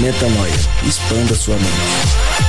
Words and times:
Metanoia. 0.00 0.52
Expanda 0.86 1.34
sua 1.34 1.54
mente. 1.56 2.42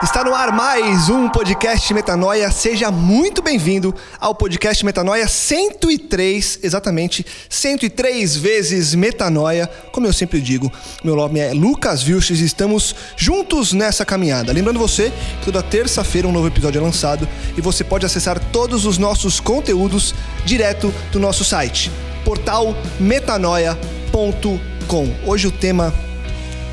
Está 0.00 0.22
no 0.22 0.32
ar 0.32 0.52
mais 0.52 1.08
um 1.08 1.28
podcast 1.28 1.92
Metanoia. 1.92 2.50
Seja 2.52 2.90
muito 2.90 3.42
bem-vindo 3.42 3.94
ao 4.20 4.34
podcast 4.34 4.84
Metanoia 4.84 5.26
103, 5.26 6.60
exatamente 6.62 7.26
103 7.48 8.36
vezes 8.36 8.94
Metanoia. 8.94 9.68
Como 9.92 10.06
eu 10.06 10.12
sempre 10.12 10.40
digo, 10.40 10.72
meu 11.02 11.16
nome 11.16 11.40
é 11.40 11.52
Lucas 11.52 12.00
Vilches 12.00 12.40
e 12.40 12.44
estamos 12.44 12.94
juntos 13.16 13.72
nessa 13.72 14.04
caminhada. 14.04 14.52
Lembrando 14.52 14.78
você 14.78 15.12
que 15.40 15.46
toda 15.46 15.62
terça-feira 15.62 16.28
um 16.28 16.32
novo 16.32 16.46
episódio 16.46 16.78
é 16.78 16.82
lançado 16.82 17.28
e 17.56 17.60
você 17.60 17.82
pode 17.82 18.06
acessar 18.06 18.38
todos 18.52 18.86
os 18.86 18.96
nossos 18.96 19.40
conteúdos 19.40 20.14
direto 20.44 20.94
do 21.10 21.18
nosso 21.18 21.44
site, 21.44 21.90
portal 22.28 22.76
metanoia.com. 23.00 25.08
Hoje 25.24 25.46
o 25.46 25.50
tema 25.50 25.94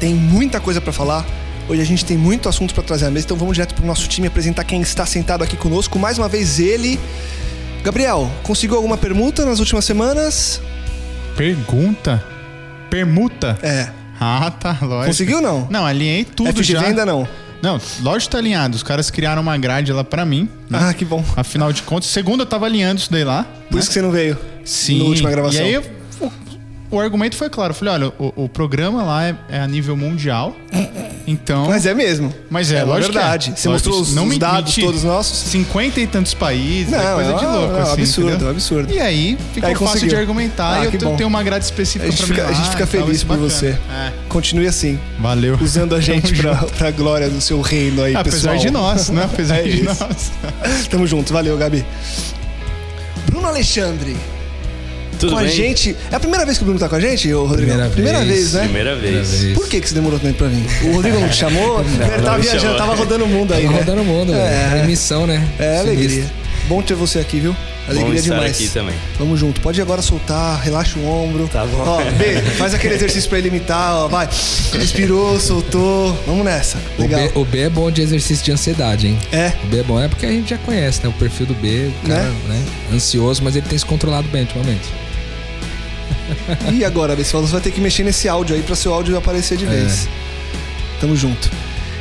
tem 0.02 0.14
muita 0.14 0.60
coisa 0.60 0.82
para 0.82 0.92
falar. 0.92 1.26
Hoje 1.70 1.82
a 1.82 1.86
gente 1.86 2.04
tem 2.04 2.18
muito 2.18 2.50
assunto 2.50 2.74
para 2.74 2.84
trazer 2.84 3.06
à 3.06 3.10
mesa, 3.10 3.26
então 3.26 3.38
vamos 3.38 3.54
direto 3.54 3.74
pro 3.74 3.86
nosso 3.86 4.06
time 4.10 4.28
apresentar 4.28 4.66
quem 4.66 4.82
está 4.82 5.06
sentado 5.06 5.46
aqui 5.46 5.56
conosco. 5.56 5.98
Mais 5.98 6.18
uma 6.18 6.28
vez 6.28 6.60
ele, 6.60 7.00
Gabriel. 7.86 8.30
Conseguiu 8.44 8.76
alguma 8.76 8.98
permuta 8.98 9.46
nas 9.46 9.60
últimas 9.60 9.86
semanas? 9.86 10.62
Pergunta? 11.38 12.22
Permuta? 12.90 13.58
É. 13.64 13.88
Ah, 14.20 14.52
tá, 14.52 14.78
lógico. 14.82 15.06
Conseguiu 15.06 15.40
não? 15.40 15.70
Não, 15.72 15.86
alinhei 15.86 16.26
tudo 16.26 16.52
FGV 16.52 16.74
já. 16.74 16.82
ainda 16.82 17.06
não. 17.06 17.26
Não, 17.62 17.80
lógico 18.02 18.34
tá 18.34 18.40
alinhado. 18.40 18.76
Os 18.76 18.84
caras 18.84 19.10
criaram 19.10 19.42
uma 19.42 19.58
grade 19.58 19.94
lá 19.94 20.04
pra 20.04 20.26
mim. 20.26 20.50
né? 20.70 20.80
Ah, 20.82 20.94
que 20.94 21.06
bom. 21.06 21.24
Afinal 21.38 21.72
de 21.72 21.82
contas, 21.82 22.10
segunda 22.10 22.44
eu 22.44 22.46
tava 22.46 22.66
alinhando 22.66 23.00
isso 23.00 23.10
daí 23.10 23.24
lá. 23.24 23.46
Por 23.72 23.80
isso 23.80 23.88
que 23.88 23.94
você 23.94 24.02
não 24.02 24.12
veio. 24.12 24.38
Sim. 24.66 25.00
Na 25.00 25.06
última 25.06 25.30
gravação. 25.32 25.62
E 25.62 25.76
aí, 25.78 25.78
o, 26.20 26.32
o 26.92 27.00
argumento 27.00 27.36
foi 27.38 27.50
claro. 27.50 27.72
Eu 27.72 27.76
falei, 27.76 27.94
olha, 27.94 28.08
o, 28.20 28.44
o 28.46 28.50
programa 28.50 29.04
lá 29.04 29.26
é, 29.28 29.36
é 29.50 29.60
a 29.60 29.68
nível 29.68 29.96
mundial. 29.96 30.56
Então... 31.28 31.66
Mas 31.68 31.86
é 31.88 31.94
mesmo. 31.94 32.32
Mas 32.50 32.72
é, 32.72 32.78
é 32.78 32.84
lógico 32.84 33.12
que 33.12 33.18
é. 33.18 33.22
verdade. 33.22 33.54
Você 33.56 33.68
Lógico, 33.68 33.90
mostrou 33.90 34.02
os, 34.02 34.14
não 34.16 34.28
os 34.28 34.38
dados 34.38 34.76
menti. 34.76 34.82
todos 34.86 35.04
nossos. 35.04 35.38
50 35.50 36.00
e 36.02 36.06
tantos 36.08 36.34
países, 36.36 36.94
é 36.94 36.98
Não, 36.98 37.16
coisa 37.16 37.34
de 37.34 37.44
é 37.44 37.48
louco, 37.48 37.74
é 37.74 37.78
um 37.78 37.82
assim, 37.82 37.92
absurdo, 37.94 38.30
entendeu? 38.30 38.46
é 38.48 38.50
um 38.50 38.54
absurdo. 38.54 38.94
E 38.94 39.00
aí, 39.00 39.38
ficou 39.54 39.70
Aí 39.70 39.74
fácil 39.76 39.88
conseguiu. 39.88 40.10
de 40.10 40.16
argumentar 40.18 40.74
Ah, 40.74 40.82
e 40.84 40.86
eu 40.86 40.92
tenho- 40.92 41.18
bom. 41.18 41.26
uma 41.26 41.42
grade 41.44 41.66
específica 41.66 42.06
A 42.14 42.16
pra 42.16 42.28
fica, 42.28 42.44
mim 42.44 42.50
a 42.50 42.54
gente 42.54 42.70
fica 42.70 42.86
feliz 42.88 43.22
é 43.22 43.26
por 43.26 43.38
bacana. 43.38 43.50
você. 43.50 43.68
É. 43.70 44.12
Continue 44.30 44.68
assim. 44.68 45.00
Valeu. 45.20 45.58
Usando 45.60 45.96
a 45.96 46.00
gente 46.02 46.34
pra, 46.36 46.56
pra 46.56 46.92
glória 46.92 47.28
do 47.30 47.42
seu 47.42 47.60
reino 47.62 48.04
aí, 48.04 48.16
Apesar 48.16 48.52
pessoal. 48.52 48.58
de 48.58 48.70
nós, 48.70 49.10
né? 49.10 49.24
Apesar 49.32 49.58
É 49.60 49.64
de 49.64 49.84
isso. 49.84 50.04
nós. 50.08 50.32
Tamo 50.92 51.08
junto. 51.08 51.34
Valeu, 51.34 51.58
Gabi. 51.58 51.84
Bruno 53.32 53.48
Alexandre. 53.48 54.16
Tudo 55.20 55.32
com 55.34 55.38
bem? 55.40 55.48
a 55.48 55.50
gente. 55.52 55.96
É 56.12 56.16
a 56.16 56.20
primeira 56.20 56.46
vez 56.46 56.58
que 56.58 56.64
o 56.64 56.66
Bruno 56.66 56.80
tá 56.80 56.88
com 56.90 56.96
a 56.96 57.00
gente, 57.00 57.34
ô 57.34 57.46
Rodrigo? 57.46 57.72
Primeira 57.92 58.24
vez. 58.24 58.54
né? 58.54 58.62
Primeira 58.64 58.96
vez. 58.96 59.54
Por 59.54 59.68
que, 59.68 59.80
que 59.82 59.88
você 59.90 59.96
demorou 59.96 60.20
tanto 60.20 60.36
pra 60.36 60.48
vir? 60.48 60.66
O 60.90 60.94
Rodrigo 60.96 61.20
não 61.20 61.30
te 61.30 61.36
chamou? 61.38 61.82
Ele 61.86 61.98
tava 62.08 62.22
não 62.22 62.36
me 62.38 62.42
viajando, 62.42 62.62
chamou. 62.62 62.78
tava 62.78 62.96
rodando 62.96 63.26
o 63.26 63.28
mundo 63.28 63.54
aí, 63.54 63.64
Tava 63.64 63.74
né? 63.74 63.80
rodando 63.80 64.02
o 64.02 64.06
mundo, 64.06 64.34
É. 64.34 64.82
é. 64.82 64.84
missão, 64.86 65.26
né? 65.28 65.46
É, 65.60 65.80
alegria. 65.80 66.10
Sinistro. 66.10 66.46
Bom 66.68 66.82
ter 66.82 66.96
você 66.96 67.20
aqui, 67.20 67.40
viu? 67.40 67.56
Alegria 67.88 68.08
Bom 68.10 68.14
estar 68.16 68.34
demais. 68.36 68.52
aqui 68.56 68.68
também. 68.70 68.96
Vamos 69.20 69.40
junto. 69.40 69.62
Pode 69.62 69.80
agora 69.80 70.02
soltar, 70.02 70.60
relaxa 70.64 70.98
o 70.98 71.06
ombro. 71.08 71.48
Tá 71.48 71.64
bom. 71.64 71.78
Ó, 71.86 72.04
B, 72.18 72.42
faz 72.58 72.74
aquele 72.74 72.96
exercício 72.96 73.30
pra 73.30 73.38
ele 73.38 73.50
imitar, 73.50 73.94
ó. 73.94 74.08
Vai. 74.08 74.28
Respirou, 74.74 75.40
soltou. 75.40 76.18
Vamos 76.26 76.44
nessa. 76.44 76.80
O 76.98 77.04
Legal. 77.04 77.22
B, 77.22 77.32
o 77.36 77.46
B 77.46 77.60
é 77.60 77.70
bom 77.70 77.92
de 77.92 78.02
exercício 78.02 78.44
de 78.44 78.52
ansiedade, 78.52 79.08
hein? 79.08 79.20
É. 79.32 79.52
O 79.64 79.68
B 79.68 79.80
é 79.80 79.84
bom 79.84 80.02
é 80.02 80.08
porque 80.08 80.26
a 80.26 80.32
gente 80.32 80.50
já 80.50 80.58
conhece, 80.58 81.02
né? 81.04 81.10
O 81.10 81.14
perfil 81.14 81.46
do 81.46 81.54
B, 81.54 81.92
o 82.04 82.08
cara, 82.08 82.24
Né? 82.24 82.36
né? 82.50 82.64
Ansioso, 82.96 83.44
mas 83.44 83.56
ele 83.56 83.68
tem 83.68 83.78
se 83.78 83.86
controlado 83.86 84.28
bem 84.30 84.42
ultimamente. 84.42 84.86
E 86.74 86.84
agora, 86.84 87.16
Bessola, 87.16 87.46
você 87.46 87.54
vai 87.54 87.62
ter 87.62 87.72
que 87.72 87.82
mexer 87.82 88.04
nesse 88.04 88.28
áudio 88.28 88.56
aí 88.56 88.62
pra 88.62 88.76
seu 88.76 88.94
áudio 88.94 89.18
aparecer 89.18 89.58
de 89.58 89.66
vez. 89.66 90.08
Tamo 91.00 91.16
junto. 91.16 91.50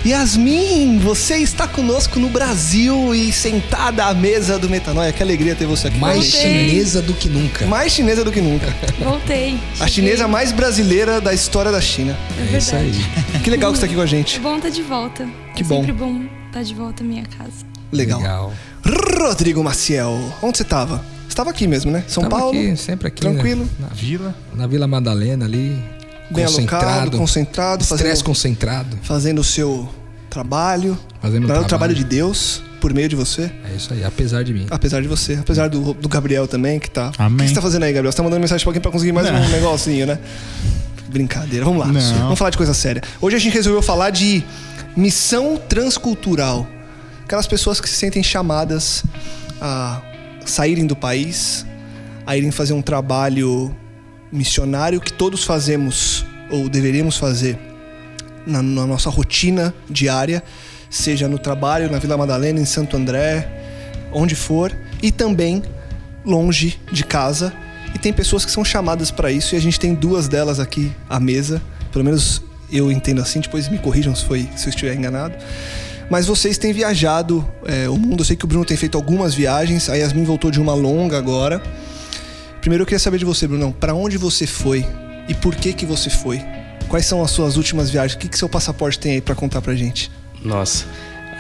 Yasmin, 0.07 0.99
você 0.99 1.37
está 1.39 1.67
conosco 1.67 2.21
no 2.21 2.29
Brasil 2.29 3.15
e 3.15 3.33
sentada 3.33 4.05
à 4.05 4.13
mesa 4.13 4.59
do 4.59 4.69
Metanoia. 4.69 5.11
Que 5.11 5.23
alegria 5.23 5.55
ter 5.55 5.65
você 5.65 5.89
aqui. 5.89 5.97
Mais 5.97 6.25
gente. 6.25 6.43
chinesa 6.43 7.01
do 7.01 7.15
que 7.15 7.27
nunca. 7.27 7.65
Mais 7.67 7.91
chinesa 7.91 8.23
do 8.23 8.31
que 8.31 8.43
nunca. 8.43 8.67
Voltei. 9.03 9.59
A 9.81 9.89
chinesa 9.89 10.29
mais 10.29 10.53
brasileira 10.53 11.23
da 11.23 11.33
história 11.33 11.73
da 11.73 11.81
China. 11.81 12.15
É 12.39 12.55
É 12.55 12.59
isso 12.59 12.77
aí. 12.77 12.93
Que 13.43 13.49
legal 13.49 13.73
que 13.73 13.79
você 13.79 13.81
tá 13.81 13.87
aqui 13.87 13.95
com 13.95 14.03
a 14.03 14.07
gente. 14.07 14.37
É 14.37 14.41
bom 14.41 14.57
estar 14.57 14.69
de 14.69 14.83
volta. 14.83 15.27
Que 15.57 15.63
é 15.63 15.65
bom. 15.65 15.77
sempre 15.77 15.93
bom 15.93 16.23
estar 16.49 16.63
de 16.63 16.75
volta 16.75 17.03
à 17.03 17.07
minha 17.07 17.25
casa. 17.25 17.65
Legal. 17.91 18.21
Legal. 18.21 18.53
Rodrigo 19.19 19.65
Maciel, 19.65 20.21
onde 20.43 20.59
você 20.59 20.65
tava? 20.65 21.03
Você 21.35 21.39
tava 21.39 21.51
aqui 21.51 21.67
mesmo, 21.67 21.91
né? 21.91 22.05
São 22.07 22.23
Tava 22.23 22.37
Paulo. 22.39 22.57
aqui, 22.57 22.77
sempre 22.77 23.09
aqui. 23.09 23.21
Tranquilo. 23.21 23.69
Né? 23.81 23.89
Vila. 23.93 24.33
Na, 24.53 24.59
na 24.63 24.67
Vila 24.69 24.87
Madalena 24.87 25.45
ali. 25.45 25.83
Bem 26.31 26.45
concentrado. 26.45 26.85
alocado, 26.87 27.19
concentrado, 27.19 27.83
Estresse 27.83 28.05
fazendo, 28.05 28.25
concentrado. 28.25 28.99
fazendo 29.03 29.41
o 29.41 29.45
seu 29.45 29.89
trabalho. 30.31 30.97
Fazendo 31.21 31.43
o 31.43 31.47
o 31.47 31.49
trabalho 31.49 31.67
trabalho. 31.69 31.95
de 31.97 32.05
Deus 32.05 32.63
por 32.81 32.95
meio 32.95 33.09
de 33.09 33.17
você. 33.17 33.51
É 33.69 33.75
isso 33.77 33.93
aí, 33.93 34.05
apesar 34.05 34.45
de 34.45 34.55
mim. 34.55 34.67
Apesar 34.71 35.03
de 35.03 35.09
você, 35.09 35.35
apesar 35.35 35.69
do, 35.69 35.93
do 35.95 36.09
Gabriel 36.09 36.47
também, 36.47 36.79
que 36.79 36.89
tá. 36.89 37.11
O 37.19 37.23
Amém. 37.25 37.39
que 37.39 37.49
você 37.49 37.55
tá 37.57 37.61
fazendo 37.63 37.83
aí, 37.83 37.93
Gabriel? 37.93 38.13
Você 38.13 38.17
tá 38.17 38.23
mandando 38.23 38.41
mensagem 38.41 38.63
pra 38.63 38.71
alguém 38.71 38.81
pra 38.81 38.93
conseguir 38.93 39.11
mais 39.11 39.27
Não. 39.29 39.35
um 39.35 39.49
negocinho, 39.49 40.07
né? 40.07 40.21
Brincadeira, 41.09 41.65
vamos 41.65 41.81
lá. 41.81 41.93
Não. 41.93 42.19
Vamos 42.21 42.39
falar 42.39 42.51
de 42.51 42.57
coisa 42.57 42.73
séria. 42.73 43.03
Hoje 43.21 43.35
a 43.35 43.41
gente 43.41 43.55
resolveu 43.55 43.83
falar 43.83 44.11
de 44.11 44.45
missão 44.97 45.61
transcultural. 45.69 46.65
Aquelas 47.25 47.49
pessoas 47.49 47.81
que 47.81 47.89
se 47.91 47.97
sentem 47.97 48.23
chamadas 48.23 49.03
a 49.61 50.01
saírem 50.45 50.87
do 50.87 50.97
país, 50.97 51.67
a 52.27 52.37
irem 52.37 52.51
fazer 52.51 52.73
um 52.73 52.83
trabalho 52.83 53.75
missionário 54.33 55.01
que 55.01 55.13
todos 55.13 55.45
fazemos 55.45 56.25
ou 56.51 56.69
deveríamos 56.69 57.17
fazer 57.17 57.59
na, 58.47 58.63
na 58.63 58.87
nossa 58.87 59.11
rotina 59.11 59.75
diária, 59.89 60.43
seja 60.91 61.29
no 61.29 61.39
trabalho, 61.39 61.91
na 61.91 61.99
Vila 61.99 62.17
Madalena, 62.17 62.61
em 62.61 62.65
Santo 62.65 62.97
André, 62.97 63.49
onde 64.13 64.35
for, 64.35 64.77
e 65.03 65.11
também 65.11 65.63
longe 66.25 66.79
de 66.91 67.05
casa. 67.05 67.53
E 67.95 67.99
tem 67.99 68.13
pessoas 68.13 68.45
que 68.45 68.51
são 68.51 68.65
chamadas 68.65 69.11
para 69.11 69.31
isso 69.31 69.55
e 69.55 69.59
a 69.59 69.61
gente 69.61 69.79
tem 69.79 69.95
duas 69.95 70.29
delas 70.29 70.59
aqui 70.59 70.93
à 71.09 71.21
mesa. 71.21 71.63
Pelo 71.93 72.05
menos 72.05 72.43
eu 72.71 72.91
entendo 72.91 73.21
assim, 73.21 73.41
depois 73.41 73.69
me 73.69 73.79
corrijam 73.79 74.15
se, 74.15 74.25
foi, 74.25 74.49
se 74.57 74.67
eu 74.67 74.71
estiver 74.71 74.95
enganado. 74.95 75.35
Mas 76.11 76.27
vocês 76.27 76.59
têm 76.59 76.73
viajado 76.73 77.47
é, 77.67 77.89
o 77.89 77.97
mundo. 77.97 78.21
Eu 78.21 78.25
sei 78.25 78.37
que 78.37 78.45
o 78.45 78.49
Bruno 78.49 78.65
tem 78.65 78.77
feito 78.77 78.97
algumas 78.97 79.35
viagens. 79.35 79.89
A 79.89 79.95
Yasmin 79.95 80.25
voltou 80.25 80.51
de 80.51 80.61
uma 80.61 80.75
longa 80.75 81.17
agora. 81.19 81.63
Primeiro 82.61 82.83
eu 82.83 82.87
queria 82.87 82.99
saber 82.99 83.19
de 83.19 83.25
você, 83.25 83.47
Brunão. 83.47 83.73
Para 83.73 83.95
onde 83.95 84.17
você 84.17 84.47
foi 84.47 84.87
e 85.29 85.35
por 85.35 85.55
que 85.55 85.73
que 85.73 85.87
você 85.87 86.11
foi? 86.11 86.43
Quais 86.89 87.07
são 87.07 87.23
as 87.23 87.31
suas 87.31 87.57
últimas 87.57 87.91
viagens? 87.91 88.15
O 88.15 88.19
que, 88.19 88.29
que 88.29 88.39
seu 88.39 88.49
passaporte 88.49 88.99
tem 88.99 89.13
aí 89.13 89.21
para 89.21 89.35
contar 89.35 89.61
pra 89.63 89.75
gente? 89.75 90.11
Nossa. 90.43 90.85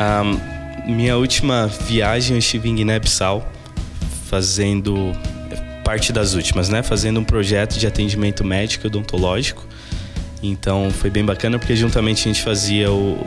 Ahn, 0.01 0.39
minha 0.87 1.17
última 1.17 1.67
viagem 1.67 2.35
eu 2.35 2.39
estive 2.39 2.69
em 2.69 2.75
Guiné-Bissau, 2.75 3.47
fazendo 4.27 5.13
parte 5.85 6.13
das 6.13 6.35
últimas, 6.35 6.69
né? 6.69 6.83
Fazendo 6.83 7.21
um 7.21 7.25
projeto 7.25 7.79
de 7.79 7.87
atendimento 7.87 8.43
médico 8.43 8.87
e 8.87 8.89
odontológico. 8.89 9.67
Então 10.50 10.91
foi 10.91 11.08
bem 11.08 11.25
bacana 11.25 11.58
porque 11.58 11.75
juntamente 11.75 12.20
a 12.20 12.32
gente 12.32 12.43
fazia 12.43 12.93
o, 12.93 13.19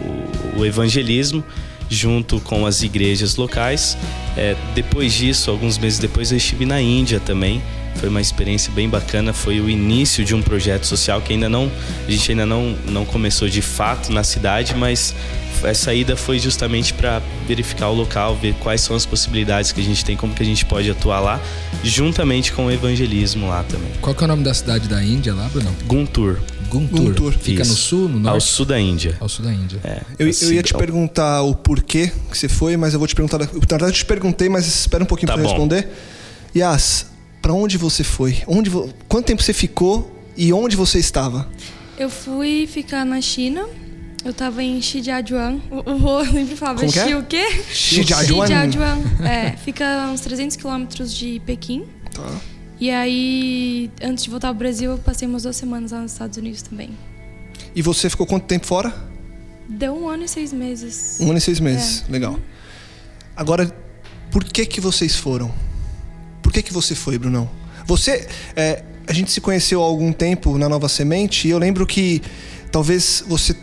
o 0.55 0.65
evangelismo 0.65 1.43
junto 1.89 2.39
com 2.41 2.65
as 2.65 2.83
igrejas 2.83 3.35
locais. 3.37 3.97
É, 4.35 4.55
depois 4.75 5.13
disso, 5.13 5.49
alguns 5.49 5.77
meses 5.77 5.99
depois, 5.99 6.31
eu 6.31 6.37
estive 6.37 6.65
na 6.65 6.81
Índia 6.81 7.19
também, 7.19 7.61
Foi 7.99 8.09
uma 8.09 8.21
experiência 8.21 8.71
bem 8.73 8.87
bacana, 8.89 9.33
foi 9.33 9.59
o 9.59 9.69
início 9.69 10.23
de 10.23 10.35
um 10.35 10.41
projeto 10.41 10.85
social 10.85 11.21
que 11.21 11.33
ainda 11.33 11.49
não 11.49 11.71
a 12.07 12.11
gente 12.11 12.31
ainda 12.31 12.45
não, 12.45 12.75
não 12.87 13.05
começou 13.05 13.49
de 13.49 13.61
fato 13.61 14.11
na 14.11 14.23
cidade, 14.23 14.75
mas 14.75 15.15
essa 15.63 15.91
ida 15.93 16.15
foi 16.15 16.37
justamente 16.37 16.93
para 16.93 17.21
verificar 17.47 17.89
o 17.89 17.93
local, 17.95 18.35
ver 18.35 18.53
quais 18.55 18.81
são 18.81 18.95
as 18.95 19.05
possibilidades 19.05 19.71
que 19.71 19.81
a 19.81 19.83
gente 19.83 20.05
tem, 20.05 20.15
como 20.15 20.33
que 20.33 20.43
a 20.43 20.45
gente 20.45 20.63
pode 20.65 20.89
atuar 20.91 21.19
lá, 21.19 21.41
juntamente 21.83 22.51
com 22.51 22.67
o 22.67 22.71
evangelismo 22.71 23.47
lá 23.47 23.63
também. 23.63 23.89
Qual 24.01 24.13
que 24.15 24.23
é 24.23 24.25
o 24.25 24.27
nome 24.27 24.43
da 24.43 24.53
cidade 24.53 24.87
da 24.87 25.03
Índia 25.03 25.33
lá, 25.33 25.47
Bruno? 25.49 25.75
Guntur, 25.87 26.39
Guntur. 26.69 26.99
Guntur. 26.99 27.33
Fica 27.33 27.63
no 27.63 27.71
Isso. 27.71 27.81
sul, 27.81 28.09
no 28.09 28.17
ao 28.17 28.33
norte? 28.35 28.43
sul 28.43 28.65
da 28.65 28.79
Índia. 28.79 29.17
Ao 29.19 29.27
sul 29.29 29.43
da 29.45 29.51
Índia. 29.53 29.79
É, 29.83 30.01
Eu, 30.19 30.29
assim, 30.29 30.45
eu 30.45 30.53
ia 30.53 30.61
te 30.61 30.73
ao- 30.73 30.79
perguntar 30.79 31.41
o 31.41 31.55
porquê 31.55 32.11
que 32.29 32.37
você 32.37 32.47
foi, 32.49 32.77
mas 32.77 32.93
eu 32.93 32.99
vou 32.99 33.07
te 33.07 33.15
perguntar. 33.15 33.39
Na 33.39 33.45
verdade, 33.45 33.83
eu 33.85 33.91
te 33.91 34.05
perguntei, 34.05 34.49
mas 34.49 34.67
espera 34.67 35.03
um 35.03 35.07
pouquinho 35.07 35.27
Tá 35.27 35.33
pra 35.33 35.41
eu 35.41 35.45
bom. 35.47 35.51
responder. 35.53 35.87
Yas, 36.55 37.07
pra 37.47 37.53
onde 37.53 37.77
você 37.77 38.03
foi? 38.03 38.43
Onde, 38.45 38.69
quanto 39.07 39.27
tempo 39.27 39.41
você 39.41 39.53
ficou 39.53 40.11
e 40.35 40.51
onde 40.51 40.75
você 40.75 40.99
estava? 40.99 41.49
Eu 41.97 42.09
fui 42.09 42.67
ficar 42.67 43.05
na 43.05 43.21
China. 43.21 43.65
Eu 44.25 44.33
tava 44.33 44.61
em 44.61 44.81
Shijiazhuang. 44.81 45.61
O, 45.71 45.95
Rô 45.95 46.25
sempre 46.27 46.57
falava 46.57 46.81
Como 46.81 46.91
que 46.91 46.99
é? 46.99 47.07
Xi 47.07 47.15
o 47.15 47.23
quê? 47.23 47.63
Shijiazhuang. 47.71 48.47
Shijiazhuang. 48.47 49.01
É, 49.25 49.55
fica 49.63 49.85
a 49.85 50.11
uns 50.11 50.19
300 50.19 50.57
quilômetros 50.57 51.13
de 51.13 51.41
Pequim. 51.45 51.85
Tá. 52.13 52.29
E 52.81 52.91
aí, 52.91 53.89
antes 54.03 54.25
de 54.25 54.29
voltar 54.29 54.49
ao 54.49 54.53
Brasil, 54.53 54.91
eu 54.91 54.97
passei 54.97 55.25
umas 55.25 55.43
duas 55.43 55.55
semanas 55.55 55.93
lá 55.93 56.01
nos 56.01 56.11
Estados 56.11 56.37
Unidos 56.37 56.61
também. 56.61 56.89
E 57.73 57.81
você 57.81 58.09
ficou 58.09 58.27
quanto 58.27 58.43
tempo 58.43 58.67
fora? 58.67 58.93
Deu 59.69 59.95
um 59.95 60.09
ano 60.09 60.25
e 60.25 60.27
seis 60.27 60.51
meses. 60.51 61.17
Um 61.21 61.29
ano 61.29 61.37
e 61.37 61.41
seis 61.41 61.61
meses. 61.61 62.03
É. 62.09 62.11
Legal. 62.11 62.37
Agora, 63.37 63.73
por 64.29 64.43
que 64.43 64.65
que 64.65 64.81
vocês 64.81 65.15
foram? 65.15 65.49
Por 66.47 66.53
que 66.53 66.63
que 66.63 66.71
você 66.71 66.95
foi, 66.95 67.17
Brunão? 67.17 67.49
Você, 67.85 68.25
é, 68.55 68.81
a 69.05 69.11
gente 69.11 69.33
se 69.33 69.41
conheceu 69.41 69.83
há 69.83 69.85
algum 69.85 70.13
tempo 70.13 70.57
na 70.57 70.69
Nova 70.69 70.87
Semente 70.87 71.45
e 71.45 71.51
eu 71.51 71.57
lembro 71.57 71.85
que 71.85 72.21
talvez 72.71 73.21
você, 73.27 73.53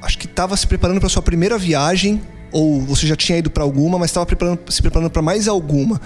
acho 0.00 0.16
que 0.16 0.26
estava 0.26 0.56
se 0.56 0.64
preparando 0.64 1.00
para 1.00 1.08
sua 1.08 1.20
primeira 1.20 1.58
viagem 1.58 2.22
ou 2.52 2.80
você 2.82 3.08
já 3.08 3.16
tinha 3.16 3.36
ido 3.38 3.50
para 3.50 3.64
alguma, 3.64 3.98
mas 3.98 4.10
estava 4.10 4.24
preparando, 4.24 4.60
se 4.70 4.80
preparando 4.80 5.10
para 5.10 5.20
mais 5.20 5.48
alguma. 5.48 6.00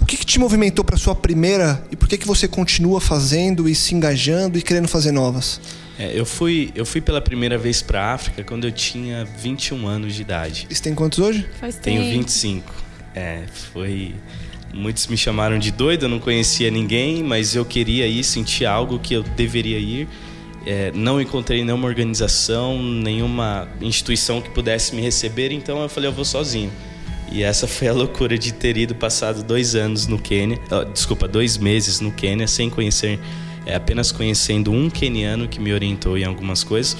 O 0.00 0.06
que, 0.06 0.16
que 0.16 0.24
te 0.24 0.38
movimentou 0.38 0.82
para 0.82 0.96
sua 0.96 1.14
primeira 1.14 1.84
e 1.90 1.96
por 1.96 2.08
que 2.08 2.16
que 2.16 2.26
você 2.26 2.48
continua 2.48 2.98
fazendo 2.98 3.68
e 3.68 3.74
se 3.74 3.94
engajando 3.94 4.56
e 4.56 4.62
querendo 4.62 4.88
fazer 4.88 5.12
novas? 5.12 5.60
É, 5.98 6.18
eu 6.18 6.24
fui 6.24 6.72
eu 6.74 6.86
fui 6.86 7.02
pela 7.02 7.20
primeira 7.20 7.58
vez 7.58 7.82
para 7.82 8.14
África 8.14 8.42
quando 8.42 8.66
eu 8.66 8.72
tinha 8.72 9.26
21 9.38 9.86
anos 9.86 10.14
de 10.14 10.22
idade. 10.22 10.66
E 10.70 10.74
Você 10.74 10.82
tem 10.82 10.94
quantos 10.94 11.18
hoje? 11.18 11.46
Faz 11.60 11.74
tempo. 11.74 11.98
Tenho 11.98 12.10
25. 12.10 12.72
É, 13.14 13.42
foi. 13.72 14.14
Muitos 14.72 15.06
me 15.06 15.16
chamaram 15.16 15.58
de 15.58 15.70
doido, 15.70 16.04
eu 16.04 16.08
não 16.08 16.18
conhecia 16.18 16.70
ninguém, 16.70 17.22
mas 17.22 17.54
eu 17.54 17.64
queria 17.64 18.06
ir, 18.06 18.22
sentir 18.22 18.66
algo 18.66 18.98
que 18.98 19.14
eu 19.14 19.22
deveria 19.22 19.78
ir. 19.78 20.08
É, 20.66 20.92
não 20.94 21.20
encontrei 21.20 21.64
nenhuma 21.64 21.86
organização, 21.86 22.82
nenhuma 22.82 23.66
instituição 23.80 24.40
que 24.40 24.50
pudesse 24.50 24.94
me 24.94 25.00
receber, 25.00 25.52
então 25.52 25.82
eu 25.82 25.88
falei, 25.88 26.10
eu 26.10 26.12
vou 26.12 26.24
sozinho. 26.24 26.70
E 27.30 27.42
essa 27.42 27.66
foi 27.66 27.88
a 27.88 27.92
loucura 27.92 28.38
de 28.38 28.52
ter 28.52 28.76
ido 28.76 28.94
passado 28.94 29.42
dois 29.42 29.74
anos 29.74 30.06
no 30.06 30.18
Quênia, 30.18 30.58
desculpa, 30.92 31.26
dois 31.26 31.56
meses 31.56 32.00
no 32.00 32.12
Quênia, 32.12 32.46
sem 32.46 32.68
conhecer, 32.68 33.18
é, 33.66 33.74
apenas 33.74 34.12
conhecendo 34.12 34.72
um 34.72 34.90
queniano 34.90 35.48
que 35.48 35.60
me 35.60 35.72
orientou 35.72 36.16
em 36.18 36.24
algumas 36.24 36.62
coisas. 36.64 36.96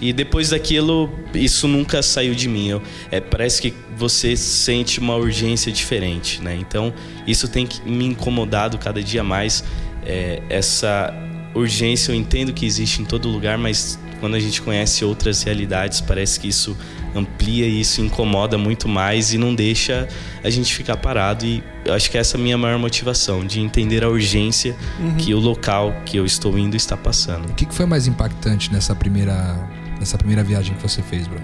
E 0.00 0.12
depois 0.12 0.50
daquilo, 0.50 1.10
isso 1.34 1.66
nunca 1.66 2.02
saiu 2.02 2.34
de 2.34 2.48
mim. 2.48 2.68
Eu, 2.68 2.82
é, 3.10 3.20
parece 3.20 3.62
que 3.62 3.74
você 3.96 4.36
sente 4.36 5.00
uma 5.00 5.16
urgência 5.16 5.72
diferente, 5.72 6.42
né? 6.42 6.54
Então, 6.54 6.92
isso 7.26 7.48
tem 7.48 7.68
me 7.84 8.06
incomodado 8.06 8.78
cada 8.78 9.02
dia 9.02 9.24
mais. 9.24 9.64
É, 10.04 10.42
essa 10.48 11.12
urgência 11.54 12.12
eu 12.12 12.16
entendo 12.16 12.52
que 12.52 12.66
existe 12.66 13.00
em 13.00 13.04
todo 13.04 13.28
lugar, 13.28 13.56
mas 13.56 13.98
quando 14.20 14.34
a 14.34 14.40
gente 14.40 14.62
conhece 14.62 15.04
outras 15.04 15.42
realidades, 15.42 16.00
parece 16.00 16.40
que 16.40 16.48
isso 16.48 16.76
amplia 17.14 17.66
e 17.66 17.80
isso 17.80 18.00
incomoda 18.00 18.58
muito 18.58 18.88
mais 18.88 19.32
e 19.32 19.38
não 19.38 19.54
deixa 19.54 20.08
a 20.42 20.50
gente 20.50 20.74
ficar 20.74 20.96
parado. 20.96 21.44
E 21.44 21.62
eu 21.84 21.94
acho 21.94 22.10
que 22.10 22.18
essa 22.18 22.36
é 22.36 22.40
a 22.40 22.42
minha 22.42 22.58
maior 22.58 22.78
motivação, 22.78 23.44
de 23.44 23.60
entender 23.60 24.04
a 24.04 24.08
urgência 24.08 24.76
que 25.18 25.34
o 25.34 25.38
local 25.38 25.94
que 26.04 26.16
eu 26.16 26.24
estou 26.24 26.58
indo 26.58 26.76
está 26.76 26.96
passando. 26.96 27.50
O 27.50 27.54
que 27.54 27.66
foi 27.70 27.86
mais 27.86 28.06
impactante 28.06 28.72
nessa 28.72 28.94
primeira, 28.94 29.56
nessa 29.98 30.16
primeira 30.18 30.42
viagem 30.42 30.74
que 30.74 30.82
você 30.82 31.02
fez, 31.02 31.26
Bruno? 31.26 31.42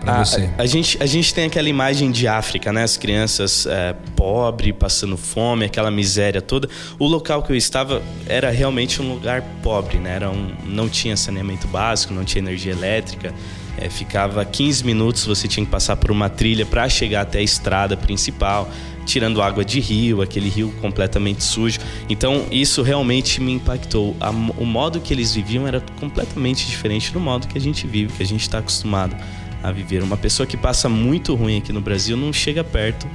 Pra 0.00 0.20
A, 0.20 0.24
você. 0.24 0.50
a- 0.58 0.62
a 0.62 0.66
gente, 0.66 1.02
a 1.02 1.06
gente 1.06 1.32
tem 1.32 1.46
aquela 1.46 1.68
imagem 1.68 2.10
de 2.10 2.28
África, 2.28 2.72
né? 2.72 2.82
As 2.82 2.96
crianças 2.96 3.66
é, 3.66 3.94
pobres, 4.14 4.74
passando 4.78 5.16
fome, 5.16 5.64
aquela 5.64 5.90
miséria 5.90 6.42
toda. 6.42 6.68
O 6.98 7.06
local 7.06 7.42
que 7.42 7.50
eu 7.52 7.56
estava 7.56 8.02
era 8.26 8.50
realmente 8.50 9.00
um 9.00 9.12
lugar 9.14 9.42
pobre, 9.62 9.96
né? 9.98 10.16
Era 10.16 10.30
um, 10.30 10.54
não 10.66 10.88
tinha 10.88 11.16
saneamento 11.16 11.66
básico, 11.68 12.12
não 12.12 12.24
tinha 12.24 12.42
energia 12.42 12.72
elétrica. 12.72 13.32
É, 13.78 13.88
ficava 13.88 14.44
15 14.44 14.84
minutos, 14.84 15.24
você 15.26 15.48
tinha 15.48 15.64
que 15.64 15.70
passar 15.72 15.96
por 15.96 16.10
uma 16.10 16.28
trilha 16.28 16.64
para 16.64 16.88
chegar 16.88 17.22
até 17.22 17.38
a 17.38 17.42
estrada 17.42 17.96
principal, 17.96 18.68
tirando 19.04 19.42
água 19.42 19.64
de 19.64 19.80
rio, 19.80 20.22
aquele 20.22 20.48
rio 20.48 20.72
completamente 20.80 21.44
sujo. 21.44 21.78
Então, 22.08 22.46
isso 22.50 22.82
realmente 22.82 23.40
me 23.40 23.52
impactou. 23.52 24.16
O 24.58 24.64
modo 24.64 25.00
que 25.00 25.12
eles 25.12 25.34
viviam 25.34 25.66
era 25.66 25.80
completamente 26.00 26.66
diferente 26.66 27.12
do 27.12 27.20
modo 27.20 27.46
que 27.46 27.58
a 27.58 27.60
gente 27.60 27.86
vive, 27.86 28.12
que 28.12 28.22
a 28.22 28.26
gente 28.26 28.42
está 28.42 28.58
acostumado 28.58 29.16
a 29.62 29.72
viver. 29.72 30.02
Uma 30.02 30.16
pessoa 30.16 30.46
que 30.46 30.56
passa 30.56 30.88
muito 30.88 31.34
ruim 31.34 31.58
aqui 31.58 31.72
no 31.72 31.80
Brasil 31.80 32.16
não 32.16 32.32
chega 32.32 32.62
perto 32.62 33.06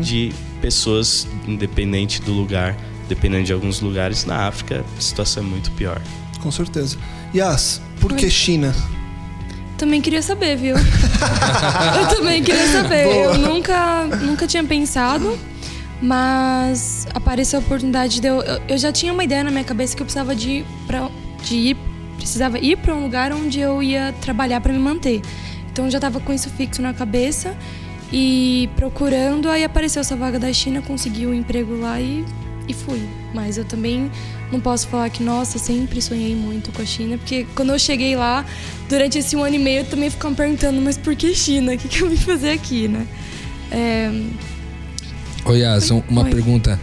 de 0.00 0.32
pessoas, 0.60 1.28
independente 1.46 2.22
do 2.22 2.32
lugar, 2.32 2.76
dependendo 3.08 3.44
de 3.44 3.52
alguns 3.52 3.80
lugares. 3.80 4.24
Na 4.24 4.46
África, 4.46 4.84
a 4.96 5.00
situação 5.00 5.42
é 5.42 5.46
muito 5.46 5.70
pior. 5.72 6.00
Com 6.40 6.50
certeza. 6.50 6.96
Yas, 7.34 7.82
por 8.00 8.14
que 8.14 8.30
China? 8.30 8.74
Também 9.78 10.00
queria 10.00 10.20
saber, 10.20 10.56
viu? 10.56 10.74
eu 12.00 12.16
também 12.16 12.42
queria 12.42 12.66
saber. 12.66 13.04
Boa. 13.04 13.14
Eu 13.14 13.38
nunca, 13.38 14.04
nunca 14.20 14.44
tinha 14.44 14.64
pensado, 14.64 15.38
mas 16.02 17.06
apareceu 17.14 17.60
a 17.60 17.62
oportunidade 17.62 18.20
de 18.20 18.26
eu, 18.26 18.42
eu. 18.68 18.76
já 18.76 18.90
tinha 18.90 19.12
uma 19.12 19.22
ideia 19.22 19.44
na 19.44 19.52
minha 19.52 19.62
cabeça 19.62 19.94
que 19.94 20.02
eu 20.02 20.04
precisava 20.04 20.34
de, 20.34 20.50
ir 20.50 20.66
pra, 20.86 21.08
de 21.44 21.54
ir. 21.54 21.76
Precisava 22.16 22.58
ir 22.58 22.76
para 22.76 22.92
um 22.92 23.04
lugar 23.04 23.32
onde 23.32 23.60
eu 23.60 23.80
ia 23.80 24.12
trabalhar 24.20 24.60
para 24.60 24.72
me 24.72 24.80
manter. 24.80 25.22
Então 25.70 25.84
eu 25.84 25.90
já 25.92 26.00
tava 26.00 26.18
com 26.18 26.32
isso 26.32 26.50
fixo 26.50 26.82
na 26.82 26.92
cabeça 26.92 27.56
e 28.12 28.68
procurando. 28.74 29.48
Aí 29.48 29.62
apareceu 29.62 30.00
essa 30.00 30.16
vaga 30.16 30.40
da 30.40 30.52
China, 30.52 30.82
consegui 30.82 31.24
o 31.24 31.30
um 31.30 31.34
emprego 31.34 31.78
lá 31.78 32.00
e, 32.00 32.24
e 32.68 32.74
fui. 32.74 33.00
Mas 33.34 33.56
eu 33.56 33.64
também 33.64 34.10
não 34.52 34.60
posso 34.60 34.86
falar 34.88 35.08
que, 35.10 35.22
nossa, 35.22 35.58
sempre 35.58 36.00
sonhei 36.02 36.34
muito 36.34 36.70
com 36.72 36.82
a 36.82 36.86
China, 36.86 37.16
porque 37.18 37.46
quando 37.54 37.70
eu 37.70 37.78
cheguei 37.78 38.14
lá, 38.16 38.44
durante 38.88 39.18
esse 39.18 39.34
um 39.34 39.42
ano 39.42 39.56
e 39.56 39.58
meio, 39.58 39.80
eu 39.80 39.84
também 39.86 40.10
ficava 40.10 40.34
perguntando, 40.34 40.80
mas 40.80 40.96
por 40.96 41.14
que 41.16 41.34
China? 41.34 41.72
O 41.74 41.78
que, 41.78 41.88
que 41.88 42.00
eu 42.02 42.08
vim 42.08 42.16
fazer 42.16 42.50
aqui, 42.50 42.86
né? 42.88 43.06
É, 43.70 44.10
Ô 45.44 45.52
Yas, 45.54 45.90
um- 45.90 46.02
uma 46.08 46.22
Oi. 46.24 46.30
pergunta 46.30 46.78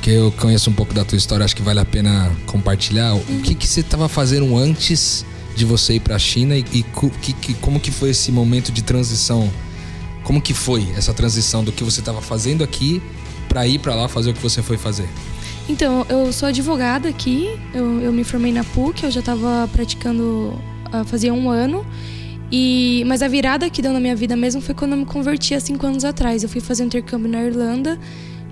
que 0.00 0.10
eu 0.10 0.32
conheço 0.32 0.68
um 0.68 0.72
pouco 0.72 0.92
da 0.92 1.04
tua 1.04 1.16
história, 1.16 1.44
acho 1.44 1.54
que 1.54 1.62
vale 1.62 1.78
a 1.80 1.84
pena 1.84 2.30
compartilhar. 2.46 3.14
O 3.14 3.40
que, 3.42 3.54
que 3.54 3.66
você 3.66 3.80
estava 3.80 4.08
fazendo 4.08 4.56
antes 4.56 5.24
de 5.54 5.64
você 5.64 5.94
ir 5.94 6.00
para 6.00 6.16
a 6.16 6.18
China 6.18 6.56
e, 6.56 6.64
e 6.72 6.82
que, 7.22 7.32
que- 7.34 7.54
como 7.54 7.78
que 7.78 7.90
foi 7.90 8.10
esse 8.10 8.32
momento 8.32 8.72
de 8.72 8.82
transição? 8.82 9.48
Como 10.24 10.40
que 10.40 10.52
foi 10.54 10.88
essa 10.96 11.12
transição 11.14 11.62
do 11.64 11.70
que 11.72 11.84
você 11.84 12.00
estava 12.00 12.20
fazendo 12.20 12.62
aqui 12.64 13.00
para 13.48 13.66
ir 13.66 13.78
para 13.78 13.94
lá 13.94 14.08
fazer 14.08 14.30
o 14.30 14.34
que 14.34 14.42
você 14.42 14.62
foi 14.62 14.76
fazer? 14.76 15.08
Então, 15.68 16.04
eu 16.08 16.32
sou 16.32 16.48
advogada 16.48 17.08
aqui, 17.08 17.48
eu, 17.72 18.00
eu 18.00 18.12
me 18.12 18.24
formei 18.24 18.52
na 18.52 18.64
PUC, 18.64 19.04
eu 19.04 19.10
já 19.10 19.20
estava 19.20 19.68
praticando 19.72 20.58
ah, 20.92 21.04
fazia 21.04 21.32
um 21.32 21.48
ano. 21.48 21.86
E, 22.50 23.02
mas 23.06 23.22
a 23.22 23.28
virada 23.28 23.70
que 23.70 23.80
deu 23.80 23.92
na 23.92 24.00
minha 24.00 24.14
vida 24.14 24.36
mesmo 24.36 24.60
foi 24.60 24.74
quando 24.74 24.92
eu 24.92 24.98
me 24.98 25.06
converti 25.06 25.54
há 25.54 25.60
cinco 25.60 25.86
anos 25.86 26.04
atrás. 26.04 26.42
Eu 26.42 26.48
fui 26.48 26.60
fazer 26.60 26.82
um 26.82 26.86
intercâmbio 26.86 27.30
na 27.30 27.42
Irlanda 27.42 27.98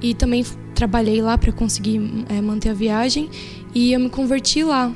e 0.01 0.15
também 0.15 0.45
trabalhei 0.75 1.21
lá 1.21 1.37
para 1.37 1.53
conseguir 1.53 2.01
eh, 2.31 2.41
manter 2.41 2.71
a 2.71 2.75
viagem. 2.75 3.29
E 3.75 3.93
eu 3.93 4.01
me 4.01 4.09
converti 4.09 4.65
lá. 4.65 4.91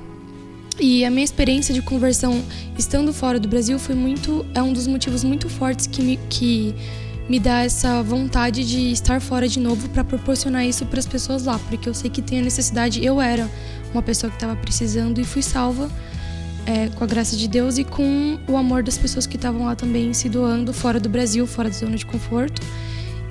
E 0.81 1.05
a 1.05 1.11
minha 1.11 1.25
experiência 1.25 1.75
de 1.75 1.83
conversão 1.83 2.43
estando 2.79 3.13
fora 3.13 3.39
do 3.39 3.47
Brasil 3.47 3.79
foi 3.79 3.95
muito. 3.95 4.47
É 4.55 4.63
um 4.63 4.73
dos 4.73 4.87
motivos 4.87 5.23
muito 5.23 5.51
fortes 5.51 5.87
que 5.87 6.01
me, 6.01 6.19
que 6.31 6.75
me 7.29 7.39
dá 7.39 7.63
essa 7.63 8.03
vontade 8.03 8.65
de 8.65 8.93
estar 8.93 9.21
fora 9.21 9.49
de 9.49 9.59
novo 9.59 9.89
para 9.89 10.05
proporcionar 10.05 10.67
isso 10.67 10.85
para 10.87 10.99
as 10.99 11.07
pessoas 11.07 11.45
lá, 11.45 11.59
porque 11.59 11.89
eu 11.89 11.95
sei 11.95 12.11
que 12.11 12.21
tem 12.21 12.41
a 12.41 12.43
necessidade. 12.43 13.05
Eu 13.05 13.21
era 13.21 13.49
uma 13.93 14.03
pessoa 14.03 14.31
que 14.31 14.37
estava 14.37 14.55
precisando 14.57 15.21
e 15.21 15.25
fui 15.25 15.43
salva 15.43 15.91
é, 16.67 16.89
com 16.89 17.05
a 17.05 17.07
graça 17.07 17.37
de 17.37 17.49
Deus 17.49 17.79
e 17.79 17.85
com 17.85 18.39
o 18.47 18.57
amor 18.57 18.83
das 18.83 18.99
pessoas 18.99 19.27
que 19.27 19.37
estavam 19.37 19.65
lá 19.65 19.75
também 19.75 20.13
se 20.13 20.29
doando 20.29 20.73
fora 20.73 21.01
do 21.01 21.09
Brasil, 21.09 21.47
fora 21.47 21.71
da 21.71 21.77
zona 21.77 21.97
de 21.97 22.05
conforto. 22.05 22.61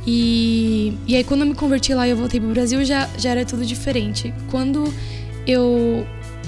E, 0.06 0.98
e 1.08 1.16
aí 1.16 1.24
quando 1.24 1.42
eu 1.42 1.48
me 1.48 1.56
converti 1.56 1.94
lá 1.94 2.08
e 2.08 2.12
eu 2.12 2.18
voltei 2.18 2.40
pro 2.40 2.50
Brasil 2.50 2.84
já, 2.84 3.08
já 3.18 3.30
era 3.30 3.46
tudo 3.46 3.66
diferente. 3.66 4.34
Quando 4.50 4.92
eu 5.46 6.06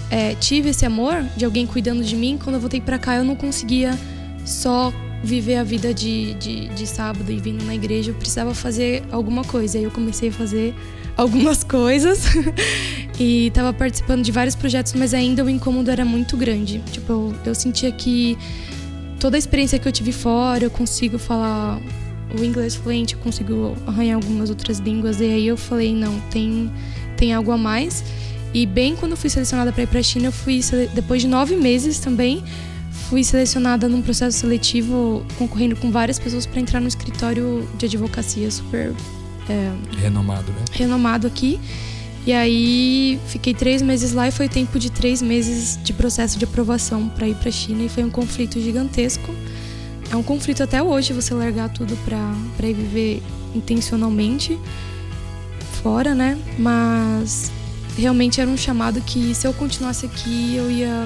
é, 0.10 0.34
tive 0.36 0.70
esse 0.70 0.86
amor 0.86 1.24
de 1.38 1.46
alguém 1.46 1.68
cuidando 1.68 2.04
de 2.04 2.16
mim, 2.16 2.40
quando 2.42 2.56
eu 2.56 2.60
voltei 2.60 2.82
para 2.82 2.98
cá 2.98 3.16
eu 3.16 3.24
não 3.24 3.36
conseguia 3.36 3.98
só 4.44 4.92
viver 5.24 5.56
a 5.56 5.64
vida 5.64 5.94
de, 5.94 6.34
de, 6.36 6.68
de 6.70 6.88
sábado 6.88 7.32
e 7.32 7.40
vindo 7.40 7.64
na 7.66 7.76
igreja, 7.76 8.12
eu 8.12 8.16
precisava 8.16 8.54
fazer 8.54 9.04
alguma 9.12 9.44
coisa. 9.44 9.78
Aí 9.78 9.84
eu 9.84 9.92
comecei 9.92 10.30
a 10.30 10.32
fazer 10.32 10.74
algumas 11.18 11.64
coisas 11.66 12.26
e 13.20 13.48
estava 13.48 13.74
participando 13.74 14.24
de 14.24 14.32
vários 14.32 14.56
projetos, 14.56 14.94
mas 14.94 15.14
ainda 15.14 15.44
o 15.44 15.50
incômodo 15.50 15.90
era 15.90 16.06
muito 16.06 16.38
grande. 16.38 16.80
Tipo, 16.92 17.12
eu, 17.14 17.36
eu 17.46 17.56
sentia 17.56 17.92
que 17.92 18.38
toda 19.20 19.38
a 19.38 19.40
experiência 19.40 19.80
que 19.80 19.88
eu 19.88 19.92
tive 19.92 20.12
fora, 20.12 20.64
eu 20.64 20.72
consigo 20.72 21.18
falar 21.18 21.80
o 22.38 22.44
inglês 22.44 22.76
fluente, 22.76 23.14
eu 23.14 23.20
consigo 23.20 23.76
arranhar 23.88 24.16
algumas 24.16 24.50
outras 24.50 24.80
línguas. 24.80 25.20
E 25.20 25.26
aí 25.26 25.48
eu 25.48 25.58
falei, 25.58 25.94
não, 25.94 26.20
tem, 26.32 26.72
tem 27.18 27.34
algo 27.34 27.52
a 27.52 27.58
mais. 27.58 28.04
E 28.54 28.66
bem 28.66 28.96
quando 28.96 29.12
eu 29.12 29.18
fui 29.18 29.30
selecionada 29.30 29.72
para 29.72 29.84
ir 29.84 29.88
para 29.88 30.00
a 30.00 30.04
China, 30.04 30.28
eu 30.28 30.32
fui 30.32 30.62
depois 30.94 31.22
de 31.22 31.28
nove 31.28 31.56
meses 31.56 32.00
também 32.00 32.44
fui 33.10 33.24
selecionada 33.24 33.88
num 33.88 34.02
processo 34.02 34.38
seletivo 34.40 35.26
concorrendo 35.38 35.76
com 35.76 35.92
várias 35.92 36.18
pessoas 36.18 36.46
para 36.46 36.60
entrar 36.60 36.80
no 36.80 36.88
escritório 36.88 37.68
de 37.78 37.86
advocacia 37.86 38.50
super 38.50 38.94
é, 39.50 39.72
renomado, 40.02 40.52
né? 40.52 40.66
Renomado 40.72 41.28
aqui. 41.28 41.60
E 42.26 42.34
aí 42.34 43.20
fiquei 43.28 43.54
três 43.54 43.84
meses 43.84 44.12
lá 44.12 44.28
e 44.28 44.32
foi 44.32 44.50
tempo 44.50 44.80
de 44.80 44.90
três 44.90 45.22
meses 45.22 45.78
de 45.84 45.94
processo 45.94 46.40
de 46.40 46.46
aprovação 46.46 47.08
para 47.08 47.28
ir 47.28 47.36
para 47.36 47.50
a 47.50 47.52
China 47.52 47.84
e 47.84 47.90
foi 47.90 48.04
um 48.04 48.10
conflito 48.10 48.60
gigantesco. 48.60 49.34
É 50.10 50.16
um 50.16 50.24
conflito 50.24 50.64
até 50.64 50.82
hoje 50.82 51.14
você 51.14 51.34
largar 51.34 51.70
tudo 51.70 51.96
para 52.04 52.68
ir 52.68 52.74
viver 52.74 53.24
intencionalmente 53.54 54.60
fora, 55.84 56.16
né? 56.16 56.36
Mas 56.58 57.52
realmente 57.96 58.42
era 58.42 58.50
um 58.50 58.58
chamado 58.58 59.00
que 59.02 59.36
se 59.36 59.46
eu 59.46 59.54
continuasse 59.54 60.08
aqui 60.08 60.56
eu 60.56 60.72
ia 60.72 61.06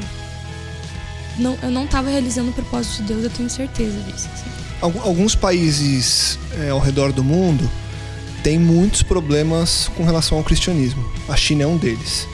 não, 1.39 1.57
eu 1.63 1.71
não 1.71 1.85
estava 1.85 2.09
realizando 2.09 2.49
o 2.49 2.53
propósito 2.53 3.01
de 3.01 3.13
Deus, 3.13 3.23
eu 3.23 3.29
tenho 3.29 3.49
certeza 3.49 3.99
disso. 4.01 4.29
Assim. 4.33 4.49
Alguns 4.81 5.35
países 5.35 6.37
é, 6.61 6.69
ao 6.69 6.79
redor 6.79 7.11
do 7.11 7.23
mundo 7.23 7.69
têm 8.43 8.57
muitos 8.57 9.03
problemas 9.03 9.89
com 9.95 10.03
relação 10.03 10.37
ao 10.37 10.43
cristianismo. 10.43 11.03
A 11.27 11.35
China 11.35 11.63
é 11.63 11.67
um 11.67 11.77
deles. 11.77 12.27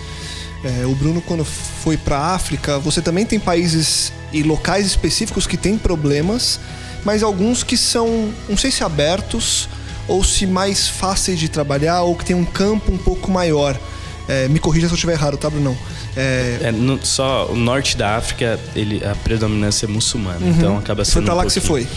É, 0.63 0.85
o 0.85 0.95
Bruno, 0.95 1.21
quando 1.21 1.43
foi 1.45 1.97
para 1.97 2.17
a 2.17 2.35
África, 2.35 2.79
você 2.79 3.01
também 3.01 3.25
tem 3.25 3.39
países 3.39 4.11
e 4.31 4.43
locais 4.43 4.85
específicos 4.85 5.45
que 5.47 5.57
têm 5.57 5.77
problemas, 5.77 6.59
mas 7.03 7.23
alguns 7.23 7.63
que 7.63 7.77
são, 7.77 8.33
não 8.49 8.57
sei 8.57 8.71
se 8.71 8.83
abertos 8.83 9.69
ou 10.07 10.23
se 10.23 10.45
mais 10.45 10.87
fáceis 10.87 11.39
de 11.39 11.49
trabalhar 11.49 12.01
ou 12.01 12.15
que 12.15 12.25
tem 12.25 12.35
um 12.35 12.45
campo 12.45 12.91
um 12.91 12.97
pouco 12.97 13.31
maior. 13.31 13.79
É, 14.27 14.47
me 14.47 14.59
corrija 14.59 14.87
se 14.87 14.93
eu 14.93 14.95
estiver 14.95 15.13
errado, 15.13 15.37
tá, 15.37 15.49
Bruno? 15.49 15.77
É... 16.15 16.59
é 16.63 16.71
no, 16.71 17.03
só 17.05 17.47
o 17.47 17.55
norte 17.55 17.97
da 17.97 18.15
África, 18.15 18.59
ele, 18.75 19.03
a 19.05 19.15
predominância 19.15 19.85
é 19.85 19.89
muçulmana, 19.89 20.39
uhum. 20.39 20.51
então 20.51 20.77
acaba 20.77 21.03
sendo. 21.03 21.13
Foi 21.13 21.21
pra 21.23 21.33
um 21.33 21.37
lá 21.37 21.43
pouquinho... 21.43 21.61
que 21.61 21.67
você 21.67 21.67
foi? 21.67 21.87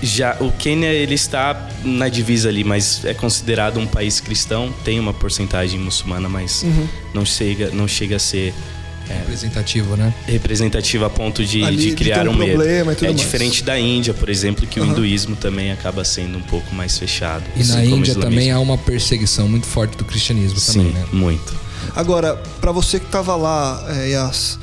Já 0.00 0.36
o 0.38 0.52
Quênia 0.52 0.92
ele 0.92 1.14
está 1.14 1.68
na 1.82 2.08
divisa 2.08 2.48
ali, 2.48 2.62
mas 2.62 3.04
é 3.04 3.12
considerado 3.12 3.80
um 3.80 3.86
país 3.86 4.20
cristão, 4.20 4.72
tem 4.84 5.00
uma 5.00 5.12
porcentagem 5.12 5.80
muçulmana, 5.80 6.28
mas 6.28 6.62
uhum. 6.62 6.86
não 7.12 7.24
chega 7.24 7.70
não 7.72 7.88
chega 7.88 8.14
a 8.14 8.18
ser 8.20 8.54
é, 9.08 9.14
representativo, 9.14 9.96
né? 9.96 10.12
Representativo 10.26 11.04
a 11.04 11.10
ponto 11.10 11.44
de, 11.44 11.64
ali, 11.64 11.76
de 11.76 11.92
criar 11.92 12.22
de 12.22 12.28
um, 12.28 12.32
um 12.32 12.36
medo. 12.36 12.62
é 12.62 13.12
diferente 13.12 13.64
da 13.64 13.78
Índia, 13.78 14.12
por 14.12 14.28
exemplo, 14.28 14.66
que 14.66 14.78
uhum. 14.78 14.88
o 14.88 14.90
hinduísmo 14.90 15.34
também 15.34 15.72
acaba 15.72 16.04
sendo 16.04 16.38
um 16.38 16.42
pouco 16.42 16.74
mais 16.74 16.98
fechado. 16.98 17.44
E 17.56 17.62
assim 17.62 17.72
na 17.72 17.84
Índia 17.84 18.14
também 18.14 18.50
há 18.50 18.60
uma 18.60 18.76
perseguição 18.76 19.48
muito 19.48 19.66
forte 19.66 19.96
do 19.96 20.04
cristianismo 20.04 20.58
Sim, 20.58 20.72
também, 20.72 20.92
né? 20.92 21.06
muito. 21.12 21.67
Agora, 21.94 22.36
para 22.60 22.72
você 22.72 22.98
que 22.98 23.06
estava 23.06 23.34
lá, 23.36 23.84
é, 23.88 24.10
Yas, 24.10 24.58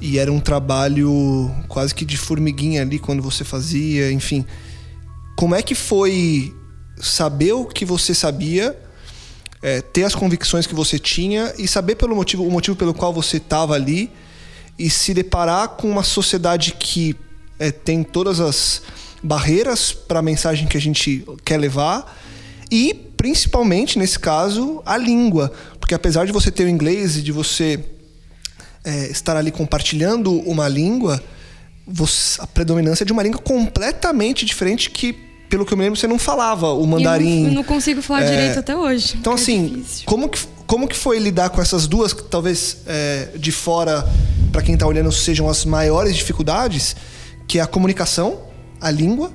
e 0.00 0.18
era 0.18 0.32
um 0.32 0.40
trabalho 0.40 1.50
quase 1.68 1.94
que 1.94 2.04
de 2.04 2.16
formiguinha 2.16 2.82
ali 2.82 2.98
quando 2.98 3.22
você 3.22 3.44
fazia, 3.44 4.10
enfim, 4.10 4.46
como 5.36 5.54
é 5.54 5.62
que 5.62 5.74
foi 5.74 6.54
saber 7.00 7.52
o 7.52 7.66
que 7.66 7.84
você 7.84 8.14
sabia, 8.14 8.78
é, 9.62 9.80
ter 9.80 10.04
as 10.04 10.14
convicções 10.14 10.66
que 10.66 10.74
você 10.74 10.98
tinha 10.98 11.52
e 11.58 11.68
saber 11.68 11.96
pelo 11.96 12.16
motivo, 12.16 12.46
o 12.46 12.50
motivo 12.50 12.76
pelo 12.76 12.94
qual 12.94 13.12
você 13.12 13.36
estava 13.36 13.74
ali 13.74 14.10
e 14.78 14.88
se 14.88 15.12
deparar 15.12 15.68
com 15.70 15.90
uma 15.90 16.02
sociedade 16.02 16.72
que 16.78 17.14
é, 17.58 17.70
tem 17.70 18.02
todas 18.02 18.40
as 18.40 18.82
barreiras 19.22 19.92
para 19.92 20.20
a 20.20 20.22
mensagem 20.22 20.66
que 20.66 20.78
a 20.78 20.80
gente 20.80 21.24
quer 21.44 21.58
levar 21.58 22.18
e 22.70 22.94
principalmente 23.16 23.98
nesse 23.98 24.18
caso 24.18 24.82
a 24.86 24.96
língua, 24.96 25.52
porque 25.90 25.96
apesar 25.96 26.24
de 26.24 26.30
você 26.30 26.52
ter 26.52 26.62
o 26.62 26.68
inglês 26.68 27.16
e 27.16 27.22
de 27.22 27.32
você 27.32 27.80
é, 28.84 29.10
estar 29.10 29.36
ali 29.36 29.50
compartilhando 29.50 30.38
uma 30.48 30.68
língua, 30.68 31.20
você, 31.84 32.40
a 32.40 32.46
predominância 32.46 33.02
é 33.02 33.06
de 33.06 33.12
uma 33.12 33.24
língua 33.24 33.40
completamente 33.40 34.46
diferente 34.46 34.88
que, 34.88 35.12
pelo 35.48 35.66
que 35.66 35.72
eu 35.72 35.76
me 35.76 35.82
lembro, 35.82 35.98
você 35.98 36.06
não 36.06 36.16
falava 36.16 36.68
o 36.72 36.86
mandarim. 36.86 37.40
Eu 37.40 37.46
não, 37.48 37.54
não 37.54 37.64
consigo 37.64 38.00
falar 38.02 38.22
é, 38.22 38.30
direito 38.30 38.60
até 38.60 38.76
hoje. 38.76 39.16
Então, 39.18 39.32
assim, 39.32 39.84
é 40.00 40.04
como, 40.04 40.28
que, 40.28 40.38
como 40.64 40.86
que 40.86 40.96
foi 40.96 41.18
lidar 41.18 41.50
com 41.50 41.60
essas 41.60 41.88
duas, 41.88 42.12
que 42.12 42.22
talvez 42.22 42.76
é, 42.86 43.30
de 43.34 43.50
fora, 43.50 44.08
para 44.52 44.62
quem 44.62 44.74
está 44.74 44.86
olhando, 44.86 45.10
sejam 45.10 45.48
as 45.48 45.64
maiores 45.64 46.14
dificuldades, 46.14 46.94
que 47.48 47.58
é 47.58 47.62
a 47.62 47.66
comunicação, 47.66 48.42
a 48.80 48.92
língua, 48.92 49.32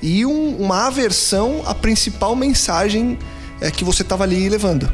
e 0.00 0.24
um, 0.24 0.56
uma 0.56 0.86
aversão 0.86 1.62
à 1.66 1.74
principal 1.74 2.34
mensagem 2.34 3.18
é, 3.60 3.70
que 3.70 3.84
você 3.84 4.00
estava 4.00 4.24
ali 4.24 4.48
levando? 4.48 4.90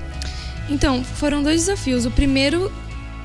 Então, 0.69 1.05
foram 1.05 1.43
dois 1.43 1.63
desafios. 1.63 2.07
O 2.07 2.11
primeiro, 2.11 2.73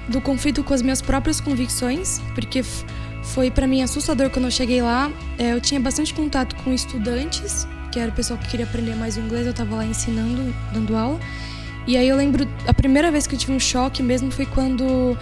do 0.08 0.22
conflito 0.22 0.64
com 0.64 0.74
as 0.74 0.82
minhas 0.82 1.02
próprias 1.02 1.40
convicções, 1.40 2.20
porque 2.36 2.64
foi 3.24 3.50
para 3.50 3.68
mim 3.68 3.82
assustador 3.82 4.30
quando 4.30 4.46
eu 4.46 4.52
cheguei 4.52 4.82
lá. 4.82 5.12
É, 5.38 5.54
eu 5.54 5.62
tinha 5.62 5.80
bastante 5.80 6.14
contato 6.14 6.56
com 6.58 6.74
estudantes, 6.74 7.68
que 7.92 8.00
era 8.00 8.12
o 8.12 8.14
pessoal 8.14 8.40
que 8.40 8.48
queria 8.48 8.66
aprender 8.66 8.96
mais 8.96 9.18
o 9.18 9.20
inglês, 9.20 9.46
eu 9.46 9.52
estava 9.52 9.76
lá 9.76 9.86
ensinando, 9.86 10.54
dando 10.74 10.96
aula. 10.96 11.20
E 11.88 11.98
aí 11.98 12.08
eu 12.08 12.16
lembro, 12.16 12.48
a 12.68 12.74
primeira 12.74 13.12
vez 13.12 13.26
que 13.26 13.36
eu 13.36 13.40
tive 13.40 13.54
um 13.54 13.60
choque 13.60 14.04
mesmo 14.04 14.30
foi 14.30 14.46
quando 14.46 15.18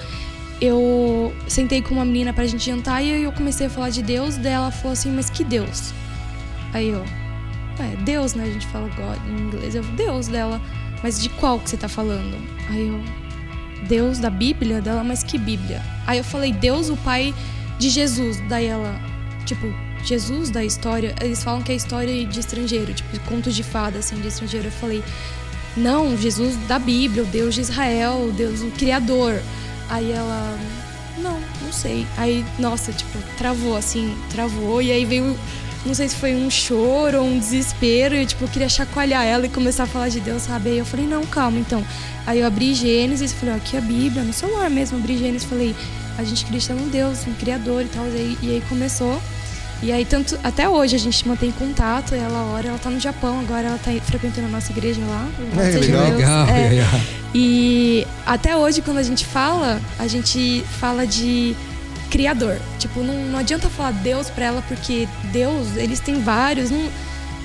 eu 0.60 1.34
sentei 1.48 1.82
com 1.82 1.94
uma 1.94 2.04
menina 2.04 2.34
pra 2.34 2.46
gente 2.46 2.66
jantar 2.66 3.02
e 3.02 3.24
eu 3.24 3.32
comecei 3.32 3.68
a 3.68 3.70
falar 3.70 3.90
de 3.90 4.04
Deus, 4.04 4.36
daí 4.36 4.54
ela 4.54 4.72
falou 4.72 4.92
assim, 4.92 5.10
mas 5.10 5.30
que 5.30 5.44
Deus? 5.44 5.94
Aí 6.74 6.90
eu, 6.90 7.04
é, 7.80 7.96
Deus, 8.04 8.34
né? 8.34 8.44
A 8.44 8.52
gente 8.52 8.68
fala 8.68 8.90
God 8.90 9.18
em 9.28 9.42
inglês, 9.42 9.74
eu, 9.74 9.84
Deus 9.84 10.28
dela. 10.28 10.62
Mas 11.01 11.22
de 11.22 11.29
qual 11.29 11.60
que 11.60 11.70
você 11.70 11.77
tá 11.77 11.88
falando? 11.88 12.38
Aí 12.70 12.88
eu, 12.88 13.01
Deus 13.88 14.20
da 14.20 14.29
Bíblia 14.29 14.82
dela, 14.82 15.03
mas 15.03 15.24
que 15.24 15.38
Bíblia? 15.38 15.82
Aí 16.06 16.18
eu 16.18 16.24
falei, 16.24 16.51
Deus, 16.51 16.89
o 16.89 16.98
pai 16.98 17.34
de 17.77 17.89
Jesus. 17.89 18.41
Daí 18.48 18.65
ela, 18.65 19.00
tipo, 19.46 19.68
Jesus 20.03 20.50
da 20.50 20.63
história, 20.63 21.15
eles 21.22 21.44
falam 21.44 21.62
que 21.62 21.72
é 21.72 21.75
história 21.75 22.25
de 22.25 22.39
estrangeiro, 22.39 22.94
tipo, 22.94 23.20
contos 23.22 23.56
de 23.56 23.63
fada, 23.63 24.00
assim, 24.00 24.20
de 24.20 24.27
estrangeiro. 24.27 24.68
Eu 24.68 24.72
falei, 24.72 25.03
não, 25.75 26.18
Jesus 26.18 26.56
da 26.68 26.79
Bíblia, 26.79 27.24
o 27.24 27.25
Deus 27.25 27.56
de 27.56 27.62
Israel, 27.62 28.27
o 28.27 28.32
Deus, 28.32 28.62
o 28.62 28.72
Criador. 28.72 29.41
Aí 29.89 30.12
ela, 30.12 30.58
não, 31.18 31.39
não 31.62 31.72
sei. 31.72 32.06
Aí, 32.18 32.46
nossa, 32.58 32.91
tipo, 32.91 33.18
travou, 33.38 33.75
assim, 33.75 34.15
travou. 34.32 34.82
E 34.82 34.91
aí 34.91 35.06
veio 35.06 35.38
não 35.86 35.93
sei 35.93 36.09
se 36.09 36.15
foi 36.15 36.36
um 36.36 36.50
choro 36.50 37.19
ou 37.19 37.25
um 37.25 37.39
desespero, 37.39 38.15
e 38.15 38.25
tipo, 38.25 38.43
eu 38.43 38.48
queria 38.48 38.69
chacoalhar 38.69 39.25
ela 39.25 39.45
e 39.45 39.50
começar 39.50 39.83
a 39.83 39.88
falar 39.88 40.09
de 40.09 40.19
Deus, 40.19 40.43
sabe? 40.43 40.71
Aí 40.71 40.77
eu 40.77 40.86
falei, 40.86 41.07
não, 41.07 41.25
calma, 41.25 41.59
então. 41.59 41.86
Aí 42.25 42.39
eu 42.39 42.48
abri 42.48 42.74
Gênesis, 42.74 43.33
falei, 43.33 43.55
ó, 43.55 43.57
aqui 43.57 43.75
é 43.75 43.79
a 43.79 43.81
Bíblia, 43.81 44.24
no 44.24 44.33
celular 44.33 44.69
mesmo, 44.69 44.98
abri 44.98 45.17
Gênesis, 45.17 45.48
falei, 45.48 45.75
a 46.17 46.24
gente 46.24 46.45
acredita 46.45 46.74
num 46.74 46.89
Deus, 46.89 47.25
um 47.25 47.33
Criador 47.33 47.83
e 47.83 47.88
tal, 47.88 48.05
e 48.07 48.09
aí, 48.09 48.38
e 48.41 48.51
aí 48.51 48.63
começou. 48.67 49.21
E 49.81 49.93
aí, 49.93 50.03
tanto 50.03 50.38
até 50.43 50.67
hoje 50.67 50.95
a 50.95 51.00
gente 51.00 51.25
mantém 51.25 51.51
contato. 51.51 52.13
Ela 52.13 52.43
ora, 52.51 52.67
ela 52.67 52.77
tá 52.77 52.89
no 52.89 53.00
Japão 53.00 53.39
agora, 53.39 53.69
ela 53.69 53.77
tá 53.77 53.91
frequentando 54.03 54.48
a 54.48 54.50
nossa 54.50 54.71
igreja 54.74 55.00
lá. 55.05 55.25
É, 55.57 55.77
legal, 55.77 56.12
legal. 56.12 56.48
É. 56.50 57.01
E 57.33 58.05
até 58.25 58.57
hoje, 58.57 58.81
quando 58.81 58.98
a 58.98 59.03
gente 59.03 59.25
fala, 59.25 59.81
a 59.98 60.07
gente 60.07 60.65
fala 60.79 61.07
de 61.07 61.55
criador. 62.10 62.60
Tipo, 62.78 63.01
não, 63.01 63.25
não 63.25 63.39
adianta 63.39 63.70
falar 63.70 63.92
Deus 63.92 64.30
pra 64.30 64.46
ela, 64.46 64.62
porque 64.68 65.08
Deus, 65.32 65.75
eles 65.75 66.00
têm 66.00 66.22
vários. 66.22 66.70
Não, 66.70 66.89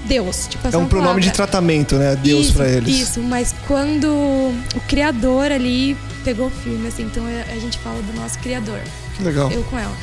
Deus. 0.06 0.46
Tipo, 0.48 0.66
é 0.66 0.76
um 0.76 0.86
pronome 0.86 1.06
palavra. 1.06 1.20
de 1.20 1.32
tratamento, 1.32 1.96
né? 1.96 2.16
Deus 2.16 2.50
para 2.50 2.68
eles. 2.68 3.00
Isso, 3.00 3.20
mas 3.20 3.54
quando 3.66 4.08
o 4.08 4.80
criador 4.86 5.50
ali 5.50 5.96
pegou 6.24 6.50
firme, 6.50 6.88
assim, 6.88 7.04
então 7.04 7.24
a 7.26 7.58
gente 7.58 7.78
fala 7.78 8.00
do 8.02 8.20
nosso 8.20 8.38
criador. 8.38 8.80
Que 9.16 9.22
legal. 9.22 9.50
Eu 9.50 9.62
com 9.64 9.78
ela. 9.78 9.96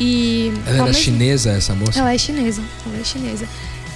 E. 0.00 0.52
Ela 0.66 0.88
era 0.88 0.92
chinesa, 0.92 1.50
essa 1.52 1.74
moça? 1.74 1.98
Ela 1.98 2.14
é 2.14 2.18
chinesa. 2.18 2.62
Ela 2.86 2.98
é 2.98 3.04
chinesa. 3.04 3.46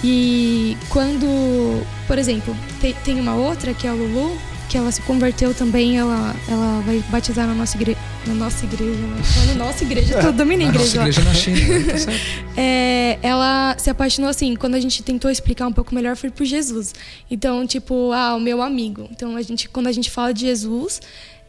E 0.03 0.77
quando, 0.89 1.83
por 2.05 2.17
exemplo, 2.19 2.55
tem, 2.79 2.93
tem 3.03 3.19
uma 3.19 3.33
outra 3.33 3.73
que 3.73 3.87
é 3.87 3.89
a 3.89 3.93
Lulu, 3.93 4.37
que 4.69 4.77
ela 4.77 4.91
se 4.91 5.01
converteu 5.01 5.53
também, 5.53 5.97
ela, 5.97 6.35
ela 6.47 6.83
vai 6.85 7.03
batizar 7.09 7.47
na 7.47 7.55
nossa 7.55 7.75
igreja. 7.75 7.97
Na 8.27 8.33
nossa 8.33 8.65
igreja, 8.65 8.99
né? 8.99 9.21
Na 9.47 9.65
nossa 9.65 9.83
igreja, 9.83 10.19
tô 10.19 10.31
dominando 10.31 10.77
a 10.77 10.83
igreja. 10.83 10.99
Nossa 10.99 11.21
igreja 11.21 11.23
na 11.23 11.33
China, 11.33 11.79
né? 11.79 12.05
tá 12.05 12.11
é, 12.61 13.19
ela 13.21 13.75
se 13.77 13.89
apaixonou 13.89 14.29
assim, 14.29 14.55
quando 14.55 14.75
a 14.75 14.79
gente 14.79 15.01
tentou 15.01 15.31
explicar 15.31 15.67
um 15.67 15.71
pouco 15.71 15.95
melhor, 15.95 16.15
foi 16.15 16.29
por 16.29 16.45
Jesus. 16.45 16.93
Então, 17.31 17.65
tipo, 17.65 18.11
ah, 18.11 18.35
o 18.35 18.39
meu 18.39 18.61
amigo. 18.61 19.07
Então, 19.11 19.35
a 19.35 19.41
gente, 19.41 19.69
quando 19.69 19.87
a 19.87 19.91
gente 19.91 20.11
fala 20.11 20.33
de 20.33 20.41
Jesus, 20.41 21.01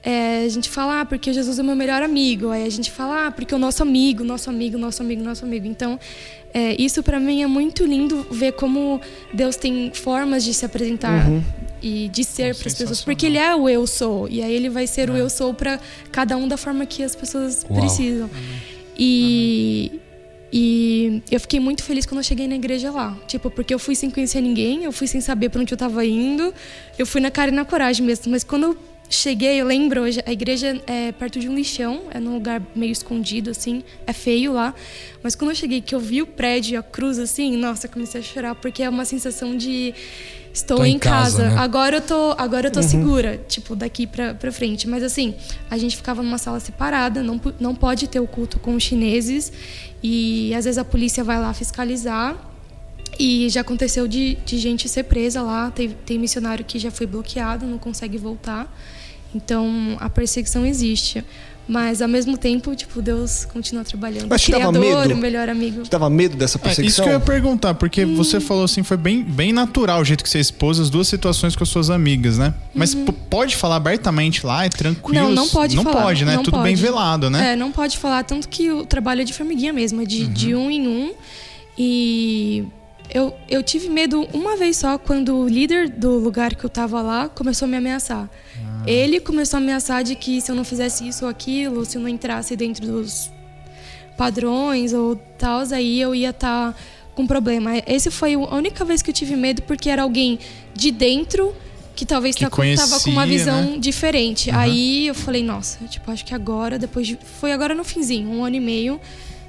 é, 0.02 0.44
a 0.44 0.48
gente 0.48 0.70
fala, 0.70 1.00
ah, 1.00 1.04
porque 1.04 1.32
Jesus 1.32 1.58
é 1.58 1.62
meu 1.62 1.74
melhor 1.74 2.02
amigo. 2.02 2.50
Aí 2.50 2.64
a 2.64 2.70
gente 2.70 2.90
fala, 2.90 3.26
ah, 3.26 3.30
porque 3.30 3.54
o 3.54 3.58
nosso 3.58 3.82
amigo, 3.82 4.22
nosso 4.22 4.48
amigo, 4.48 4.78
nosso 4.78 5.02
amigo, 5.02 5.22
nosso 5.22 5.44
amigo. 5.44 5.66
Então, 5.66 5.98
é, 6.54 6.80
isso 6.80 7.02
para 7.02 7.18
mim 7.18 7.42
é 7.42 7.46
muito 7.46 7.84
lindo 7.84 8.26
ver 8.30 8.52
como 8.52 9.00
Deus 9.34 9.56
tem 9.56 9.90
formas 9.92 10.44
de 10.44 10.54
se 10.54 10.64
apresentar 10.64 11.28
Uhum. 11.28 11.42
E 11.82 12.08
de 12.08 12.24
ser 12.24 12.54
para 12.54 12.68
as 12.68 12.74
pessoas, 12.74 13.00
porque 13.02 13.26
ele 13.26 13.38
é 13.38 13.54
o 13.54 13.68
eu 13.68 13.86
sou 13.86 14.28
e 14.28 14.42
aí 14.42 14.52
ele 14.52 14.68
vai 14.68 14.86
ser 14.86 15.10
o 15.10 15.16
eu 15.16 15.30
sou 15.30 15.54
para 15.54 15.78
cada 16.10 16.36
um 16.36 16.48
da 16.48 16.56
forma 16.56 16.84
que 16.86 17.02
as 17.02 17.14
pessoas 17.14 17.64
Uau. 17.68 17.80
precisam. 17.80 18.30
E 18.96 20.00
e 20.52 21.22
eu 21.30 21.38
fiquei 21.40 21.60
muito 21.60 21.82
feliz 21.82 22.06
quando 22.06 22.18
eu 22.18 22.24
cheguei 22.24 22.48
na 22.48 22.54
igreja 22.54 22.90
lá. 22.90 23.16
Tipo, 23.26 23.50
porque 23.50 23.72
eu 23.72 23.78
fui 23.78 23.94
sem 23.94 24.10
conhecer 24.10 24.40
ninguém, 24.40 24.84
eu 24.84 24.92
fui 24.92 25.06
sem 25.06 25.20
saber 25.20 25.50
para 25.50 25.60
onde 25.60 25.72
eu 25.72 25.78
tava 25.78 26.04
indo. 26.04 26.54
Eu 26.98 27.06
fui 27.06 27.20
na 27.20 27.30
cara 27.30 27.50
e 27.50 27.54
na 27.54 27.64
coragem 27.64 28.04
mesmo. 28.04 28.30
Mas 28.32 28.44
quando 28.44 28.64
eu 28.64 28.78
cheguei, 29.10 29.60
eu 29.60 29.66
lembro, 29.66 30.02
hoje, 30.02 30.22
a 30.24 30.32
igreja 30.32 30.80
é 30.86 31.12
perto 31.12 31.38
de 31.38 31.48
um 31.48 31.54
lixão, 31.54 32.04
é 32.10 32.18
num 32.18 32.34
lugar 32.34 32.62
meio 32.74 32.92
escondido, 32.92 33.50
assim. 33.50 33.84
É 34.06 34.12
feio 34.12 34.54
lá. 34.54 34.74
Mas 35.22 35.34
quando 35.34 35.50
eu 35.50 35.54
cheguei, 35.54 35.82
que 35.82 35.94
eu 35.94 36.00
vi 36.00 36.22
o 36.22 36.26
prédio 36.26 36.74
e 36.74 36.76
a 36.76 36.82
cruz, 36.82 37.18
assim, 37.18 37.54
nossa, 37.56 37.86
eu 37.86 37.90
comecei 37.90 38.20
a 38.20 38.24
chorar. 38.24 38.54
Porque 38.54 38.82
é 38.82 38.88
uma 38.88 39.04
sensação 39.04 39.54
de... 39.54 39.94
Estou 40.58 40.78
Tô 40.78 40.84
em 40.84 40.98
casa, 40.98 41.44
casa. 41.44 41.54
né? 41.54 41.60
Agora 41.60 41.96
eu 41.98 42.00
tô, 42.00 42.34
agora 42.36 42.66
eu 42.66 42.70
tô 42.72 42.82
segura, 42.82 43.40
tipo, 43.48 43.76
daqui 43.76 44.08
pra, 44.08 44.34
pra 44.34 44.50
frente. 44.50 44.88
Mas 44.88 45.04
assim, 45.04 45.34
a 45.70 45.78
gente 45.78 45.96
ficava 45.96 46.20
numa 46.20 46.36
sala 46.36 46.58
separada, 46.58 47.22
não, 47.22 47.40
não 47.60 47.76
pode 47.76 48.08
ter 48.08 48.18
o 48.18 48.26
culto 48.26 48.58
com 48.58 48.74
os 48.74 48.82
chineses. 48.82 49.52
E 50.02 50.52
às 50.54 50.64
vezes 50.64 50.76
a 50.76 50.84
polícia 50.84 51.22
vai 51.22 51.40
lá 51.40 51.54
fiscalizar. 51.54 52.36
E 53.18 53.48
já 53.48 53.60
aconteceu 53.60 54.08
de, 54.08 54.36
de 54.44 54.58
gente 54.58 54.88
ser 54.88 55.04
presa 55.04 55.42
lá. 55.42 55.70
Tem, 55.70 55.90
tem 55.90 56.18
missionário 56.18 56.64
que 56.64 56.76
já 56.76 56.90
foi 56.90 57.06
bloqueado, 57.06 57.64
não 57.64 57.78
consegue 57.78 58.18
voltar. 58.18 58.68
Então 59.32 59.96
a 60.00 60.10
perseguição 60.10 60.66
existe. 60.66 61.24
Mas 61.68 62.00
ao 62.00 62.08
mesmo 62.08 62.38
tempo, 62.38 62.74
tipo, 62.74 63.02
Deus 63.02 63.44
continua 63.44 63.84
trabalhando. 63.84 64.26
Mas 64.30 64.40
te 64.40 64.50
dava 64.50 64.72
Criador, 64.72 65.02
medo? 65.08 65.14
o 65.14 65.18
melhor 65.18 65.48
amigo. 65.50 65.82
Dava 65.90 66.08
medo 66.08 66.34
dessa 66.34 66.56
É, 66.56 66.58
isso 66.58 66.64
perseguição? 66.64 67.04
que 67.04 67.10
eu 67.10 67.14
ia 67.14 67.20
perguntar, 67.20 67.74
porque 67.74 68.06
Hum. 68.06 68.16
você 68.16 68.40
falou 68.40 68.64
assim, 68.64 68.82
foi 68.82 68.96
bem, 68.96 69.22
bem 69.22 69.52
natural 69.52 70.00
o 70.00 70.04
jeito 70.04 70.24
que 70.24 70.30
você 70.30 70.40
expôs 70.40 70.80
as 70.80 70.88
duas 70.88 71.06
situações 71.08 71.54
com 71.54 71.62
as 71.62 71.68
suas 71.68 71.90
amigas, 71.90 72.38
né? 72.38 72.54
Mas 72.74 72.94
p- 72.94 73.12
pode 73.28 73.54
falar 73.54 73.76
abertamente 73.76 74.46
lá, 74.46 74.64
é 74.64 74.70
tranquilo? 74.70 75.26
Uhum. 75.26 75.34
Não, 75.34 75.44
não 75.44 75.48
pode 75.50 75.76
Não 75.76 75.82
falar. 75.82 76.02
pode, 76.04 76.24
né? 76.24 76.36
Não 76.36 76.42
Tudo 76.42 76.56
bem 76.62 76.72
pode. 76.74 76.82
velado, 76.82 77.28
né? 77.28 77.52
É, 77.52 77.56
não 77.56 77.70
pode 77.70 77.98
falar, 77.98 78.24
tanto 78.24 78.48
que 78.48 78.70
o 78.70 78.86
trabalho 78.86 79.20
é 79.20 79.24
de 79.24 79.34
formiguinha 79.34 79.72
mesmo, 79.72 80.00
é 80.00 80.04
de, 80.06 80.26
de 80.26 80.54
Uhum. 80.54 80.66
um 80.66 80.70
em 80.70 80.88
um. 80.88 81.12
E 81.76 82.64
eu, 83.12 83.34
eu 83.48 83.62
tive 83.62 83.88
medo 83.88 84.26
uma 84.32 84.56
vez 84.56 84.76
só 84.78 84.98
quando 84.98 85.36
o 85.36 85.48
líder 85.48 85.88
do 85.88 86.12
lugar 86.18 86.54
que 86.54 86.64
eu 86.64 86.70
tava 86.70 87.00
lá 87.02 87.28
começou 87.28 87.66
a 87.66 87.68
me 87.68 87.76
ameaçar. 87.76 88.28
Ah. 88.66 88.67
Ele 88.88 89.20
começou 89.20 89.58
a 89.58 89.60
ameaçar 89.60 90.02
de 90.02 90.14
que 90.14 90.40
se 90.40 90.50
eu 90.50 90.54
não 90.54 90.64
fizesse 90.64 91.06
isso 91.06 91.24
ou 91.24 91.30
aquilo, 91.30 91.84
se 91.84 91.96
eu 91.96 92.00
não 92.02 92.08
entrasse 92.08 92.56
dentro 92.56 92.86
dos 92.86 93.30
padrões 94.16 94.92
ou 94.92 95.16
tal, 95.38 95.62
aí 95.72 96.00
eu 96.00 96.14
ia 96.14 96.30
estar 96.30 96.76
com 97.14 97.26
problema. 97.26 97.72
Esse 97.86 98.10
foi 98.10 98.34
a 98.34 98.54
única 98.54 98.84
vez 98.84 99.02
que 99.02 99.10
eu 99.10 99.14
tive 99.14 99.36
medo, 99.36 99.62
porque 99.62 99.88
era 99.90 100.02
alguém 100.02 100.38
de 100.74 100.90
dentro 100.90 101.54
que 101.94 102.06
talvez 102.06 102.36
Que 102.36 102.44
tá 102.44 102.50
com- 102.50 102.62
tava 102.76 103.00
com 103.00 103.10
uma 103.10 103.22
conhecia, 103.24 103.38
visão 103.52 103.70
né? 103.72 103.78
diferente. 103.78 104.50
Aí 104.52 105.08
eu 105.08 105.14
falei, 105.14 105.42
nossa, 105.42 105.78
tipo, 105.86 106.10
acho 106.10 106.24
que 106.24 106.32
agora, 106.34 106.78
depois 106.78 107.06
de. 107.06 107.18
Foi 107.40 107.52
agora 107.52 107.74
no 107.74 107.82
finzinho, 107.84 108.28
um 108.30 108.44
ano 108.44 108.54
e 108.56 108.60
meio, 108.60 109.00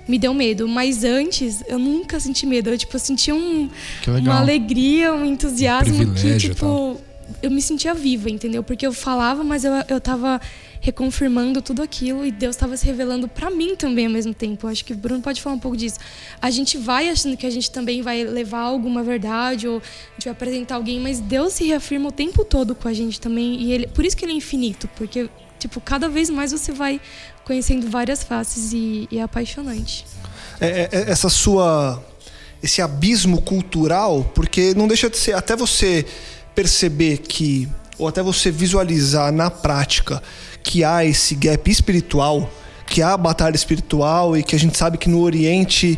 me 0.07 0.17
deu 0.17 0.33
medo. 0.33 0.67
Mas 0.67 1.03
antes, 1.03 1.63
eu 1.67 1.77
nunca 1.77 2.19
senti 2.19 2.47
medo. 2.47 2.71
Eu, 2.71 2.77
tipo, 2.77 2.97
senti 2.97 3.31
um, 3.31 3.69
Que 4.01 4.09
uma 4.09 4.39
alegria, 4.39 5.13
um 5.13 5.23
entusiasmo 5.25 5.93
que, 5.99 6.11
privilégio 6.11 6.51
e 6.51 6.55
tipo, 6.55 6.99
eu 7.41 7.51
me 7.51 7.61
sentia 7.61 7.93
viva, 7.93 8.29
entendeu? 8.29 8.63
Porque 8.63 8.85
eu 8.85 8.93
falava, 8.93 9.43
mas 9.43 9.63
eu, 9.63 9.71
eu 9.87 9.99
tava 9.99 10.39
reconfirmando 10.81 11.61
tudo 11.61 11.81
aquilo 11.81 12.25
e 12.25 12.31
Deus 12.31 12.55
estava 12.55 12.77
se 12.77 12.85
revelando 12.85 13.27
pra 13.27 13.49
mim 13.49 13.75
também 13.75 14.05
ao 14.05 14.11
mesmo 14.11 14.33
tempo. 14.33 14.67
Acho 14.67 14.83
que 14.83 14.93
o 14.93 14.95
Bruno 14.95 15.21
pode 15.21 15.41
falar 15.41 15.55
um 15.55 15.59
pouco 15.59 15.75
disso. 15.75 15.99
A 16.41 16.49
gente 16.49 16.77
vai 16.77 17.09
achando 17.09 17.35
que 17.35 17.45
a 17.45 17.49
gente 17.49 17.69
também 17.69 18.01
vai 18.01 18.23
levar 18.23 18.61
alguma 18.61 19.03
verdade 19.03 19.67
ou 19.67 19.77
a 19.77 20.13
gente 20.13 20.25
vai 20.25 20.31
apresentar 20.31 20.75
alguém, 20.75 20.99
mas 20.99 21.19
Deus 21.19 21.53
se 21.53 21.65
reafirma 21.65 22.09
o 22.09 22.11
tempo 22.11 22.45
todo 22.45 22.73
com 22.73 22.87
a 22.87 22.93
gente 22.93 23.19
também 23.19 23.61
e 23.61 23.73
ele, 23.73 23.87
por 23.87 24.05
isso 24.05 24.15
que 24.15 24.23
ele 24.23 24.33
é 24.33 24.35
infinito, 24.35 24.89
porque 24.95 25.29
tipo, 25.59 25.81
cada 25.81 26.07
vez 26.07 26.29
mais 26.29 26.51
você 26.51 26.71
vai 26.71 27.01
conhecendo 27.43 27.89
várias 27.89 28.23
faces 28.23 28.71
e, 28.71 29.07
e 29.11 29.19
é 29.19 29.21
apaixonante. 29.21 30.05
É, 30.61 30.67
é, 30.67 30.89
é, 30.91 31.11
essa 31.11 31.29
sua 31.29 32.03
esse 32.61 32.81
abismo 32.81 33.41
cultural, 33.41 34.29
porque 34.35 34.73
não 34.73 34.87
deixa 34.87 35.09
de 35.09 35.17
ser 35.17 35.33
até 35.33 35.55
você 35.55 36.05
perceber 36.59 37.19
que 37.19 37.69
ou 37.97 38.05
até 38.05 38.21
você 38.21 38.51
visualizar 38.51 39.31
na 39.31 39.49
prática 39.49 40.21
que 40.61 40.83
há 40.83 41.05
esse 41.05 41.33
gap 41.33 41.71
espiritual, 41.71 42.49
que 42.85 43.01
há 43.01 43.13
a 43.13 43.17
batalha 43.17 43.55
espiritual 43.55 44.35
e 44.35 44.43
que 44.43 44.57
a 44.57 44.59
gente 44.59 44.77
sabe 44.77 44.97
que 44.97 45.07
no 45.07 45.21
Oriente, 45.21 45.97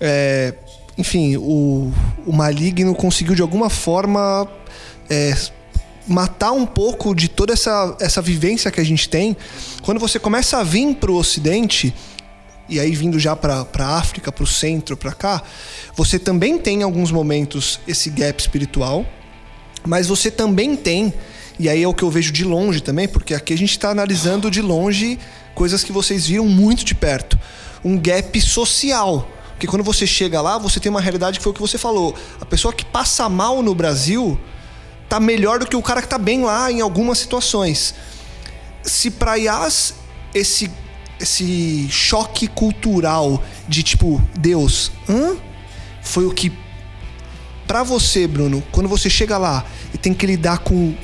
é, 0.00 0.54
enfim, 0.96 1.36
o, 1.36 1.92
o 2.24 2.32
maligno 2.32 2.94
conseguiu 2.94 3.34
de 3.34 3.42
alguma 3.42 3.68
forma 3.68 4.48
é, 5.10 5.36
matar 6.06 6.52
um 6.52 6.66
pouco 6.66 7.12
de 7.12 7.28
toda 7.28 7.52
essa, 7.52 7.96
essa 8.00 8.22
vivência 8.22 8.70
que 8.70 8.80
a 8.80 8.84
gente 8.84 9.08
tem. 9.08 9.36
Quando 9.82 9.98
você 9.98 10.20
começa 10.20 10.58
a 10.58 10.62
vir 10.62 10.94
para 10.94 11.10
o 11.10 11.16
Ocidente, 11.16 11.92
e 12.68 12.78
aí 12.78 12.92
vindo 12.92 13.18
já 13.18 13.34
para 13.34 13.66
a 13.76 13.98
África, 13.98 14.30
para 14.30 14.44
o 14.44 14.46
centro, 14.46 14.96
para 14.96 15.10
cá, 15.10 15.42
você 15.96 16.16
também 16.16 16.58
tem 16.58 16.78
em 16.78 16.82
alguns 16.84 17.10
momentos 17.10 17.80
esse 17.88 18.08
gap 18.08 18.40
espiritual, 18.40 19.04
mas 19.86 20.08
você 20.08 20.30
também 20.30 20.76
tem, 20.76 21.14
e 21.58 21.68
aí 21.68 21.82
é 21.82 21.88
o 21.88 21.94
que 21.94 22.02
eu 22.02 22.10
vejo 22.10 22.32
de 22.32 22.44
longe 22.44 22.80
também, 22.80 23.06
porque 23.06 23.32
aqui 23.32 23.54
a 23.54 23.58
gente 23.58 23.70
está 23.70 23.90
analisando 23.90 24.50
de 24.50 24.60
longe 24.60 25.18
coisas 25.54 25.82
que 25.82 25.92
vocês 25.92 26.26
viram 26.26 26.46
muito 26.46 26.84
de 26.84 26.94
perto, 26.94 27.38
um 27.84 27.96
gap 27.96 28.38
social. 28.40 29.30
Porque 29.52 29.66
quando 29.66 29.82
você 29.82 30.06
chega 30.06 30.42
lá, 30.42 30.58
você 30.58 30.78
tem 30.78 30.90
uma 30.90 31.00
realidade 31.00 31.38
que 31.38 31.42
foi 31.42 31.50
o 31.50 31.54
que 31.54 31.60
você 31.60 31.78
falou. 31.78 32.14
A 32.38 32.44
pessoa 32.44 32.74
que 32.74 32.84
passa 32.84 33.26
mal 33.26 33.62
no 33.62 33.74
Brasil 33.74 34.38
tá 35.08 35.18
melhor 35.18 35.60
do 35.60 35.66
que 35.66 35.76
o 35.76 35.80
cara 35.80 36.02
que 36.02 36.08
tá 36.08 36.18
bem 36.18 36.42
lá 36.42 36.70
em 36.70 36.82
algumas 36.82 37.18
situações. 37.18 37.94
Se 38.82 39.10
pra 39.10 39.36
Yas 39.36 39.94
esse 40.34 40.70
esse 41.18 41.88
choque 41.88 42.46
cultural 42.46 43.42
de 43.66 43.82
tipo, 43.82 44.20
Deus, 44.38 44.92
hã? 45.08 45.34
Foi 46.02 46.26
o 46.26 46.30
que 46.30 46.52
Pra 47.66 47.82
você, 47.82 48.28
Bruno, 48.28 48.62
quando 48.70 48.88
você 48.88 49.10
chega 49.10 49.36
lá 49.36 49.64
e 49.96 49.98
tem 49.98 50.12
que 50.12 50.26
lidar 50.26 50.58
com 50.58 50.94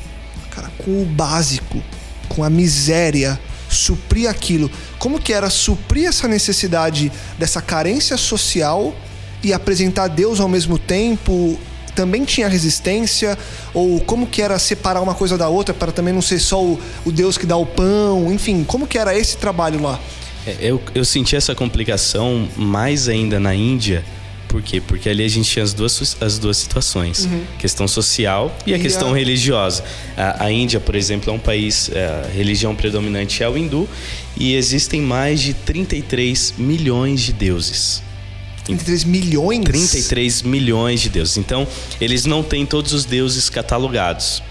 cara, 0.51 0.71
com 0.77 1.03
o 1.03 1.07
básico, 1.07 1.83
com 2.29 2.45
a 2.45 2.51
miséria, 2.51 3.41
suprir 3.71 4.29
aquilo. 4.29 4.71
Como 4.99 5.19
que 5.19 5.33
era 5.33 5.49
suprir 5.49 6.07
essa 6.07 6.29
necessidade 6.29 7.11
dessa 7.39 7.63
carência 7.63 8.19
social 8.19 8.95
e 9.43 9.51
apresentar 9.51 10.09
Deus 10.09 10.41
ao 10.41 10.49
mesmo 10.49 10.79
tempo? 10.79 11.59
Também 11.95 12.23
tinha 12.27 12.49
resistência? 12.49 13.39
Ou 13.73 13.99
como 14.01 14.27
que 14.27 14.43
era 14.43 14.59
separar 14.59 15.01
uma 15.01 15.15
coisa 15.15 15.39
da 15.39 15.49
outra 15.49 15.73
para 15.73 15.91
também 15.91 16.13
não 16.13 16.21
ser 16.21 16.39
só 16.39 16.63
o, 16.63 16.79
o 17.07 17.11
Deus 17.11 17.39
que 17.39 17.47
dá 17.47 17.57
o 17.57 17.65
pão? 17.65 18.31
Enfim, 18.31 18.63
como 18.63 18.87
que 18.87 18.99
era 18.99 19.17
esse 19.17 19.39
trabalho 19.39 19.81
lá? 19.81 19.99
É, 20.47 20.55
Eu, 20.61 20.83
eu 20.95 21.05
senti 21.05 21.35
essa 21.35 21.55
complicação 21.55 22.47
mais 22.59 23.09
ainda 23.09 23.41
na 23.41 23.55
Índia. 23.55 24.05
Por 24.53 24.61
quê? 24.61 24.83
Porque 24.83 25.09
ali 25.09 25.25
a 25.25 25.29
gente 25.29 25.49
tinha 25.51 25.63
as 25.63 25.73
duas, 25.73 26.15
as 26.21 26.39
duas 26.39 26.59
situações: 26.59 27.27
questão 27.59 27.89
social 27.89 28.55
e 28.67 28.75
a 28.75 28.77
E 28.77 28.81
questão 28.83 29.13
a- 29.13 29.17
religiosa. 29.17 29.83
A, 30.15 30.45
a 30.45 30.53
Índia, 30.53 30.79
por 30.79 30.95
exemplo, 30.95 31.31
é 31.31 31.33
um 31.35 31.39
país, 31.39 31.91
é, 31.91 32.25
a 32.27 32.29
religião 32.31 32.77
predominante 32.77 33.43
é 33.43 33.49
o 33.49 33.57
hindu 33.57 33.89
e 34.37 34.55
existem 34.55 35.01
mais 35.01 35.41
de 35.41 35.55
33 35.55 36.53
milhões 36.59 37.23
de 37.23 37.33
deuses. 37.33 38.03
33 38.67 39.05
milhões? 39.05 39.65
33 39.65 40.43
milhões 40.43 41.01
de 41.01 41.09
deuses. 41.09 41.39
Então, 41.39 41.67
eles 41.99 42.27
não 42.27 42.43
têm 42.43 42.67
todos 42.67 42.93
os 42.93 43.07
deuses 43.07 43.49
catalogados, 43.49 44.43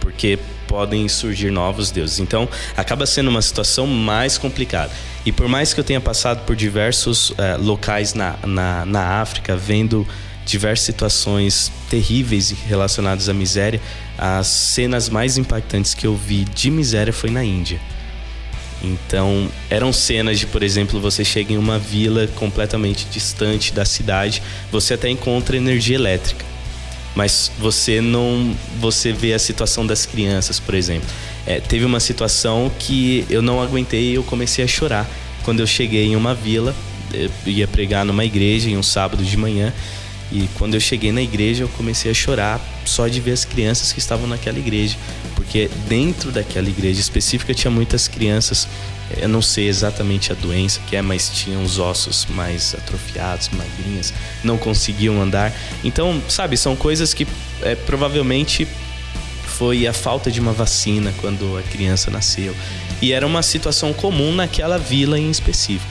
porque 0.00 0.38
podem 0.68 1.08
surgir 1.08 1.50
novos 1.50 1.90
deuses. 1.90 2.18
Então, 2.20 2.46
acaba 2.76 3.06
sendo 3.06 3.28
uma 3.30 3.40
situação 3.40 3.86
mais 3.86 4.36
complicada. 4.36 4.92
E 5.26 5.32
por 5.32 5.48
mais 5.48 5.74
que 5.74 5.80
eu 5.80 5.84
tenha 5.84 6.00
passado 6.00 6.46
por 6.46 6.54
diversos 6.54 7.32
eh, 7.36 7.56
locais 7.56 8.14
na, 8.14 8.36
na, 8.46 8.86
na 8.86 9.20
África, 9.20 9.56
vendo 9.56 10.06
diversas 10.46 10.86
situações 10.86 11.72
terríveis 11.90 12.54
relacionadas 12.68 13.28
à 13.28 13.34
miséria, 13.34 13.80
as 14.16 14.46
cenas 14.46 15.08
mais 15.08 15.36
impactantes 15.36 15.94
que 15.94 16.06
eu 16.06 16.14
vi 16.14 16.44
de 16.44 16.70
miséria 16.70 17.12
foi 17.12 17.28
na 17.28 17.42
Índia. 17.42 17.80
Então, 18.80 19.50
eram 19.68 19.92
cenas 19.92 20.38
de, 20.38 20.46
por 20.46 20.62
exemplo, 20.62 21.00
você 21.00 21.24
chega 21.24 21.52
em 21.52 21.58
uma 21.58 21.76
vila 21.76 22.28
completamente 22.28 23.06
distante 23.06 23.72
da 23.72 23.84
cidade, 23.84 24.40
você 24.70 24.94
até 24.94 25.08
encontra 25.08 25.56
energia 25.56 25.96
elétrica. 25.96 26.44
Mas 27.16 27.50
você 27.58 28.00
não. 28.00 28.54
Você 28.78 29.10
vê 29.10 29.32
a 29.32 29.38
situação 29.38 29.86
das 29.86 30.04
crianças, 30.04 30.60
por 30.60 30.74
exemplo. 30.74 31.08
É, 31.46 31.60
teve 31.60 31.84
uma 31.84 32.00
situação 32.00 32.70
que 32.78 33.24
eu 33.30 33.40
não 33.40 33.62
aguentei 33.62 34.10
e 34.10 34.14
eu 34.14 34.24
comecei 34.24 34.64
a 34.64 34.68
chorar. 34.68 35.08
Quando 35.44 35.60
eu 35.60 35.66
cheguei 35.66 36.04
em 36.06 36.16
uma 36.16 36.34
vila, 36.34 36.74
eu 37.14 37.30
ia 37.46 37.68
pregar 37.68 38.04
numa 38.04 38.24
igreja 38.24 38.68
em 38.68 38.76
um 38.76 38.82
sábado 38.82 39.24
de 39.24 39.36
manhã. 39.36 39.72
E 40.32 40.48
quando 40.54 40.74
eu 40.74 40.80
cheguei 40.80 41.12
na 41.12 41.22
igreja, 41.22 41.62
eu 41.62 41.68
comecei 41.68 42.10
a 42.10 42.14
chorar 42.14 42.60
só 42.84 43.06
de 43.06 43.20
ver 43.20 43.30
as 43.30 43.44
crianças 43.44 43.92
que 43.92 44.00
estavam 44.00 44.26
naquela 44.26 44.58
igreja. 44.58 44.96
Porque 45.36 45.70
dentro 45.88 46.32
daquela 46.32 46.68
igreja 46.68 47.00
específica 47.00 47.54
tinha 47.54 47.70
muitas 47.70 48.08
crianças. 48.08 48.66
Eu 49.16 49.28
não 49.28 49.40
sei 49.40 49.68
exatamente 49.68 50.32
a 50.32 50.34
doença 50.34 50.80
que 50.88 50.96
é, 50.96 51.02
mas 51.02 51.30
tinham 51.32 51.62
os 51.62 51.78
ossos 51.78 52.26
mais 52.26 52.74
atrofiados, 52.74 53.48
magrinhas, 53.50 54.12
não 54.42 54.58
conseguiam 54.58 55.22
andar. 55.22 55.52
Então, 55.84 56.20
sabe, 56.28 56.56
são 56.56 56.74
coisas 56.74 57.14
que 57.14 57.24
é, 57.62 57.76
provavelmente 57.76 58.66
foi 59.58 59.86
a 59.86 59.92
falta 59.92 60.30
de 60.30 60.38
uma 60.38 60.52
vacina 60.52 61.12
quando 61.20 61.56
a 61.56 61.62
criança 61.62 62.10
nasceu. 62.10 62.54
E 63.00 63.12
era 63.12 63.26
uma 63.26 63.42
situação 63.42 63.92
comum 63.92 64.34
naquela 64.34 64.78
vila 64.78 65.18
em 65.18 65.30
específico. 65.30 65.90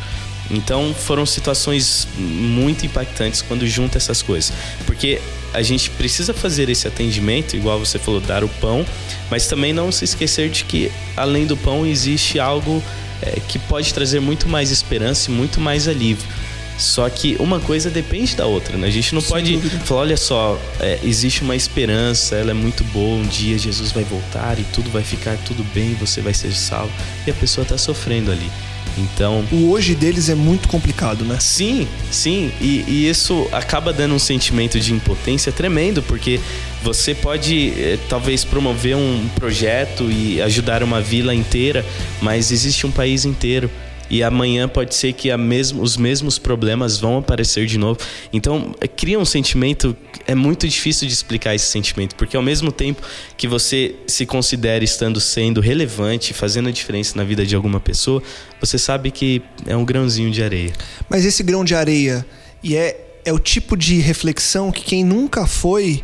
Então 0.51 0.93
foram 0.93 1.25
situações 1.25 2.07
muito 2.17 2.85
impactantes 2.85 3.41
quando 3.41 3.65
junta 3.65 3.97
essas 3.97 4.21
coisas. 4.21 4.53
Porque 4.85 5.19
a 5.53 5.61
gente 5.61 5.89
precisa 5.91 6.33
fazer 6.33 6.69
esse 6.69 6.87
atendimento, 6.87 7.55
igual 7.55 7.79
você 7.79 7.97
falou, 7.97 8.19
dar 8.19 8.43
o 8.43 8.49
pão, 8.49 8.85
mas 9.31 9.47
também 9.47 9.73
não 9.73 9.91
se 9.91 10.05
esquecer 10.05 10.49
de 10.49 10.63
que 10.65 10.91
além 11.17 11.45
do 11.45 11.57
pão 11.57 11.85
existe 11.85 12.39
algo 12.39 12.83
é, 13.21 13.39
que 13.47 13.57
pode 13.57 13.93
trazer 13.93 14.19
muito 14.19 14.47
mais 14.47 14.69
esperança 14.69 15.31
e 15.31 15.33
muito 15.33 15.59
mais 15.59 15.87
alívio. 15.87 16.27
Só 16.77 17.09
que 17.09 17.37
uma 17.39 17.59
coisa 17.59 17.89
depende 17.89 18.35
da 18.35 18.45
outra, 18.45 18.77
né? 18.77 18.87
A 18.87 18.91
gente 18.91 19.13
não 19.13 19.21
Sem 19.21 19.29
pode 19.29 19.53
dúvida. 19.53 19.79
falar, 19.85 20.01
olha 20.01 20.17
só, 20.17 20.59
é, 20.79 20.99
existe 21.03 21.41
uma 21.41 21.55
esperança, 21.55 22.35
ela 22.35 22.51
é 22.51 22.53
muito 22.53 22.83
boa, 22.85 23.17
um 23.17 23.27
dia 23.27 23.57
Jesus 23.57 23.91
vai 23.91 24.03
voltar 24.03 24.59
e 24.59 24.63
tudo 24.73 24.89
vai 24.89 25.03
ficar 25.03 25.37
tudo 25.45 25.63
bem, 25.73 25.93
você 25.93 26.21
vai 26.21 26.33
ser 26.33 26.53
salvo. 26.53 26.91
E 27.25 27.31
a 27.31 27.33
pessoa 27.33 27.63
está 27.63 27.77
sofrendo 27.77 28.31
ali. 28.31 28.49
Então. 28.97 29.45
O 29.51 29.71
hoje 29.71 29.93
deles 29.93 30.29
é 30.29 30.35
muito 30.35 30.67
complicado, 30.67 31.25
né? 31.25 31.37
Sim, 31.39 31.87
sim. 32.11 32.51
E, 32.61 32.83
e 32.87 33.09
isso 33.09 33.47
acaba 33.51 33.91
dando 33.91 34.15
um 34.15 34.19
sentimento 34.19 34.79
de 34.79 34.93
impotência 34.93 35.51
tremendo, 35.51 36.01
porque 36.01 36.39
você 36.81 37.13
pode 37.13 37.73
eh, 37.77 37.97
talvez 38.07 38.43
promover 38.45 38.95
um 38.95 39.27
projeto 39.35 40.09
e 40.09 40.41
ajudar 40.41 40.83
uma 40.83 41.01
vila 41.01 41.33
inteira, 41.33 41.85
mas 42.21 42.51
existe 42.51 42.85
um 42.85 42.91
país 42.91 43.25
inteiro 43.25 43.69
e 44.09 44.23
amanhã 44.23 44.67
pode 44.67 44.93
ser 44.95 45.13
que 45.13 45.35
mesmo, 45.37 45.81
os 45.81 45.97
mesmos 45.97 46.37
problemas 46.37 46.97
vão 46.97 47.17
aparecer 47.17 47.65
de 47.65 47.77
novo. 47.77 47.99
Então, 48.31 48.75
é, 48.79 48.87
cria 48.87 49.19
um 49.19 49.25
sentimento. 49.25 49.95
É 50.27 50.35
muito 50.35 50.67
difícil 50.67 51.07
de 51.07 51.13
explicar 51.13 51.55
esse 51.55 51.67
sentimento, 51.67 52.15
porque 52.15 52.35
ao 52.35 52.43
mesmo 52.43 52.71
tempo 52.71 53.01
que 53.37 53.47
você 53.47 53.95
se 54.07 54.25
considera 54.25 54.83
estando 54.83 55.19
sendo 55.19 55.61
relevante, 55.61 56.33
fazendo 56.33 56.69
a 56.69 56.71
diferença 56.71 57.15
na 57.15 57.23
vida 57.23 57.45
de 57.45 57.55
alguma 57.55 57.79
pessoa, 57.79 58.21
você 58.59 58.77
sabe 58.77 59.11
que 59.11 59.41
é 59.65 59.75
um 59.75 59.85
grãozinho 59.85 60.31
de 60.31 60.43
areia. 60.43 60.73
Mas 61.09 61.25
esse 61.25 61.43
grão 61.43 61.63
de 61.63 61.75
areia, 61.75 62.25
e 62.63 62.75
é, 62.75 62.99
é 63.23 63.33
o 63.33 63.39
tipo 63.39 63.75
de 63.75 63.99
reflexão 63.99 64.71
que 64.71 64.83
quem 64.83 65.03
nunca 65.03 65.45
foi 65.45 66.03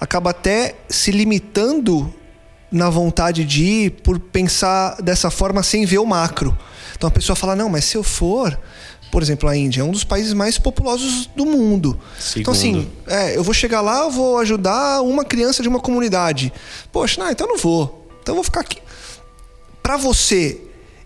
acaba 0.00 0.30
até 0.30 0.76
se 0.88 1.10
limitando 1.10 2.12
na 2.70 2.90
vontade 2.90 3.44
de 3.44 3.64
ir 3.64 3.90
por 4.02 4.18
pensar 4.18 5.00
dessa 5.02 5.30
forma 5.30 5.62
sem 5.62 5.84
ver 5.86 5.98
o 5.98 6.06
macro. 6.06 6.56
Então 6.96 7.08
a 7.08 7.10
pessoa 7.10 7.36
fala: 7.36 7.56
não, 7.56 7.68
mas 7.68 7.84
se 7.84 7.96
eu 7.96 8.02
for, 8.02 8.58
por 9.10 9.22
exemplo, 9.22 9.48
a 9.48 9.56
Índia 9.56 9.80
é 9.80 9.84
um 9.84 9.90
dos 9.90 10.04
países 10.04 10.32
mais 10.32 10.58
populosos 10.58 11.28
do 11.34 11.46
mundo. 11.46 11.98
Segundo. 12.18 12.40
Então, 12.40 12.52
assim, 12.52 12.90
é, 13.06 13.36
eu 13.36 13.42
vou 13.42 13.54
chegar 13.54 13.80
lá, 13.80 14.00
eu 14.00 14.10
vou 14.10 14.38
ajudar 14.38 15.00
uma 15.02 15.24
criança 15.24 15.62
de 15.62 15.68
uma 15.68 15.80
comunidade. 15.80 16.52
Poxa, 16.92 17.22
não, 17.22 17.30
então 17.30 17.46
eu 17.46 17.52
não 17.52 17.58
vou. 17.58 18.06
Então 18.22 18.32
eu 18.32 18.36
vou 18.36 18.44
ficar 18.44 18.60
aqui. 18.60 18.78
Para 19.82 19.96
você, 19.96 20.60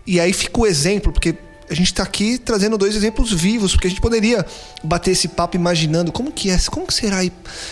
e 0.05 0.19
aí 0.19 0.33
fica 0.33 0.59
o 0.59 0.67
exemplo, 0.67 1.13
porque 1.13 1.35
a 1.69 1.73
gente 1.73 1.87
está 1.87 2.03
aqui 2.03 2.37
trazendo 2.37 2.77
dois 2.77 2.95
exemplos 2.95 3.31
vivos, 3.31 3.71
porque 3.73 3.87
a 3.87 3.89
gente 3.89 4.01
poderia 4.01 4.45
bater 4.83 5.11
esse 5.11 5.27
papo 5.27 5.55
imaginando 5.55 6.11
como 6.11 6.31
que 6.31 6.49
é, 6.49 6.57
como 6.69 6.85
que 6.85 6.93
será 6.93 7.23
ir, 7.23 7.31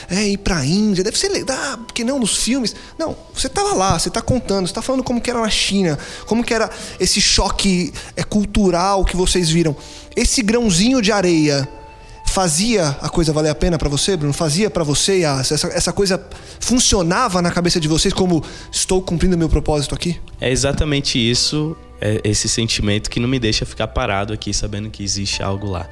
é, 0.09 0.27
ir 0.29 0.37
para 0.37 0.57
a 0.57 0.65
Índia, 0.65 1.03
deve 1.03 1.17
ser 1.17 1.29
legal, 1.29 1.57
ah, 1.59 1.77
porque 1.77 2.03
não 2.03 2.19
nos 2.19 2.37
filmes. 2.37 2.75
Não, 2.97 3.15
você 3.33 3.47
estava 3.47 3.73
lá, 3.73 3.97
você 3.99 4.07
está 4.07 4.21
contando, 4.21 4.67
você 4.67 4.71
está 4.71 4.81
falando 4.81 5.03
como 5.03 5.21
que 5.21 5.29
era 5.29 5.41
na 5.41 5.49
China, 5.49 5.97
como 6.25 6.43
que 6.43 6.53
era 6.53 6.69
esse 6.99 7.21
choque 7.21 7.93
é, 8.15 8.23
cultural 8.23 9.03
que 9.03 9.15
vocês 9.15 9.49
viram. 9.49 9.75
Esse 10.15 10.41
grãozinho 10.41 11.01
de 11.01 11.11
areia 11.11 11.67
fazia 12.31 12.97
a 13.01 13.09
coisa 13.09 13.33
valer 13.33 13.49
a 13.49 13.55
pena 13.55 13.77
para 13.77 13.89
você, 13.89 14.15
Bruno? 14.15 14.33
Fazia 14.33 14.69
para 14.69 14.83
você? 14.83 15.23
Essa, 15.23 15.67
essa 15.67 15.91
coisa 15.91 16.23
funcionava 16.59 17.41
na 17.41 17.51
cabeça 17.51 17.79
de 17.79 17.87
vocês 17.87 18.13
como 18.13 18.43
estou 18.71 19.01
cumprindo 19.01 19.37
meu 19.37 19.49
propósito 19.49 19.93
aqui? 19.93 20.17
É 20.39 20.49
exatamente 20.49 21.19
isso 21.19 21.75
é 21.99 22.19
esse 22.23 22.49
sentimento 22.49 23.09
que 23.09 23.19
não 23.19 23.29
me 23.29 23.37
deixa 23.37 23.63
ficar 23.63 23.87
parado 23.87 24.33
aqui 24.33 24.53
sabendo 24.53 24.89
que 24.89 25.03
existe 25.03 25.43
algo 25.43 25.69
lá. 25.69 25.87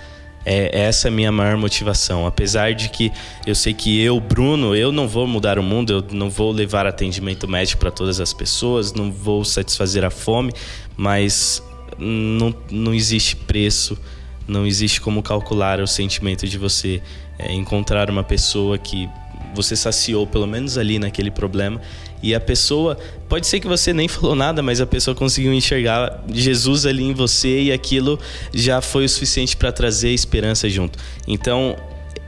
É 0.45 0.85
essa 0.85 1.07
é 1.07 1.09
a 1.09 1.11
minha 1.11 1.31
maior 1.31 1.57
motivação. 1.57 2.25
Apesar 2.25 2.73
de 2.73 2.89
que 2.89 3.11
eu 3.45 3.53
sei 3.53 3.73
que 3.73 4.01
eu, 4.01 4.19
Bruno, 4.19 4.75
eu 4.75 4.91
não 4.91 5.07
vou 5.07 5.27
mudar 5.27 5.59
o 5.59 5.63
mundo, 5.63 5.91
eu 5.93 6.05
não 6.17 6.29
vou 6.29 6.51
levar 6.51 6.87
atendimento 6.87 7.47
médico 7.47 7.79
para 7.79 7.91
todas 7.91 8.19
as 8.19 8.33
pessoas, 8.33 8.93
não 8.93 9.11
vou 9.11 9.43
satisfazer 9.45 10.03
a 10.03 10.09
fome, 10.09 10.51
mas 10.97 11.61
não, 11.99 12.55
não 12.71 12.93
existe 12.93 13.35
preço, 13.35 13.97
não 14.49 14.65
existe 14.65 14.99
como 14.99 15.21
calcular 15.21 15.79
o 15.79 15.87
sentimento 15.87 16.47
de 16.47 16.57
você 16.57 17.01
é, 17.37 17.53
encontrar 17.53 18.09
uma 18.09 18.23
pessoa 18.23 18.77
que 18.77 19.09
você 19.53 19.75
saciou 19.75 20.27
pelo 20.27 20.45
menos 20.45 20.77
ali 20.77 20.99
naquele 20.99 21.31
problema 21.31 21.81
e 22.21 22.35
a 22.35 22.39
pessoa 22.39 22.97
pode 23.27 23.47
ser 23.47 23.59
que 23.59 23.67
você 23.67 23.93
nem 23.93 24.07
falou 24.07 24.35
nada, 24.35 24.61
mas 24.61 24.81
a 24.81 24.85
pessoa 24.85 25.15
conseguiu 25.15 25.53
enxergar 25.53 26.23
Jesus 26.31 26.85
ali 26.85 27.03
em 27.03 27.13
você 27.13 27.63
e 27.63 27.71
aquilo 27.71 28.19
já 28.53 28.81
foi 28.81 29.05
o 29.05 29.09
suficiente 29.09 29.55
para 29.55 29.71
trazer 29.71 30.09
esperança 30.09 30.69
junto. 30.69 30.99
Então 31.27 31.75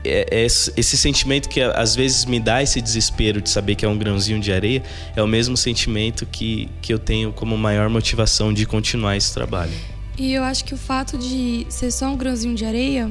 é, 0.04 0.26
é 0.30 0.44
esse 0.44 0.96
sentimento 0.96 1.48
que 1.48 1.60
às 1.60 1.94
vezes 1.94 2.24
me 2.24 2.40
dá 2.40 2.62
esse 2.62 2.80
desespero 2.80 3.40
de 3.40 3.50
saber 3.50 3.74
que 3.74 3.84
é 3.84 3.88
um 3.88 3.96
grãozinho 3.96 4.40
de 4.40 4.52
areia 4.52 4.82
é 5.14 5.22
o 5.22 5.28
mesmo 5.28 5.56
sentimento 5.56 6.26
que, 6.26 6.68
que 6.80 6.92
eu 6.92 6.98
tenho 6.98 7.32
como 7.32 7.56
maior 7.56 7.88
motivação 7.88 8.52
de 8.52 8.66
continuar 8.66 9.16
esse 9.16 9.32
trabalho. 9.32 9.91
E 10.18 10.32
eu 10.32 10.44
acho 10.44 10.64
que 10.64 10.74
o 10.74 10.76
fato 10.76 11.16
de 11.16 11.66
ser 11.68 11.90
só 11.90 12.08
um 12.08 12.16
grãozinho 12.16 12.54
de 12.54 12.64
areia 12.64 13.10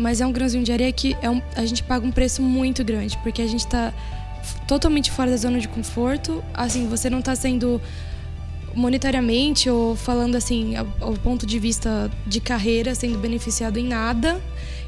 mas 0.00 0.22
é 0.22 0.26
um 0.26 0.32
grãozinho 0.32 0.64
de 0.64 0.72
areia 0.72 0.90
que 0.90 1.14
é 1.20 1.28
um, 1.28 1.42
a 1.54 1.66
gente 1.66 1.82
paga 1.82 2.06
um 2.06 2.10
preço 2.10 2.40
muito 2.40 2.82
grande, 2.82 3.18
porque 3.18 3.42
a 3.42 3.46
gente 3.46 3.60
está 3.60 3.92
totalmente 4.66 5.10
fora 5.10 5.30
da 5.30 5.36
zona 5.36 5.60
de 5.60 5.68
conforto. 5.68 6.42
Assim, 6.54 6.88
você 6.88 7.10
não 7.10 7.18
está 7.18 7.36
sendo 7.36 7.78
monetariamente 8.74 9.68
ou 9.68 9.94
falando 9.94 10.36
assim, 10.36 10.74
ao, 10.74 11.12
ponto 11.18 11.44
de 11.44 11.58
vista 11.58 12.10
de 12.26 12.40
carreira, 12.40 12.94
sendo 12.94 13.18
beneficiado 13.18 13.78
em 13.78 13.86
nada. 13.86 14.40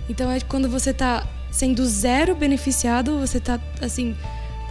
Então 0.08 0.30
é 0.30 0.40
quando 0.40 0.66
você 0.66 0.90
está 0.90 1.28
sendo 1.50 1.84
zero 1.84 2.34
beneficiado, 2.34 3.18
você 3.18 3.36
está 3.36 3.60
assim 3.82 4.16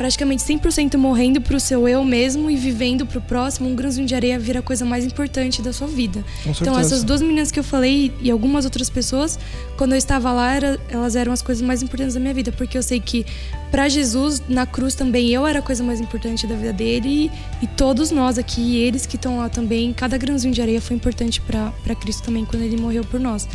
praticamente 0.02 0.42
100% 0.42 0.98
morrendo 0.98 1.40
para 1.40 1.56
o 1.56 1.60
seu 1.60 1.88
eu 1.88 2.04
mesmo 2.04 2.50
e 2.50 2.56
vivendo 2.56 3.06
para 3.06 3.20
o 3.20 3.22
próximo, 3.22 3.70
um 3.70 3.76
grãozinho 3.76 4.08
de 4.08 4.16
areia 4.16 4.40
vira 4.40 4.58
a 4.58 4.62
coisa 4.64 4.84
mais 4.84 5.06
importante 5.06 5.62
da 5.62 5.72
sua 5.72 5.86
vida. 5.86 6.26
então, 6.44 6.80
essas 6.80 7.04
duas 7.04 7.22
meninas 7.22 7.52
que 7.52 7.60
eu 7.60 7.64
falei 7.64 8.12
e 8.20 8.32
algumas 8.32 8.66
outras 8.66 8.90
pessoas, 8.90 9.38
quando 9.78 9.92
eu 9.92 10.00
estava 10.00 10.32
lá, 10.32 10.56
era, 10.56 10.80
elas 10.90 11.16
eram 11.16 11.32
as 11.32 11.44
coisas 11.44 11.62
mais 11.62 11.84
importantes 11.84 12.16
da 12.16 12.20
minha 12.20 12.34
vida, 12.34 12.52
porque 12.52 12.76
eu 12.76 12.82
sei 12.82 13.00
que 13.00 13.28
para 13.70 13.88
Jesus, 13.88 14.42
na 14.50 14.66
cruz 14.66 14.96
também, 14.96 15.30
eu 15.30 15.46
era 15.46 15.60
a 15.60 15.62
coisa 15.62 15.84
mais 15.84 16.02
importante 16.02 16.48
da 16.48 16.56
vida 16.56 16.74
dele 16.74 17.32
e, 17.62 17.66
e 17.66 17.68
todos 17.68 18.10
nós 18.10 18.40
aqui, 18.40 18.60
e 18.60 18.78
eles 18.78 19.06
que 19.06 19.18
estão 19.18 19.38
lá 19.38 19.50
também, 19.50 19.94
cada 19.94 20.18
grãozinho 20.18 20.52
de 20.52 20.64
areia 20.64 20.82
foi 20.82 20.96
importante 20.96 21.40
para 21.40 21.96
Cristo 21.96 22.24
também 22.24 22.44
quando 22.44 22.64
ele 22.64 22.76
morreu 22.76 23.04
por 23.04 23.20
nós. 23.20 23.48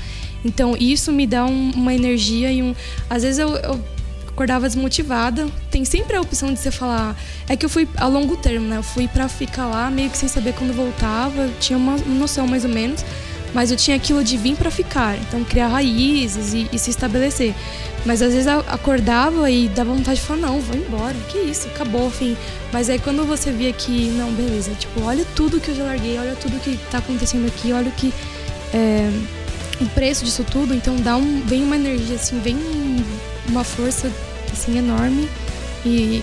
Então, 0.44 0.76
isso 0.78 1.10
me 1.10 1.26
dá 1.26 1.44
um, 1.44 1.72
uma 1.72 1.92
energia 1.92 2.52
e 2.52 2.62
um. 2.62 2.72
Às 3.10 3.24
vezes 3.24 3.40
eu, 3.40 3.48
eu 3.56 3.80
acordava 4.36 4.68
desmotivada. 4.68 5.48
Tem 5.70 5.84
sempre 5.86 6.14
a 6.14 6.20
opção 6.20 6.52
de 6.52 6.60
você 6.60 6.70
falar. 6.70 7.16
É 7.48 7.56
que 7.56 7.64
eu 7.64 7.70
fui 7.70 7.88
a 7.96 8.06
longo 8.06 8.36
termo, 8.36 8.68
né? 8.68 8.76
Eu 8.76 8.82
fui 8.82 9.08
para 9.08 9.28
ficar 9.28 9.66
lá 9.66 9.90
meio 9.90 10.10
que 10.10 10.18
sem 10.18 10.28
saber 10.28 10.52
quando 10.52 10.74
voltava. 10.74 11.42
Eu 11.42 11.52
tinha 11.58 11.78
uma 11.78 11.96
noção 11.96 12.46
mais 12.46 12.62
ou 12.62 12.70
menos. 12.70 13.02
Mas 13.54 13.70
eu 13.70 13.76
tinha 13.78 13.96
aquilo 13.96 14.22
de 14.22 14.36
vir 14.36 14.54
para 14.54 14.70
ficar. 14.70 15.16
Então, 15.16 15.42
criar 15.42 15.68
raízes 15.68 16.52
e, 16.52 16.68
e, 16.70 16.78
se 16.78 16.90
estabelecer. 16.90 17.54
Mas 18.04 18.20
às 18.20 18.34
vezes 18.34 18.46
eu 18.46 18.60
acordava 18.68 19.50
e 19.50 19.68
dava 19.68 19.94
vontade 19.94 20.20
de 20.20 20.26
falar: 20.26 20.40
não, 20.40 20.60
vou 20.60 20.76
embora. 20.76 21.16
Que 21.30 21.38
isso, 21.38 21.66
acabou, 21.68 22.10
fim. 22.10 22.36
Mas 22.70 22.90
aí 22.90 22.98
quando 22.98 23.24
você 23.24 23.50
via 23.50 23.72
que, 23.72 24.10
não, 24.10 24.30
beleza. 24.32 24.72
Tipo, 24.72 25.02
olha 25.02 25.24
tudo 25.34 25.58
que 25.58 25.70
eu 25.70 25.74
já 25.76 25.84
larguei, 25.84 26.18
olha 26.18 26.36
tudo 26.36 26.60
que 26.60 26.76
tá 26.90 26.98
acontecendo 26.98 27.46
aqui, 27.46 27.72
olha 27.72 27.88
o 27.88 27.92
que. 27.92 28.12
É, 28.74 29.10
o 29.80 29.86
preço 29.90 30.24
disso 30.24 30.44
tudo, 30.44 30.74
então 30.74 30.96
dá 30.96 31.16
um, 31.16 31.42
vem 31.42 31.62
uma 31.62 31.76
energia 31.76 32.16
assim, 32.16 32.40
vem 32.40 32.56
uma 33.48 33.64
força 33.64 34.10
assim 34.52 34.78
enorme 34.78 35.28
e, 35.84 36.22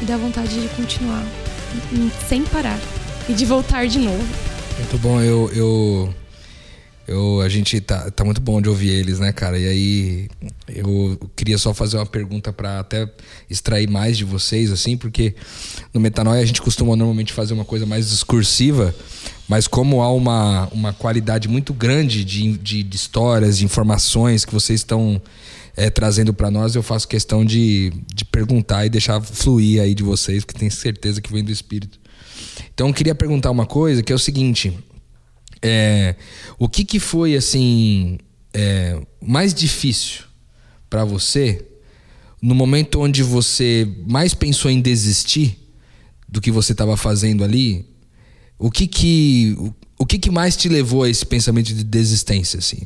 e 0.00 0.04
dá 0.04 0.16
vontade 0.16 0.60
de 0.60 0.68
continuar 0.74 1.24
sem 2.28 2.44
parar 2.44 2.78
e 3.28 3.32
de 3.32 3.44
voltar 3.44 3.86
de 3.86 3.98
novo. 3.98 4.24
Muito 4.78 4.98
bom, 4.98 5.20
eu, 5.20 5.50
eu, 5.54 6.14
eu 7.06 7.40
a 7.40 7.48
gente 7.48 7.80
tá, 7.80 8.10
tá 8.10 8.24
muito 8.24 8.40
bom 8.40 8.60
de 8.60 8.68
ouvir 8.68 8.90
eles, 8.90 9.18
né, 9.18 9.32
cara? 9.32 9.58
E 9.58 9.68
aí 9.68 10.28
eu 10.68 11.18
queria 11.36 11.58
só 11.58 11.72
fazer 11.72 11.96
uma 11.96 12.06
pergunta 12.06 12.52
para 12.52 12.80
até 12.80 13.08
extrair 13.48 13.88
mais 13.88 14.16
de 14.16 14.24
vocês, 14.24 14.72
assim, 14.72 14.96
porque 14.96 15.34
no 15.92 16.00
Metanoia 16.00 16.42
a 16.42 16.44
gente 16.44 16.60
costuma 16.60 16.96
normalmente 16.96 17.32
fazer 17.32 17.54
uma 17.54 17.64
coisa 17.64 17.86
mais 17.86 18.10
discursiva, 18.10 18.94
mas 19.48 19.66
como 19.68 20.02
há 20.02 20.12
uma, 20.12 20.68
uma 20.72 20.92
qualidade 20.92 21.48
muito 21.48 21.72
grande 21.72 22.24
de, 22.24 22.56
de, 22.58 22.82
de 22.82 22.96
histórias, 22.96 23.58
de 23.58 23.64
informações 23.64 24.44
que 24.44 24.52
vocês 24.52 24.80
estão 24.80 25.20
é, 25.76 25.90
trazendo 25.90 26.32
para 26.32 26.50
nós, 26.50 26.74
eu 26.74 26.82
faço 26.82 27.08
questão 27.08 27.44
de, 27.44 27.92
de 28.14 28.24
perguntar 28.24 28.86
e 28.86 28.88
deixar 28.88 29.20
fluir 29.20 29.80
aí 29.80 29.94
de 29.94 30.02
vocês, 30.02 30.44
que 30.44 30.54
tenho 30.54 30.70
certeza 30.70 31.20
que 31.20 31.32
vem 31.32 31.42
do 31.42 31.50
Espírito. 31.50 31.98
Então, 32.72 32.88
eu 32.88 32.94
queria 32.94 33.14
perguntar 33.14 33.50
uma 33.50 33.66
coisa, 33.66 34.02
que 34.02 34.12
é 34.12 34.14
o 34.14 34.18
seguinte: 34.18 34.76
é, 35.62 36.14
o 36.58 36.68
que, 36.68 36.84
que 36.84 37.00
foi 37.00 37.34
assim 37.34 38.18
é, 38.52 39.00
mais 39.20 39.52
difícil 39.52 40.24
para 40.88 41.04
você 41.04 41.64
no 42.40 42.54
momento 42.54 43.00
onde 43.00 43.22
você 43.22 43.88
mais 44.06 44.34
pensou 44.34 44.70
em 44.70 44.80
desistir 44.80 45.58
do 46.28 46.40
que 46.40 46.50
você 46.50 46.72
estava 46.72 46.96
fazendo 46.96 47.42
ali? 47.42 47.88
O 48.58 48.70
que 48.70 48.86
que 48.86 49.56
o, 49.58 49.74
o 50.00 50.06
que 50.06 50.18
que 50.18 50.30
mais 50.30 50.56
te 50.56 50.68
levou 50.68 51.02
a 51.02 51.08
esse 51.08 51.24
pensamento 51.24 51.72
de 51.72 51.82
desistência 51.82 52.58
assim? 52.58 52.82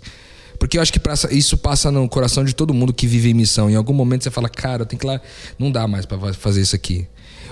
Porque 0.59 0.77
eu 0.77 0.83
acho 0.83 0.93
que 0.93 1.01
isso 1.31 1.57
passa 1.57 1.91
no 1.91 2.09
coração 2.09 2.45
de 2.45 2.55
todo 2.55 2.75
mundo 2.75 2.93
que 2.93 3.07
vive 3.07 3.31
em 3.31 3.35
missão. 3.35 3.71
Em 3.71 3.77
algum 3.77 3.93
momento 3.93 4.25
você 4.25 4.31
fala, 4.31 4.49
cara, 4.49 4.83
eu 4.83 4.87
tenho 4.87 4.99
que 4.99 5.07
lá, 5.07 5.21
não 5.59 5.71
dá 5.71 5.87
mais 5.87 6.05
para 6.05 6.33
fazer 6.35 6.61
isso 6.61 6.75
aqui. 6.75 7.07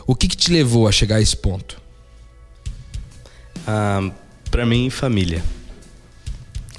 O 0.07 0.14
que, 0.14 0.29
que 0.29 0.37
te 0.37 0.53
levou 0.53 0.88
a 0.88 0.92
chegar 0.92 1.16
a 1.16 1.21
esse 1.21 1.37
ponto? 1.37 1.81
Ah, 3.66 4.11
para 4.51 4.66
mim, 4.66 4.90
família. 4.90 5.42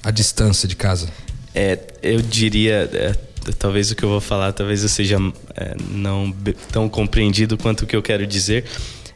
A 0.03 0.11
distância 0.11 0.67
de 0.67 0.75
casa. 0.75 1.09
É, 1.55 1.79
eu 2.03 2.21
diria, 2.21 2.89
é, 2.93 3.15
talvez 3.57 3.91
o 3.91 3.95
que 3.95 4.03
eu 4.03 4.09
vou 4.09 4.21
falar, 4.21 4.51
talvez 4.53 4.83
eu 4.83 4.89
seja 4.89 5.17
é, 5.55 5.75
não 5.91 6.33
tão 6.71 6.87
compreendido 6.87 7.57
quanto 7.57 7.81
o 7.81 7.87
que 7.87 7.95
eu 7.95 8.01
quero 8.01 8.27
dizer. 8.27 8.65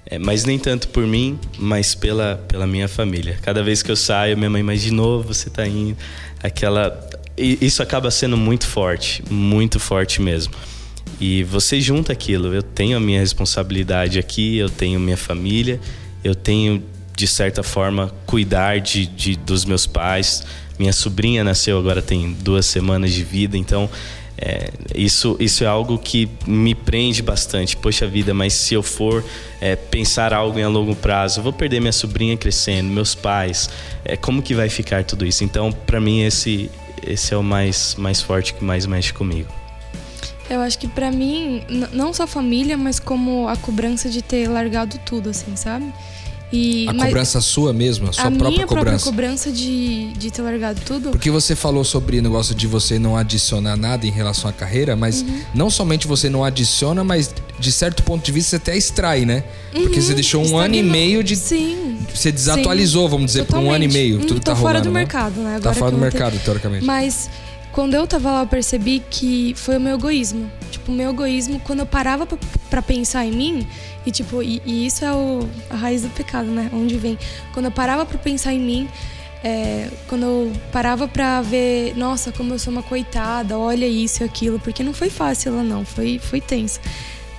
É, 0.05 0.17
mas 0.19 0.43
nem 0.43 0.59
tanto 0.59 0.89
por 0.89 1.05
mim, 1.05 1.39
mas 1.57 1.95
pela, 1.95 2.43
pela 2.47 2.67
minha 2.67 2.87
família. 2.87 3.37
Cada 3.41 3.63
vez 3.63 3.81
que 3.81 3.89
eu 3.89 3.95
saio, 3.95 4.37
minha 4.37 4.49
mãe, 4.49 4.63
mas 4.63 4.81
de 4.81 4.91
novo 4.91 5.33
você 5.33 5.49
tá 5.49 5.65
indo 5.65 5.95
aquela 6.43 7.09
isso 7.37 7.81
acaba 7.81 8.11
sendo 8.11 8.37
muito 8.37 8.67
forte, 8.67 9.23
muito 9.29 9.79
forte 9.79 10.21
mesmo. 10.21 10.53
E 11.19 11.43
você 11.43 11.79
junta 11.79 12.13
aquilo. 12.13 12.53
Eu 12.53 12.61
tenho 12.61 12.97
a 12.97 12.99
minha 12.99 13.19
responsabilidade 13.19 14.19
aqui, 14.19 14.57
eu 14.57 14.69
tenho 14.69 14.99
minha 14.99 15.17
família, 15.17 15.79
eu 16.23 16.35
tenho 16.35 16.83
de 17.15 17.27
certa 17.27 17.63
forma 17.63 18.13
cuidar 18.25 18.79
de, 18.79 19.05
de 19.05 19.35
dos 19.35 19.65
meus 19.65 19.87
pais. 19.87 20.43
Minha 20.77 20.93
sobrinha 20.93 21.43
nasceu 21.43 21.77
agora 21.77 22.01
tem 22.01 22.33
duas 22.33 22.65
semanas 22.65 23.11
de 23.11 23.23
vida, 23.23 23.57
então 23.57 23.89
é, 24.41 24.71
isso, 24.95 25.37
isso 25.39 25.63
é 25.63 25.67
algo 25.67 25.99
que 25.99 26.27
me 26.47 26.73
prende 26.73 27.21
bastante. 27.21 27.77
Poxa 27.77 28.07
vida, 28.07 28.33
mas 28.33 28.53
se 28.53 28.73
eu 28.73 28.81
for 28.81 29.23
é, 29.61 29.75
pensar 29.75 30.33
algo 30.33 30.57
em 30.57 30.65
longo 30.65 30.95
prazo, 30.95 31.43
vou 31.43 31.53
perder 31.53 31.79
minha 31.79 31.91
sobrinha 31.91 32.35
crescendo, 32.35 32.89
meus 32.89 33.13
pais. 33.13 33.69
É, 34.03 34.17
como 34.17 34.41
que 34.41 34.55
vai 34.55 34.67
ficar 34.67 35.03
tudo 35.03 35.25
isso? 35.25 35.43
Então, 35.43 35.71
para 35.71 36.01
mim, 36.01 36.23
esse, 36.23 36.71
esse 37.05 37.33
é 37.33 37.37
o 37.37 37.43
mais, 37.43 37.95
mais 37.95 38.19
forte 38.19 38.55
que 38.55 38.63
mais 38.63 38.87
mexe 38.87 39.13
comigo. 39.13 39.49
Eu 40.49 40.59
acho 40.59 40.77
que 40.77 40.87
para 40.87 41.11
mim, 41.11 41.63
não 41.93 42.11
só 42.11 42.25
família, 42.25 42.75
mas 42.75 42.99
como 42.99 43.47
a 43.47 43.55
cobrança 43.55 44.09
de 44.09 44.21
ter 44.21 44.49
largado 44.49 44.99
tudo, 45.05 45.29
assim, 45.29 45.55
sabe? 45.55 45.93
E, 46.51 46.87
a 46.87 46.93
cobrança 46.93 47.39
sua 47.39 47.71
mesmo, 47.71 48.09
a 48.09 48.13
sua 48.13 48.25
a 48.25 48.31
própria 48.31 48.49
minha 48.49 48.67
cobrança. 48.67 49.05
própria 49.05 49.27
cobrança 49.27 49.51
de, 49.51 50.11
de 50.13 50.31
ter 50.31 50.41
largado 50.41 50.81
tudo. 50.85 51.11
Porque 51.11 51.31
você 51.31 51.55
falou 51.55 51.83
sobre 51.83 52.19
o 52.19 52.21
negócio 52.21 52.53
de 52.53 52.67
você 52.67 52.99
não 52.99 53.15
adicionar 53.15 53.77
nada 53.77 54.05
em 54.05 54.11
relação 54.11 54.49
à 54.49 54.53
carreira, 54.53 54.95
mas 54.95 55.21
uhum. 55.21 55.41
não 55.53 55.69
somente 55.69 56.07
você 56.07 56.29
não 56.29 56.43
adiciona, 56.43 57.03
mas 57.03 57.33
de 57.57 57.71
certo 57.71 58.03
ponto 58.03 58.25
de 58.25 58.31
vista 58.31 58.51
você 58.51 58.55
até 58.57 58.77
extrai, 58.77 59.23
né? 59.23 59.43
Uhum. 59.73 59.83
Porque 59.83 60.01
você 60.01 60.13
deixou 60.13 60.41
um 60.41 60.45
Estagnou. 60.45 60.65
ano 60.65 60.75
e 60.75 60.83
meio 60.83 61.23
de. 61.23 61.35
Sim. 61.35 61.99
Você 62.13 62.31
desatualizou, 62.31 63.05
Sim. 63.05 63.11
vamos 63.11 63.25
dizer, 63.27 63.45
Totalmente. 63.45 63.65
por 63.65 63.71
um 63.71 63.75
ano 63.75 63.83
e 63.85 63.87
meio. 63.87 64.19
Tudo 64.19 64.37
hum, 64.37 64.39
tá 64.39 64.53
rolando. 64.53 64.67
fora 64.67 64.81
do 64.81 64.91
né? 64.91 64.99
mercado, 64.99 65.39
né? 65.39 65.51
Tá 65.51 65.55
Agora 65.55 65.73
tá 65.73 65.79
fora 65.79 65.91
do 65.91 65.97
mercado, 65.97 66.33
ter... 66.33 66.43
teoricamente. 66.43 66.85
Mas 66.85 67.29
quando 67.71 67.93
eu 67.93 68.05
tava 68.05 68.31
lá, 68.31 68.41
eu 68.41 68.47
percebi 68.47 69.01
que 69.09 69.53
foi 69.55 69.77
o 69.77 69.79
meu 69.79 69.95
egoísmo. 69.95 70.51
Tipo, 70.69 70.91
o 70.91 70.95
meu 70.95 71.11
egoísmo, 71.11 71.59
quando 71.59 71.79
eu 71.79 71.85
parava 71.85 72.27
para 72.69 72.81
pensar 72.81 73.25
em 73.25 73.31
mim, 73.31 73.67
e 74.05 74.11
tipo, 74.11 74.41
e, 74.43 74.61
e 74.65 74.85
isso 74.85 75.05
é 75.05 75.13
o, 75.13 75.47
a 75.69 75.75
raiz 75.75 76.01
do 76.01 76.09
pecado, 76.09 76.47
né? 76.47 76.69
Onde 76.73 76.97
vem. 76.97 77.17
Quando 77.53 77.65
eu 77.65 77.71
parava 77.71 78.05
para 78.05 78.17
pensar 78.17 78.53
em 78.53 78.59
mim, 78.59 78.89
é, 79.43 79.89
quando 80.07 80.23
eu 80.23 80.53
parava 80.71 81.07
pra 81.07 81.41
ver, 81.41 81.95
nossa, 81.95 82.31
como 82.31 82.53
eu 82.53 82.59
sou 82.59 82.71
uma 82.71 82.83
coitada, 82.83 83.57
olha 83.57 83.87
isso 83.87 84.21
e 84.21 84.25
aquilo, 84.25 84.59
porque 84.59 84.83
não 84.83 84.93
foi 84.93 85.09
fácil 85.09 85.55
lá 85.55 85.63
não, 85.63 85.83
foi, 85.83 86.19
foi 86.19 86.39
tenso. 86.39 86.79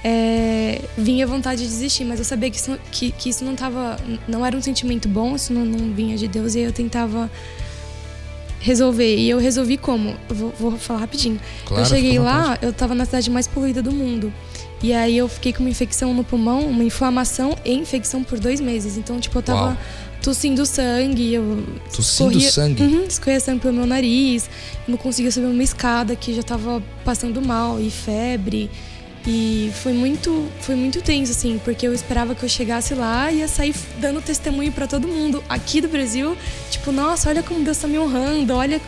É, 0.04 0.80
vinha 0.98 1.24
vontade 1.26 1.62
de 1.62 1.68
desistir, 1.68 2.04
mas 2.04 2.18
eu 2.18 2.24
sabia 2.24 2.50
que 2.50 2.56
isso, 2.56 2.76
que, 2.90 3.12
que 3.12 3.28
isso 3.28 3.44
não 3.44 3.54
tava, 3.54 3.96
não 4.26 4.44
era 4.44 4.56
um 4.56 4.60
sentimento 4.60 5.06
bom, 5.08 5.36
isso 5.36 5.52
não, 5.52 5.64
não 5.64 5.94
vinha 5.94 6.16
de 6.16 6.26
Deus, 6.26 6.56
e 6.56 6.60
eu 6.60 6.72
tentava 6.72 7.30
resolver. 8.62 9.16
E 9.16 9.28
eu 9.28 9.38
resolvi 9.38 9.76
como? 9.76 10.16
Eu 10.30 10.34
vou, 10.34 10.54
vou 10.58 10.78
falar 10.78 11.00
rapidinho. 11.00 11.38
Claro, 11.66 11.82
eu 11.82 11.86
cheguei 11.86 12.18
lá, 12.18 12.56
eu 12.62 12.72
tava 12.72 12.94
na 12.94 13.04
cidade 13.04 13.30
mais 13.30 13.46
poluída 13.46 13.82
do 13.82 13.92
mundo. 13.92 14.32
E 14.82 14.92
aí 14.92 15.16
eu 15.16 15.28
fiquei 15.28 15.52
com 15.52 15.60
uma 15.60 15.70
infecção 15.70 16.12
no 16.12 16.24
pulmão, 16.24 16.66
uma 16.66 16.82
inflamação 16.82 17.56
e 17.64 17.72
infecção 17.72 18.24
por 18.24 18.38
dois 18.38 18.60
meses. 18.60 18.96
Então, 18.96 19.20
tipo, 19.20 19.38
eu 19.38 19.42
tava 19.42 19.66
Uau. 19.66 19.76
tossindo 20.20 20.66
sangue. 20.66 21.34
Eu 21.34 21.64
tossindo 21.94 22.30
escorria, 22.30 22.50
sangue? 22.50 22.82
Uhum, 22.82 23.04
escorria 23.04 23.38
sangue 23.38 23.60
pelo 23.60 23.74
meu 23.74 23.86
nariz. 23.86 24.50
Não 24.88 24.96
conseguia 24.96 25.30
subir 25.30 25.46
uma 25.46 25.62
escada 25.62 26.16
que 26.16 26.34
já 26.34 26.42
tava 26.42 26.82
passando 27.04 27.40
mal. 27.40 27.80
E 27.80 27.90
febre. 27.90 28.68
E 29.26 29.70
foi 29.82 29.92
muito, 29.92 30.48
foi 30.60 30.74
muito 30.74 31.00
tenso, 31.00 31.30
assim, 31.30 31.60
porque 31.62 31.86
eu 31.86 31.94
esperava 31.94 32.34
que 32.34 32.42
eu 32.42 32.48
chegasse 32.48 32.92
lá 32.92 33.30
e 33.30 33.38
ia 33.38 33.48
sair 33.48 33.74
dando 33.98 34.20
testemunho 34.20 34.72
para 34.72 34.86
todo 34.88 35.06
mundo 35.06 35.42
aqui 35.48 35.80
do 35.80 35.88
Brasil. 35.88 36.36
Tipo, 36.70 36.90
nossa, 36.90 37.28
olha 37.28 37.42
como 37.42 37.62
Deus 37.64 37.78
tá 37.78 37.86
me 37.86 37.98
honrando, 37.98 38.54
olha 38.54 38.80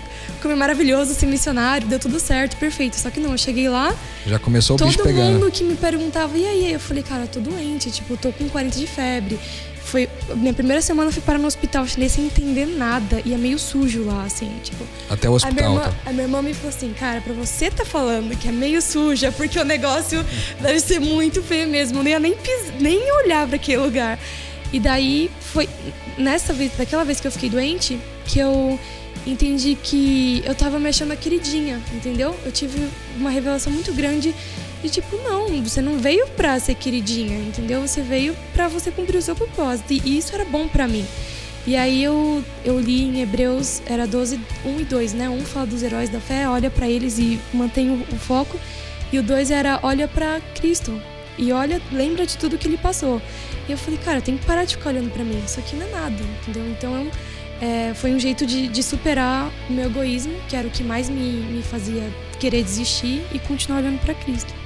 como 0.43 0.53
é 0.53 0.57
maravilhoso 0.57 1.15
ser 1.15 1.27
missionário, 1.27 1.87
deu 1.87 2.01
tudo 2.01 2.19
certo, 2.19 2.57
perfeito. 2.57 2.97
Só 2.97 3.11
que 3.11 3.21
não, 3.21 3.33
eu 3.33 3.39
cheguei 3.39 3.69
lá. 3.69 3.95
Já 4.27 4.39
começou 4.39 4.75
o 4.75 4.79
todo 4.79 4.89
bicho 4.89 5.03
pegando. 5.03 5.33
Todo 5.33 5.41
mundo 5.41 5.53
que 5.53 5.63
me 5.63 5.77
perguntava, 5.77 6.37
e 6.37 6.47
aí? 6.47 6.73
Eu 6.73 6.81
falei, 6.81 7.03
cara, 7.05 7.23
eu 7.23 7.29
tô 7.29 7.39
doente, 7.39 7.91
tipo, 7.93 8.17
tô 8.17 8.33
com 8.33 8.49
40 8.49 8.79
de 8.79 8.87
febre 8.89 9.39
foi 9.85 10.09
minha 10.35 10.55
primeira 10.55 10.81
semana 10.81 11.09
eu 11.09 11.13
fui 11.13 11.23
parar 11.23 11.39
no 11.39 11.47
hospital 11.47 11.87
chinês 11.87 12.13
sem 12.13 12.25
entender 12.25 12.67
nada 12.67 13.21
e 13.25 13.35
é 13.35 13.37
meio 13.37 13.59
sujo 13.59 14.05
lá 14.05 14.25
assim 14.25 14.51
tipo. 14.63 14.85
Até 15.11 15.29
o 15.29 15.35
hospital 15.35 15.67
a 15.67 15.69
minha, 15.69 15.83
irmã, 15.83 15.95
tá. 15.97 16.11
a 16.11 16.13
minha 16.13 16.25
irmã 16.25 16.43
me 16.43 16.55
falou 16.55 16.71
assim 16.71 16.93
cara 16.93 17.21
para 17.21 17.33
você 17.35 17.71
tá 17.71 17.85
falando 17.85 18.37
que 18.37 18.49
é 18.49 18.53
meio 18.53 18.81
suja 18.81 19.31
porque 19.31 19.59
o 19.59 19.65
negócio 19.65 20.25
deve 20.61 20.81
ser 20.81 21.01
muito 21.01 21.43
feio 21.43 21.69
mesmo 21.69 22.03
não 22.03 22.11
ia 22.11 22.19
nem 22.19 22.35
pis, 22.35 22.73
nem 22.81 22.99
olhar 23.25 23.47
para 23.47 23.57
aquele 23.57 23.79
lugar. 23.79 24.19
E 24.73 24.81
daí 24.81 25.31
foi 25.39 25.69
nessa 26.19 26.53
vez 26.53 26.73
daquela 26.77 27.05
vez 27.05 27.21
que 27.21 27.27
eu 27.27 27.33
fiquei 27.33 27.51
doente 27.51 28.01
que 28.27 28.39
eu 28.39 28.79
entendi 29.27 29.77
que 29.81 30.43
eu 30.45 30.55
tava 30.55 30.79
me 30.79 30.89
achando 30.89 31.13
a 31.13 31.17
queridinha 31.17 31.81
entendeu? 31.93 32.35
Eu 32.45 32.51
tive 32.51 32.89
uma 33.17 33.31
revelação 33.31 33.73
muito 33.73 33.93
grande 33.93 34.35
e 34.85 34.91
tipo, 34.91 35.17
não, 35.17 35.63
você 35.63 35.81
não 35.81 35.99
veio 35.99 36.27
pra 36.29 36.61
ser 36.61 36.75
queridinha, 36.75 37.39
entendeu? 37.39 37.81
Você 37.81 38.03
veio 38.03 38.37
pra 38.53 38.69
você 38.69 38.91
cumprir 38.91 39.17
o 39.17 39.23
seu 39.23 39.35
propósito. 39.35 39.95
E 39.95 40.19
isso 40.19 40.35
era 40.35 40.45
bom 40.45 40.69
pra 40.69 40.87
mim. 40.87 41.07
E 41.67 41.75
aí 41.75 42.05
eu, 42.05 42.45
eu 42.63 42.79
li 42.79 43.03
em 43.03 43.23
Hebreus, 43.23 43.81
era 43.87 44.07
12, 44.07 44.39
1 44.63 44.81
e 44.81 44.85
2, 44.85 45.15
né? 45.15 45.31
Um 45.31 45.41
fala 45.41 45.65
dos 45.65 45.83
heróis 45.83 46.11
da 46.11 46.21
fé, 46.21 46.47
olha 46.47 46.71
para 46.71 46.87
eles 46.87 47.19
e 47.19 47.41
mantém 47.55 47.89
o, 47.89 48.03
o, 48.15 48.19
foco. 48.19 48.61
E 49.11 49.19
o 49.19 49.23
2 49.23 49.51
era 49.51 49.81
olha 49.83 50.07
para 50.07 50.43
Cristo. 50.55 51.01
E 51.39 51.51
olha, 51.51 51.81
lembra 51.91 52.27
de 52.27 52.37
tudo 52.37 52.59
que 52.59 52.69
ele 52.69 52.77
passou. 52.77 53.23
E 53.67 53.73
eu 53.73 53.79
falei, 53.79 53.99
cara, 54.05 54.21
tem 54.21 54.37
que 54.37 54.45
parar 54.45 54.67
de 54.67 54.77
ficar 54.77 54.91
olhando 54.91 55.11
para 55.11 55.25
mim. 55.25 55.43
Isso 55.47 55.59
aqui 55.59 55.75
não 55.77 55.87
é 55.87 55.91
nada, 55.91 56.23
entendeu? 56.43 56.69
Então 56.69 57.11
é, 57.59 57.95
foi 57.95 58.13
um 58.13 58.21
jeito 58.21 58.45
de, 58.45 58.69
de, 58.69 58.83
superar 58.83 59.51
o 59.71 59.73
meu 59.73 59.87
egoísmo, 59.87 60.35
que 60.47 60.55
era 60.55 60.69
o 60.69 60.71
que 60.71 60.85
mais 60.85 61.09
me, 61.09 61.33
me 61.41 61.63
fazia 61.63 62.03
querer 62.39 62.63
desistir 62.63 63.25
e 63.33 63.39
continuar 63.39 63.79
olhando 63.79 63.99
para 64.01 64.13
Cristo. 64.13 64.64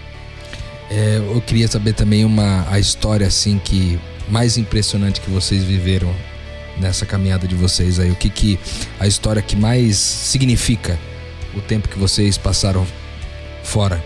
É, 0.90 1.18
eu 1.18 1.40
queria 1.40 1.68
saber 1.68 1.92
também 1.92 2.24
uma 2.24 2.66
a 2.70 2.78
história 2.78 3.26
assim 3.26 3.58
que 3.58 3.98
mais 4.28 4.56
impressionante 4.56 5.20
que 5.20 5.30
vocês 5.30 5.62
viveram 5.62 6.14
nessa 6.78 7.04
caminhada 7.04 7.46
de 7.46 7.54
vocês 7.54 7.98
aí. 7.98 8.10
O 8.10 8.16
que 8.16 8.30
que 8.30 8.58
a 8.98 9.06
história 9.06 9.42
que 9.42 9.56
mais 9.56 9.96
significa 9.96 10.98
o 11.54 11.60
tempo 11.60 11.88
que 11.88 11.98
vocês 11.98 12.38
passaram 12.38 12.86
fora? 13.62 14.02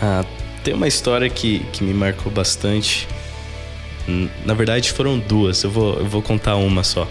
Ah, 0.00 0.24
tem 0.62 0.74
uma 0.74 0.88
história 0.88 1.28
que, 1.30 1.60
que 1.72 1.82
me 1.82 1.94
marcou 1.94 2.30
bastante. 2.30 3.08
Na 4.44 4.52
verdade 4.52 4.92
foram 4.92 5.18
duas. 5.18 5.62
Eu 5.62 5.70
vou, 5.70 5.94
eu 5.94 6.06
vou 6.06 6.20
contar 6.20 6.56
uma 6.56 6.84
só. 6.84 7.08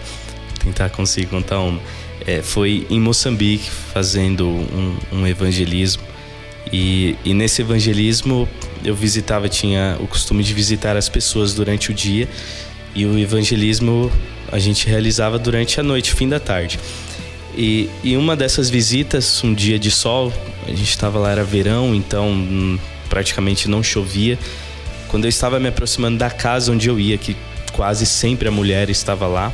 Tentar 0.59 0.89
conseguir 0.89 1.27
contar 1.27 1.59
uma. 1.59 1.81
É, 2.25 2.41
foi 2.41 2.85
em 2.89 2.99
Moçambique 2.99 3.69
fazendo 3.69 4.47
um, 4.47 4.97
um 5.11 5.27
evangelismo 5.27 6.12
e, 6.73 7.15
e 7.23 7.35
nesse 7.35 7.61
evangelismo 7.61 8.49
eu 8.83 8.95
visitava, 8.95 9.47
tinha 9.47 9.95
o 9.99 10.07
costume 10.07 10.43
de 10.43 10.53
visitar 10.55 10.97
as 10.97 11.07
pessoas 11.07 11.53
durante 11.53 11.91
o 11.91 11.93
dia 11.93 12.27
e 12.95 13.05
o 13.05 13.17
evangelismo 13.17 14.11
a 14.51 14.57
gente 14.57 14.87
realizava 14.87 15.37
durante 15.37 15.79
a 15.79 15.83
noite, 15.83 16.13
fim 16.13 16.27
da 16.27 16.39
tarde. 16.39 16.79
E, 17.55 17.89
e 18.03 18.17
uma 18.17 18.35
dessas 18.35 18.69
visitas, 18.69 19.43
um 19.43 19.53
dia 19.53 19.77
de 19.77 19.91
sol, 19.91 20.33
a 20.65 20.71
gente 20.71 20.89
estava 20.89 21.19
lá, 21.19 21.31
era 21.31 21.43
verão, 21.43 21.93
então 21.93 22.29
hum, 22.29 22.79
praticamente 23.07 23.69
não 23.69 23.83
chovia. 23.83 24.37
Quando 25.07 25.25
eu 25.25 25.29
estava 25.29 25.59
me 25.59 25.67
aproximando 25.67 26.17
da 26.17 26.31
casa 26.31 26.71
onde 26.71 26.89
eu 26.89 26.99
ia, 26.99 27.17
que 27.17 27.37
quase 27.71 28.05
sempre 28.07 28.47
a 28.47 28.51
mulher 28.51 28.89
estava 28.89 29.27
lá, 29.27 29.53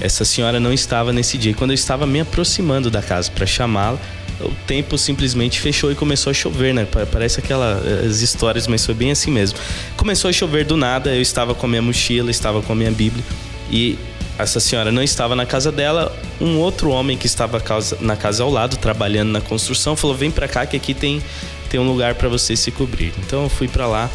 essa 0.00 0.24
senhora 0.24 0.60
não 0.60 0.72
estava 0.72 1.12
nesse 1.12 1.38
dia. 1.38 1.52
E 1.52 1.54
quando 1.54 1.70
eu 1.70 1.74
estava 1.74 2.06
me 2.06 2.20
aproximando 2.20 2.90
da 2.90 3.02
casa 3.02 3.30
para 3.30 3.46
chamá-la, 3.46 3.98
o 4.40 4.50
tempo 4.66 4.96
simplesmente 4.98 5.60
fechou 5.60 5.90
e 5.90 5.94
começou 5.94 6.30
a 6.30 6.34
chover, 6.34 6.72
né? 6.74 6.84
Pa- 6.84 7.06
Parece 7.06 7.40
aquelas 7.40 8.20
histórias, 8.20 8.66
mas 8.66 8.84
foi 8.86 8.94
bem 8.94 9.10
assim 9.10 9.30
mesmo. 9.30 9.58
Começou 9.96 10.28
a 10.28 10.32
chover 10.32 10.64
do 10.64 10.76
nada, 10.76 11.14
eu 11.14 11.20
estava 11.22 11.54
com 11.54 11.66
a 11.66 11.68
minha 11.68 11.82
mochila, 11.82 12.30
estava 12.30 12.62
com 12.62 12.72
a 12.72 12.76
minha 12.76 12.90
Bíblia 12.90 13.24
e 13.70 13.98
essa 14.38 14.60
senhora 14.60 14.92
não 14.92 15.02
estava 15.02 15.34
na 15.34 15.44
casa 15.44 15.72
dela. 15.72 16.16
Um 16.40 16.58
outro 16.58 16.90
homem 16.90 17.16
que 17.18 17.26
estava 17.26 17.60
na 18.00 18.16
casa 18.16 18.44
ao 18.44 18.50
lado, 18.50 18.76
trabalhando 18.76 19.30
na 19.30 19.40
construção, 19.40 19.96
falou: 19.96 20.14
Vem 20.16 20.30
pra 20.30 20.46
cá 20.46 20.64
que 20.64 20.76
aqui 20.76 20.94
tem, 20.94 21.20
tem 21.68 21.80
um 21.80 21.88
lugar 21.88 22.14
para 22.14 22.28
você 22.28 22.54
se 22.54 22.70
cobrir. 22.70 23.12
Então 23.18 23.42
eu 23.42 23.48
fui 23.48 23.66
para 23.66 23.86
lá. 23.88 24.08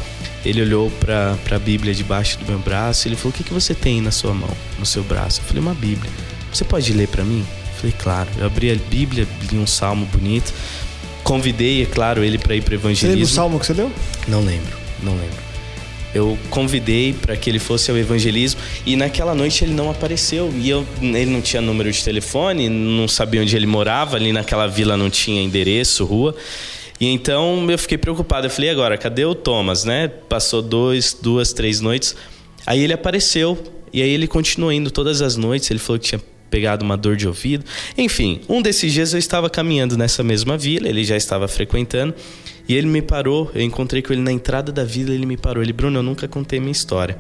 Ele 0.46 0.62
olhou 0.62 0.90
para 0.92 1.38
a 1.52 1.60
Bíblia 1.60 1.94
debaixo 1.94 2.38
do 2.38 2.46
meu 2.46 2.58
braço. 2.60 3.06
Ele 3.08 3.18
falou: 3.18 3.32
O 3.34 3.38
que, 3.38 3.44
que 3.44 3.54
você 3.54 3.74
tem 3.74 4.00
na 4.02 4.12
sua 4.12 4.34
mão, 4.34 4.50
no 4.80 4.86
seu 4.86 5.04
braço? 5.04 5.42
Eu 5.42 5.46
falei: 5.46 5.62
Uma 5.62 5.74
Bíblia. 5.74 6.12
Você 6.54 6.64
pode 6.64 6.94
ler 6.94 7.10
para 7.10 7.24
mim? 7.26 7.46
Falei: 7.84 7.96
Claro. 8.00 8.30
Eu 8.38 8.46
abri 8.46 8.72
a 8.72 8.76
Bíblia, 8.76 9.28
li 9.52 9.58
um 9.58 9.68
salmo 9.68 10.06
bonito. 10.06 10.54
Convidei, 11.24 11.84
é 11.84 11.86
claro, 11.86 12.24
ele 12.24 12.38
para 12.38 12.56
ir 12.56 12.62
para 12.62 12.76
Você 12.78 12.84
lembra 12.84 12.90
o 12.90 12.92
evangelismo. 12.92 13.36
salmo 13.36 13.60
que 13.60 13.66
você 13.66 13.74
leu? 13.74 13.92
Não 14.28 14.42
lembro, 14.44 14.76
não 15.02 15.14
lembro. 15.14 15.44
Eu 16.14 16.38
convidei 16.50 17.12
para 17.14 17.36
que 17.36 17.50
ele 17.50 17.58
fosse 17.60 17.90
ao 17.90 17.98
evangelismo 17.98 18.60
e 18.86 18.96
naquela 18.96 19.34
noite 19.34 19.64
ele 19.64 19.74
não 19.74 19.90
apareceu 19.90 20.54
e 20.56 20.70
eu, 20.70 20.86
ele 21.02 21.26
não 21.32 21.42
tinha 21.42 21.60
número 21.62 21.92
de 21.92 22.04
telefone, 22.04 22.70
não 22.70 23.08
sabia 23.08 23.42
onde 23.42 23.56
ele 23.56 23.66
morava, 23.66 24.16
ali 24.18 24.32
naquela 24.32 24.68
vila 24.68 24.96
não 24.96 25.10
tinha 25.10 25.42
endereço, 25.42 26.06
rua. 26.06 26.36
E 27.00 27.08
então 27.08 27.66
eu 27.72 27.78
fiquei 27.80 27.98
preocupado. 27.98 28.46
Eu 28.48 28.52
falei, 28.52 28.70
"E 28.70 28.72
agora, 28.74 28.98
cadê 28.98 29.26
o 29.26 29.34
Thomas, 29.34 29.86
né? 29.86 30.08
Passou 30.30 30.62
dois, 30.62 31.18
duas, 31.20 31.52
três 31.52 31.80
noites. 31.80 32.16
Aí 32.66 32.84
ele 32.84 32.94
apareceu 32.94 33.58
e 33.92 34.02
aí 34.02 34.10
ele 34.10 34.28
continuou 34.28 34.72
indo 34.72 34.92
todas 34.92 35.22
as 35.22 35.36
noites. 35.36 35.72
Ele 35.72 35.80
falou 35.80 35.98
que 36.00 36.10
tinha 36.10 36.22
pegado 36.54 36.86
uma 36.86 36.96
dor 36.96 37.16
de 37.16 37.28
ouvido. 37.28 37.66
Enfim, 37.98 38.42
um 38.48 38.62
desses 38.62 38.94
dias 38.94 39.12
eu 39.12 39.18
estava 39.18 39.50
caminhando 39.50 39.98
nessa 39.98 40.24
mesma 40.24 40.56
vila, 40.56 40.88
ele 40.88 41.04
já 41.04 41.18
estava 41.18 41.48
frequentando, 41.48 42.14
e 42.70 42.76
ele 42.76 42.86
me 42.86 43.02
parou, 43.02 43.50
eu 43.56 43.62
encontrei 43.64 44.04
com 44.04 44.14
ele 44.14 44.22
na 44.22 44.32
entrada 44.32 44.72
da 44.72 44.84
vila, 44.84 45.16
ele 45.16 45.26
me 45.26 45.36
parou, 45.36 45.64
ele, 45.64 45.74
Bruno, 45.74 45.98
eu 45.98 46.04
nunca 46.04 46.28
contei 46.28 46.60
minha 46.60 46.72
história. 46.72 47.18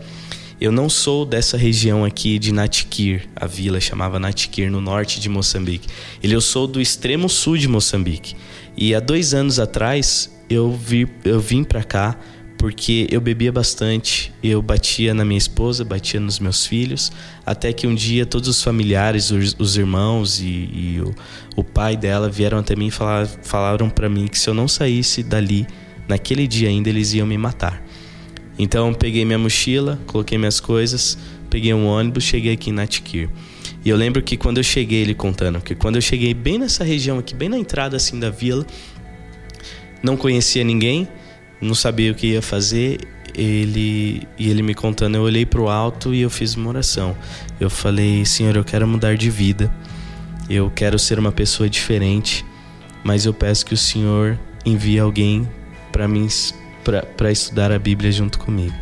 Eu 0.61 0.71
não 0.71 0.87
sou 0.87 1.25
dessa 1.25 1.57
região 1.57 2.05
aqui 2.05 2.37
de 2.37 2.53
Natikir, 2.53 3.27
a 3.35 3.47
vila 3.47 3.81
chamava 3.81 4.19
Natikir, 4.19 4.69
no 4.69 4.79
norte 4.79 5.19
de 5.19 5.27
Moçambique. 5.27 5.87
Ele, 6.21 6.35
eu 6.35 6.41
sou 6.41 6.67
do 6.67 6.79
extremo 6.79 7.27
sul 7.27 7.57
de 7.57 7.67
Moçambique. 7.67 8.35
E 8.77 8.93
há 8.93 8.99
dois 8.99 9.33
anos 9.33 9.59
atrás, 9.59 10.31
eu, 10.47 10.71
vi, 10.71 11.07
eu 11.25 11.39
vim 11.39 11.63
pra 11.63 11.83
cá 11.83 12.15
porque 12.63 13.08
eu 13.12 13.19
bebia 13.19 13.52
bastante, 13.52 14.32
eu 14.41 14.62
batia 14.62 15.13
na 15.13 15.26
minha 15.26 15.38
esposa, 15.38 15.84
batia 15.84 16.17
nos 16.17 16.39
meus 16.39 16.65
filhos, 16.65 17.12
até 17.45 17.73
que 17.73 17.86
um 17.86 17.93
dia 17.93 18.26
todos 18.26 18.47
os 18.47 18.63
familiares, 18.63 19.32
os, 19.32 19.54
os 19.60 19.76
irmãos 19.76 20.39
e, 20.39 20.45
e 20.45 21.02
o, 21.02 21.13
o 21.58 21.62
pai 21.62 21.97
dela 21.97 22.30
vieram 22.30 22.60
até 22.60 22.73
mim 22.73 22.88
e 22.88 22.89
falar, 22.89 23.28
falaram 23.28 23.89
para 23.89 24.08
mim 24.08 24.28
que 24.28 24.39
se 24.39 24.49
eu 24.49 24.54
não 24.54 24.65
saísse 24.65 25.21
dali, 25.21 25.67
naquele 26.08 26.47
dia 26.47 26.69
ainda, 26.69 26.88
eles 26.88 27.13
iam 27.13 27.28
me 27.28 27.38
matar. 27.38 27.84
Então 28.58 28.93
peguei 28.93 29.26
minha 29.26 29.38
mochila, 29.38 29.99
coloquei 30.08 30.38
minhas 30.38 30.62
coisas, 30.62 31.17
peguei 31.49 31.73
um 31.73 31.86
ônibus, 31.86 32.23
cheguei 32.23 32.54
aqui 32.54 32.69
em 32.69 32.73
Natikir. 32.73 33.28
E 33.84 33.89
eu 33.89 33.97
lembro 33.97 34.21
que 34.21 34.38
quando 34.38 34.60
eu 34.60 34.63
cheguei, 34.63 35.02
ele 35.02 35.13
contando, 35.13 35.60
que 35.60 35.76
quando 35.76 35.97
eu 35.97 36.02
cheguei 36.02 36.34
bem 36.34 36.60
nessa 36.60 36.86
região 36.86 37.19
aqui, 37.19 37.36
bem 37.36 37.49
na 37.49 37.58
entrada 37.58 37.97
assim 37.97 38.17
da 38.17 38.30
vila, 38.30 38.65
não 40.02 40.15
conhecia 40.15 40.63
ninguém, 40.63 41.10
não 41.63 41.76
sabia 41.76 42.12
o 42.12 42.15
que 42.15 42.28
ia 42.28 42.41
fazer. 42.41 42.99
Ele 43.36 44.28
e 44.38 44.49
ele 44.49 44.62
me 44.62 44.76
contando, 44.76 45.15
eu 45.15 45.23
olhei 45.23 45.45
pro 45.45 45.67
alto 45.67 46.13
e 46.13 46.21
eu 46.21 46.30
fiz 46.30 46.56
uma 46.56 46.69
oração. 46.69 47.15
Eu 47.60 47.69
falei, 47.69 48.26
Senhor, 48.26 48.56
eu 48.56 48.63
quero 48.63 48.88
mudar 48.88 49.17
de 49.17 49.30
vida. 49.30 49.73
Eu 50.49 50.69
quero 50.69 50.99
ser 50.99 51.17
uma 51.17 51.32
pessoa 51.32 51.69
diferente, 51.69 52.45
mas 53.04 53.26
eu 53.26 53.34
peço 53.34 53.65
que 53.65 53.73
o 53.73 53.78
Senhor 53.78 54.38
envie 54.65 54.99
alguém 54.99 55.47
para 55.91 56.08
mim 56.08 56.28
para 57.17 57.32
estudar 57.32 57.71
a 57.71 57.80
Bíblia 57.80 58.12
junto 58.12 58.38
comigo. 58.38 58.76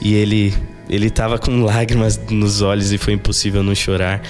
E 0.00 0.14
ele 0.14 0.54
ele 0.88 1.08
tava 1.08 1.38
com 1.38 1.62
lágrimas 1.62 2.20
nos 2.30 2.60
olhos 2.60 2.92
e 2.92 2.98
foi 2.98 3.14
impossível 3.14 3.62
não 3.62 3.74
chorar. 3.74 4.22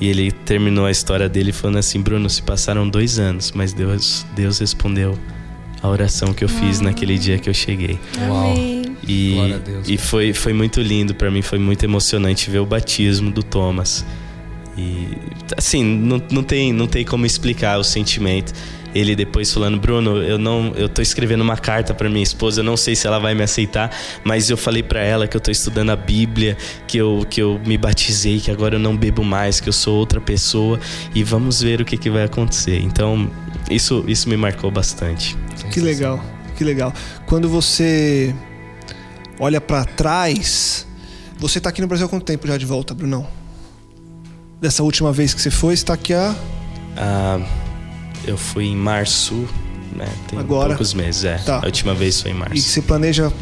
E 0.00 0.08
ele 0.08 0.32
terminou 0.32 0.86
a 0.86 0.90
história 0.90 1.28
dele 1.28 1.52
falando 1.52 1.78
assim: 1.78 2.00
Bruno, 2.00 2.28
se 2.28 2.42
passaram 2.42 2.88
dois 2.88 3.18
anos, 3.18 3.52
mas 3.52 3.72
Deus, 3.72 4.26
Deus 4.34 4.58
respondeu 4.58 5.16
a 5.82 5.88
oração 5.88 6.32
que 6.34 6.44
eu 6.44 6.48
fiz 6.48 6.80
naquele 6.80 7.18
dia 7.18 7.38
que 7.38 7.48
eu 7.48 7.54
cheguei. 7.54 7.98
Uau. 8.28 8.54
E, 9.06 9.32
Glória 9.34 9.56
a 9.56 9.58
Deus. 9.58 9.88
e 9.88 9.96
foi, 9.96 10.32
foi 10.32 10.52
muito 10.52 10.80
lindo 10.80 11.14
para 11.14 11.30
mim, 11.30 11.42
foi 11.42 11.58
muito 11.58 11.82
emocionante 11.84 12.50
ver 12.50 12.58
o 12.58 12.66
batismo 12.66 13.30
do 13.30 13.42
Thomas. 13.42 14.04
E 14.76 15.08
assim, 15.56 15.82
não, 15.82 16.22
não, 16.30 16.42
tem, 16.42 16.72
não 16.72 16.86
tem 16.86 17.04
como 17.04 17.26
explicar 17.26 17.78
o 17.78 17.84
sentimento. 17.84 18.52
Ele 18.94 19.14
depois 19.14 19.52
falando, 19.52 19.78
Bruno, 19.78 20.16
eu 20.16 20.36
não, 20.36 20.72
eu 20.74 20.88
tô 20.88 21.00
escrevendo 21.00 21.42
uma 21.42 21.56
carta 21.56 21.94
para 21.94 22.08
minha 22.08 22.22
esposa, 22.22 22.60
eu 22.60 22.64
não 22.64 22.76
sei 22.76 22.96
se 22.96 23.06
ela 23.06 23.20
vai 23.20 23.34
me 23.34 23.42
aceitar, 23.42 23.90
mas 24.24 24.50
eu 24.50 24.56
falei 24.56 24.82
para 24.82 25.00
ela 25.00 25.28
que 25.28 25.36
eu 25.36 25.40
tô 25.40 25.50
estudando 25.50 25.90
a 25.90 25.96
Bíblia, 25.96 26.56
que 26.88 26.98
eu, 26.98 27.24
que 27.30 27.40
eu 27.40 27.60
me 27.64 27.78
batizei, 27.78 28.40
que 28.40 28.50
agora 28.50 28.74
eu 28.74 28.80
não 28.80 28.96
bebo 28.96 29.22
mais, 29.22 29.60
que 29.60 29.68
eu 29.68 29.72
sou 29.72 29.96
outra 29.96 30.20
pessoa 30.20 30.80
e 31.14 31.22
vamos 31.22 31.62
ver 31.62 31.80
o 31.80 31.84
que, 31.84 31.96
que 31.96 32.10
vai 32.10 32.24
acontecer. 32.24 32.80
Então, 32.80 33.30
isso, 33.70 34.04
isso 34.06 34.28
me 34.28 34.36
marcou 34.36 34.70
bastante. 34.70 35.36
Que 35.72 35.80
legal, 35.80 36.22
que 36.56 36.64
legal. 36.64 36.92
Quando 37.26 37.48
você 37.48 38.34
olha 39.38 39.60
pra 39.60 39.84
trás, 39.84 40.86
você 41.38 41.60
tá 41.60 41.68
aqui 41.70 41.80
no 41.80 41.86
Brasil 41.86 42.06
há 42.06 42.08
quanto 42.08 42.24
tempo 42.24 42.46
já 42.46 42.56
de 42.56 42.66
volta, 42.66 42.92
Brunão? 42.94 43.26
Dessa 44.60 44.82
última 44.82 45.12
vez 45.12 45.32
que 45.32 45.40
você 45.40 45.50
foi, 45.50 45.76
você 45.76 45.84
tá 45.84 45.94
aqui 45.94 46.12
há 46.12 46.34
Ah, 46.96 47.40
eu 48.26 48.36
fui 48.36 48.64
em 48.66 48.76
março, 48.76 49.48
né? 49.96 50.06
Tem 50.28 50.38
Agora? 50.38 50.68
poucos 50.70 50.92
meses, 50.92 51.24
é. 51.24 51.38
Tá. 51.38 51.60
A 51.62 51.66
última 51.66 51.94
vez 51.94 52.20
foi 52.20 52.30
em 52.32 52.34
e 52.34 52.38
março. 52.38 52.60
você 52.62 52.82
planeja 52.82 53.32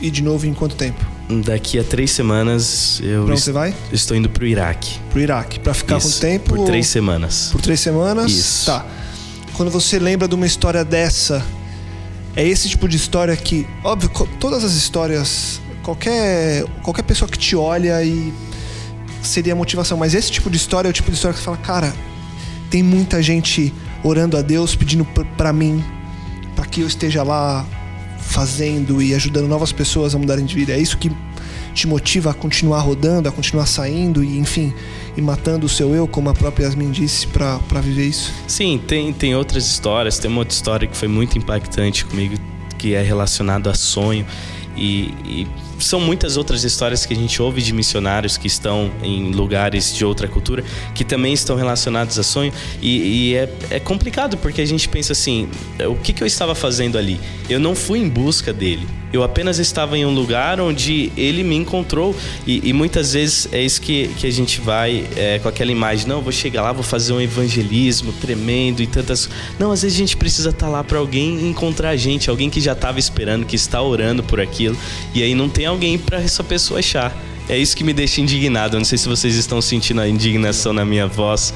ir 0.00 0.10
de 0.10 0.22
novo 0.22 0.46
em 0.46 0.54
quanto 0.54 0.74
tempo? 0.74 1.04
Daqui 1.44 1.78
a 1.78 1.84
três 1.84 2.10
semanas 2.10 3.00
eu 3.02 3.24
Pra 3.24 3.32
onde 3.34 3.42
você 3.42 3.52
vai? 3.52 3.74
estou 3.92 4.16
indo 4.16 4.30
pro 4.30 4.46
Iraque. 4.46 4.98
Pro 5.10 5.20
Iraque. 5.20 5.60
Pra 5.60 5.74
ficar 5.74 5.98
Isso, 5.98 6.08
quanto 6.08 6.20
tempo? 6.20 6.54
Por 6.56 6.64
três 6.66 6.86
semanas. 6.86 7.50
Por 7.52 7.60
três 7.60 7.78
semanas? 7.80 8.32
Isso. 8.32 8.66
Tá. 8.66 8.86
Quando 9.58 9.72
você 9.72 9.98
lembra 9.98 10.28
de 10.28 10.36
uma 10.36 10.46
história 10.46 10.84
dessa, 10.84 11.44
é 12.36 12.46
esse 12.46 12.68
tipo 12.68 12.88
de 12.88 12.96
história 12.96 13.36
que, 13.36 13.66
óbvio, 13.82 14.08
todas 14.38 14.62
as 14.62 14.74
histórias, 14.74 15.60
qualquer, 15.82 16.62
qualquer 16.84 17.02
pessoa 17.02 17.28
que 17.28 17.36
te 17.36 17.56
olha 17.56 18.00
e 18.04 18.32
seria 19.20 19.56
motivação, 19.56 19.98
mas 19.98 20.14
esse 20.14 20.30
tipo 20.30 20.48
de 20.48 20.56
história 20.56 20.86
é 20.88 20.90
o 20.90 20.92
tipo 20.92 21.10
de 21.10 21.16
história 21.16 21.34
que 21.34 21.40
você 21.40 21.44
fala, 21.44 21.56
cara, 21.56 21.92
tem 22.70 22.84
muita 22.84 23.20
gente 23.20 23.74
orando 24.04 24.36
a 24.36 24.42
Deus, 24.42 24.76
pedindo 24.76 25.04
p- 25.04 25.24
pra 25.36 25.52
mim, 25.52 25.84
pra 26.54 26.64
que 26.64 26.82
eu 26.82 26.86
esteja 26.86 27.24
lá 27.24 27.66
fazendo 28.20 29.02
e 29.02 29.12
ajudando 29.12 29.48
novas 29.48 29.72
pessoas 29.72 30.14
a 30.14 30.18
mudarem 30.18 30.44
de 30.44 30.54
vida. 30.54 30.72
É 30.72 30.78
isso 30.78 30.96
que 30.98 31.10
te 31.78 31.86
motiva 31.86 32.32
a 32.32 32.34
continuar 32.34 32.80
rodando, 32.80 33.28
a 33.28 33.32
continuar 33.32 33.66
saindo 33.66 34.24
e, 34.24 34.36
enfim, 34.36 34.74
e 35.16 35.22
matando 35.22 35.64
o 35.64 35.68
seu 35.68 35.94
eu, 35.94 36.08
como 36.08 36.28
a 36.28 36.34
própria 36.34 36.64
Yasmin 36.64 36.90
disse, 36.90 37.24
pra 37.28 37.58
viver 37.80 38.06
isso. 38.06 38.32
Sim, 38.48 38.80
tem, 38.84 39.12
tem 39.12 39.36
outras 39.36 39.64
histórias. 39.64 40.18
Tem 40.18 40.28
uma 40.28 40.40
outra 40.40 40.54
história 40.54 40.88
que 40.88 40.96
foi 40.96 41.06
muito 41.06 41.38
impactante 41.38 42.04
comigo, 42.04 42.34
que 42.76 42.94
é 42.94 43.02
relacionada 43.02 43.70
a 43.70 43.74
sonho. 43.74 44.26
E, 44.76 45.14
e 45.24 45.46
são 45.78 46.00
muitas 46.00 46.36
outras 46.36 46.64
histórias 46.64 47.06
que 47.06 47.14
a 47.14 47.16
gente 47.16 47.40
ouve 47.40 47.62
de 47.62 47.72
missionários 47.72 48.36
que 48.36 48.46
estão 48.46 48.90
em 49.02 49.30
lugares 49.32 49.94
de 49.94 50.04
outra 50.04 50.28
cultura 50.28 50.64
que 50.94 51.04
também 51.04 51.32
estão 51.32 51.56
relacionados 51.56 52.18
a 52.18 52.22
sonho. 52.22 52.52
E, 52.80 53.30
e 53.30 53.34
é, 53.34 53.48
é 53.70 53.80
complicado 53.80 54.36
porque 54.36 54.60
a 54.60 54.66
gente 54.66 54.88
pensa 54.88 55.12
assim: 55.12 55.48
o 55.88 55.96
que, 55.96 56.12
que 56.12 56.22
eu 56.22 56.26
estava 56.26 56.54
fazendo 56.54 56.98
ali? 56.98 57.20
Eu 57.48 57.60
não 57.60 57.74
fui 57.74 57.98
em 57.98 58.08
busca 58.08 58.52
dele. 58.52 58.86
Eu 59.10 59.22
apenas 59.22 59.58
estava 59.58 59.96
em 59.96 60.04
um 60.04 60.12
lugar 60.12 60.60
onde 60.60 61.10
ele 61.16 61.42
me 61.42 61.56
encontrou. 61.56 62.14
E, 62.46 62.68
e 62.68 62.72
muitas 62.72 63.14
vezes 63.14 63.48
é 63.52 63.62
isso 63.62 63.80
que, 63.80 64.08
que 64.18 64.26
a 64.26 64.30
gente 64.30 64.60
vai 64.60 65.06
é, 65.16 65.38
com 65.38 65.48
aquela 65.48 65.72
imagem: 65.72 66.06
não, 66.06 66.20
vou 66.20 66.32
chegar 66.32 66.62
lá, 66.62 66.72
vou 66.72 66.82
fazer 66.82 67.12
um 67.12 67.20
evangelismo 67.20 68.12
tremendo 68.12 68.82
e 68.82 68.86
tantas. 68.86 69.28
Não, 69.58 69.72
às 69.72 69.82
vezes 69.82 69.96
a 69.96 70.00
gente 70.00 70.16
precisa 70.16 70.50
estar 70.50 70.68
lá 70.68 70.84
para 70.84 70.98
alguém 70.98 71.48
encontrar 71.48 71.90
a 71.90 71.96
gente, 71.96 72.28
alguém 72.28 72.50
que 72.50 72.60
já 72.60 72.72
estava 72.72 72.98
esperando, 72.98 73.46
que 73.46 73.56
está 73.56 73.80
orando 73.80 74.22
por 74.22 74.40
aquilo. 74.40 74.76
E 75.14 75.22
aí 75.22 75.34
não 75.34 75.48
tem 75.48 75.64
alguém 75.68 75.98
para 75.98 76.20
essa 76.20 76.42
pessoa 76.42 76.80
achar. 76.80 77.16
É 77.48 77.56
isso 77.56 77.76
que 77.76 77.82
me 77.84 77.92
deixa 77.92 78.20
indignado. 78.20 78.76
Eu 78.76 78.78
não 78.80 78.84
sei 78.84 78.98
se 78.98 79.08
vocês 79.08 79.34
estão 79.34 79.60
sentindo 79.62 80.00
a 80.00 80.08
indignação 80.08 80.72
na 80.72 80.84
minha 80.84 81.06
voz 81.06 81.54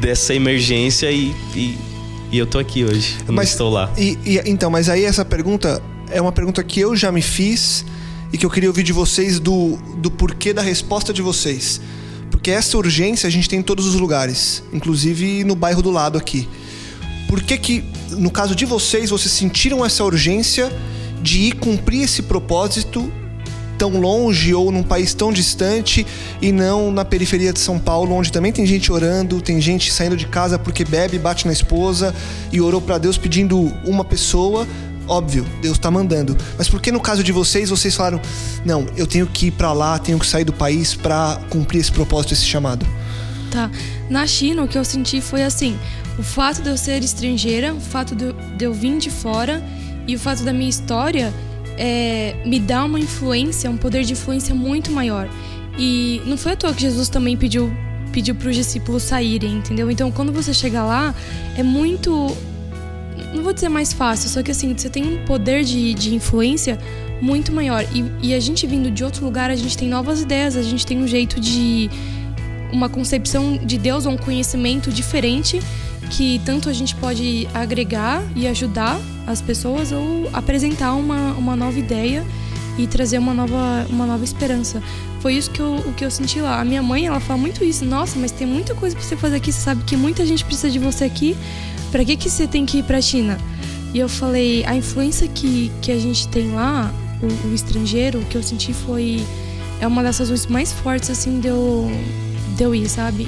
dessa 0.00 0.34
emergência 0.34 1.10
e, 1.10 1.34
e, 1.54 1.78
e 2.30 2.38
eu 2.38 2.46
tô 2.46 2.58
aqui 2.58 2.84
hoje. 2.84 3.16
Eu 3.26 3.32
não 3.32 3.42
estou 3.42 3.70
lá. 3.70 3.90
E, 3.96 4.18
e- 4.24 4.42
então, 4.46 4.70
mas 4.70 4.88
aí 4.88 5.04
essa 5.04 5.24
pergunta 5.24 5.82
é 6.10 6.20
uma 6.20 6.32
pergunta 6.32 6.62
que 6.62 6.80
eu 6.80 6.94
já 6.96 7.10
me 7.10 7.22
fiz 7.22 7.84
e 8.32 8.38
que 8.38 8.44
eu 8.44 8.50
queria 8.50 8.68
ouvir 8.68 8.82
de 8.82 8.92
vocês 8.92 9.40
do, 9.40 9.76
do 9.96 10.10
porquê 10.10 10.52
da 10.52 10.62
resposta 10.62 11.12
de 11.12 11.22
vocês. 11.22 11.80
Porque 12.30 12.50
essa 12.50 12.76
urgência 12.76 13.26
a 13.26 13.30
gente 13.30 13.48
tem 13.48 13.58
em 13.58 13.62
todos 13.62 13.86
os 13.86 13.94
lugares, 13.96 14.62
inclusive 14.72 15.42
no 15.44 15.54
bairro 15.54 15.82
do 15.82 15.90
lado 15.90 16.16
aqui. 16.18 16.48
Por 17.28 17.42
que 17.42 17.56
que, 17.58 17.84
no 18.10 18.30
caso 18.30 18.54
de 18.54 18.64
vocês, 18.64 19.10
vocês 19.10 19.32
sentiram 19.32 19.84
essa 19.84 20.04
urgência 20.04 20.70
de 21.22 21.40
ir 21.40 21.52
cumprir 21.56 22.02
esse 22.02 22.22
propósito 22.22 23.10
tão 23.80 23.98
longe 23.98 24.52
ou 24.52 24.70
num 24.70 24.82
país 24.82 25.14
tão 25.14 25.32
distante 25.32 26.06
e 26.42 26.52
não 26.52 26.92
na 26.92 27.02
periferia 27.02 27.50
de 27.50 27.58
São 27.58 27.78
Paulo, 27.78 28.14
onde 28.14 28.30
também 28.30 28.52
tem 28.52 28.66
gente 28.66 28.92
orando, 28.92 29.40
tem 29.40 29.58
gente 29.58 29.90
saindo 29.90 30.18
de 30.18 30.26
casa 30.26 30.58
porque 30.58 30.84
bebe, 30.84 31.18
bate 31.18 31.46
na 31.46 31.52
esposa 31.54 32.14
e 32.52 32.60
orou 32.60 32.82
para 32.82 32.98
Deus 32.98 33.16
pedindo 33.16 33.58
uma 33.82 34.04
pessoa. 34.04 34.68
Óbvio, 35.08 35.46
Deus 35.62 35.78
está 35.78 35.90
mandando. 35.90 36.36
Mas 36.58 36.68
por 36.68 36.78
que 36.78 36.92
no 36.92 37.00
caso 37.00 37.24
de 37.24 37.32
vocês, 37.32 37.70
vocês 37.70 37.96
falaram: 37.96 38.20
não, 38.66 38.86
eu 38.98 39.06
tenho 39.06 39.26
que 39.26 39.46
ir 39.46 39.52
para 39.52 39.72
lá, 39.72 39.98
tenho 39.98 40.18
que 40.18 40.26
sair 40.26 40.44
do 40.44 40.52
país 40.52 40.94
para 40.94 41.40
cumprir 41.48 41.80
esse 41.80 41.90
propósito, 41.90 42.34
esse 42.34 42.44
chamado? 42.44 42.86
Tá. 43.50 43.70
Na 44.10 44.26
China, 44.26 44.62
o 44.62 44.68
que 44.68 44.76
eu 44.76 44.84
senti 44.84 45.22
foi 45.22 45.42
assim: 45.42 45.78
o 46.18 46.22
fato 46.22 46.60
de 46.60 46.68
eu 46.68 46.76
ser 46.76 47.02
estrangeira, 47.02 47.72
o 47.72 47.80
fato 47.80 48.14
de 48.14 48.62
eu 48.62 48.74
vir 48.74 48.98
de 48.98 49.08
fora 49.08 49.64
e 50.06 50.14
o 50.14 50.18
fato 50.18 50.44
da 50.44 50.52
minha 50.52 50.68
história 50.68 51.32
é, 51.80 52.36
me 52.44 52.60
dá 52.60 52.84
uma 52.84 53.00
influência, 53.00 53.70
um 53.70 53.76
poder 53.78 54.04
de 54.04 54.12
influência 54.12 54.54
muito 54.54 54.92
maior. 54.92 55.26
E 55.78 56.20
não 56.26 56.36
foi 56.36 56.52
à 56.52 56.56
toa 56.56 56.74
que 56.74 56.82
Jesus 56.82 57.08
também 57.08 57.36
pediu 57.36 57.72
pediu 58.12 58.34
para 58.34 58.48
os 58.48 58.56
discípulos 58.56 59.04
saírem, 59.04 59.58
entendeu? 59.58 59.88
Então, 59.88 60.10
quando 60.10 60.32
você 60.32 60.52
chega 60.52 60.82
lá, 60.82 61.14
é 61.56 61.62
muito 61.62 62.36
não 63.32 63.42
vou 63.42 63.52
dizer 63.52 63.68
mais 63.68 63.92
fácil, 63.92 64.28
só 64.28 64.42
que 64.42 64.50
assim, 64.50 64.76
você 64.76 64.90
tem 64.90 65.04
um 65.04 65.24
poder 65.24 65.62
de, 65.62 65.94
de 65.94 66.14
influência 66.14 66.78
muito 67.22 67.52
maior. 67.52 67.84
E, 67.94 68.28
e 68.28 68.34
a 68.34 68.40
gente 68.40 68.66
vindo 68.66 68.90
de 68.90 69.04
outro 69.04 69.24
lugar, 69.24 69.50
a 69.50 69.56
gente 69.56 69.78
tem 69.78 69.88
novas 69.88 70.20
ideias, 70.20 70.56
a 70.56 70.62
gente 70.62 70.84
tem 70.84 70.98
um 70.98 71.06
jeito 71.06 71.40
de. 71.40 71.88
uma 72.72 72.88
concepção 72.88 73.56
de 73.56 73.78
Deus 73.78 74.04
ou 74.04 74.12
um 74.12 74.18
conhecimento 74.18 74.90
diferente 74.90 75.60
que 76.10 76.40
tanto 76.44 76.68
a 76.68 76.72
gente 76.72 76.94
pode 76.96 77.48
agregar 77.54 78.22
e 78.34 78.46
ajudar 78.48 79.00
as 79.26 79.40
pessoas 79.40 79.92
ou 79.92 80.28
apresentar 80.32 80.94
uma, 80.94 81.32
uma 81.32 81.56
nova 81.56 81.78
ideia 81.78 82.26
e 82.76 82.86
trazer 82.86 83.18
uma 83.18 83.32
nova, 83.32 83.86
uma 83.88 84.06
nova 84.06 84.24
esperança. 84.24 84.82
Foi 85.20 85.34
isso 85.34 85.50
que 85.50 85.60
eu, 85.60 85.76
o 85.76 85.92
que 85.92 86.04
eu 86.04 86.10
senti 86.10 86.40
lá. 86.40 86.60
A 86.60 86.64
minha 86.64 86.82
mãe, 86.82 87.06
ela 87.06 87.20
fala 87.20 87.38
muito 87.38 87.62
isso. 87.62 87.84
Nossa, 87.84 88.18
mas 88.18 88.32
tem 88.32 88.46
muita 88.46 88.74
coisa 88.74 88.96
para 88.96 89.04
você 89.04 89.16
fazer 89.16 89.36
aqui. 89.36 89.52
Você 89.52 89.60
sabe 89.60 89.84
que 89.84 89.96
muita 89.96 90.26
gente 90.26 90.44
precisa 90.44 90.70
de 90.70 90.78
você 90.78 91.04
aqui. 91.04 91.36
Para 91.92 92.04
que, 92.04 92.16
que 92.16 92.28
você 92.28 92.46
tem 92.46 92.64
que 92.66 92.78
ir 92.78 92.82
para 92.84 93.00
China? 93.00 93.38
E 93.92 93.98
eu 93.98 94.08
falei, 94.08 94.64
a 94.64 94.74
influência 94.74 95.28
que, 95.28 95.70
que 95.82 95.92
a 95.92 95.98
gente 95.98 96.26
tem 96.28 96.52
lá, 96.52 96.92
o, 97.22 97.48
o 97.48 97.54
estrangeiro, 97.54 98.20
o 98.20 98.24
que 98.24 98.36
eu 98.36 98.42
senti 98.42 98.72
foi... 98.72 99.24
É 99.80 99.86
uma 99.86 100.02
das 100.02 100.18
razões 100.18 100.46
mais 100.46 100.72
fortes, 100.72 101.08
assim, 101.10 101.40
de 101.40 101.48
eu, 101.48 101.90
de 102.56 102.62
eu 102.62 102.74
ir, 102.74 102.88
sabe? 102.88 103.26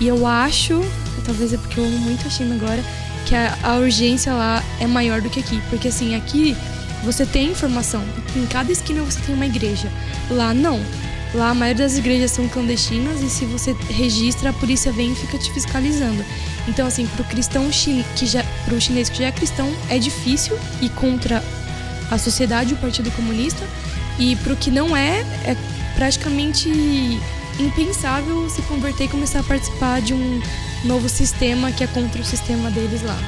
E 0.00 0.06
eu 0.06 0.26
acho 0.26 0.80
talvez 1.28 1.52
é 1.52 1.58
porque 1.58 1.78
eu 1.78 1.84
amo 1.84 1.98
muito 1.98 2.26
a 2.26 2.30
China 2.30 2.54
agora, 2.54 2.82
que 3.26 3.34
a, 3.34 3.56
a 3.62 3.76
urgência 3.76 4.32
lá 4.32 4.64
é 4.80 4.86
maior 4.86 5.20
do 5.20 5.28
que 5.28 5.40
aqui. 5.40 5.62
Porque 5.68 5.88
assim, 5.88 6.16
aqui 6.16 6.56
você 7.04 7.26
tem 7.26 7.50
informação, 7.50 8.02
em 8.34 8.46
cada 8.46 8.72
esquina 8.72 9.02
você 9.02 9.20
tem 9.20 9.34
uma 9.34 9.46
igreja. 9.46 9.92
Lá 10.30 10.54
não. 10.54 10.80
Lá 11.34 11.50
a 11.50 11.54
maioria 11.54 11.84
das 11.84 11.98
igrejas 11.98 12.30
são 12.30 12.48
clandestinas 12.48 13.20
e 13.20 13.28
se 13.28 13.44
você 13.44 13.76
registra, 13.90 14.48
a 14.48 14.52
polícia 14.54 14.90
vem 14.90 15.12
e 15.12 15.14
fica 15.14 15.36
te 15.36 15.52
fiscalizando. 15.52 16.24
Então, 16.66 16.86
assim, 16.86 17.06
pro 17.08 17.24
cristão 17.24 17.68
que 18.16 18.26
já, 18.26 18.42
pro 18.64 18.80
chinês 18.80 19.10
que 19.10 19.18
já 19.18 19.26
é 19.26 19.32
cristão, 19.32 19.70
é 19.90 19.98
difícil 19.98 20.58
ir 20.80 20.88
contra 20.90 21.44
a 22.10 22.16
sociedade, 22.16 22.72
o 22.72 22.76
Partido 22.78 23.10
Comunista. 23.10 23.62
E 24.18 24.36
pro 24.36 24.56
que 24.56 24.70
não 24.70 24.96
é, 24.96 25.20
é 25.44 25.56
praticamente 25.94 26.70
impensável 27.58 28.48
se 28.48 28.62
converter 28.62 29.04
e 29.04 29.08
começar 29.08 29.40
a 29.40 29.42
participar 29.42 30.00
de 30.00 30.14
um 30.14 30.40
novo 30.84 31.08
sistema 31.08 31.72
que 31.72 31.84
é 31.84 31.86
contra 31.86 32.20
o 32.20 32.24
sistema 32.24 32.70
deles 32.70 33.02
lá. 33.02 33.18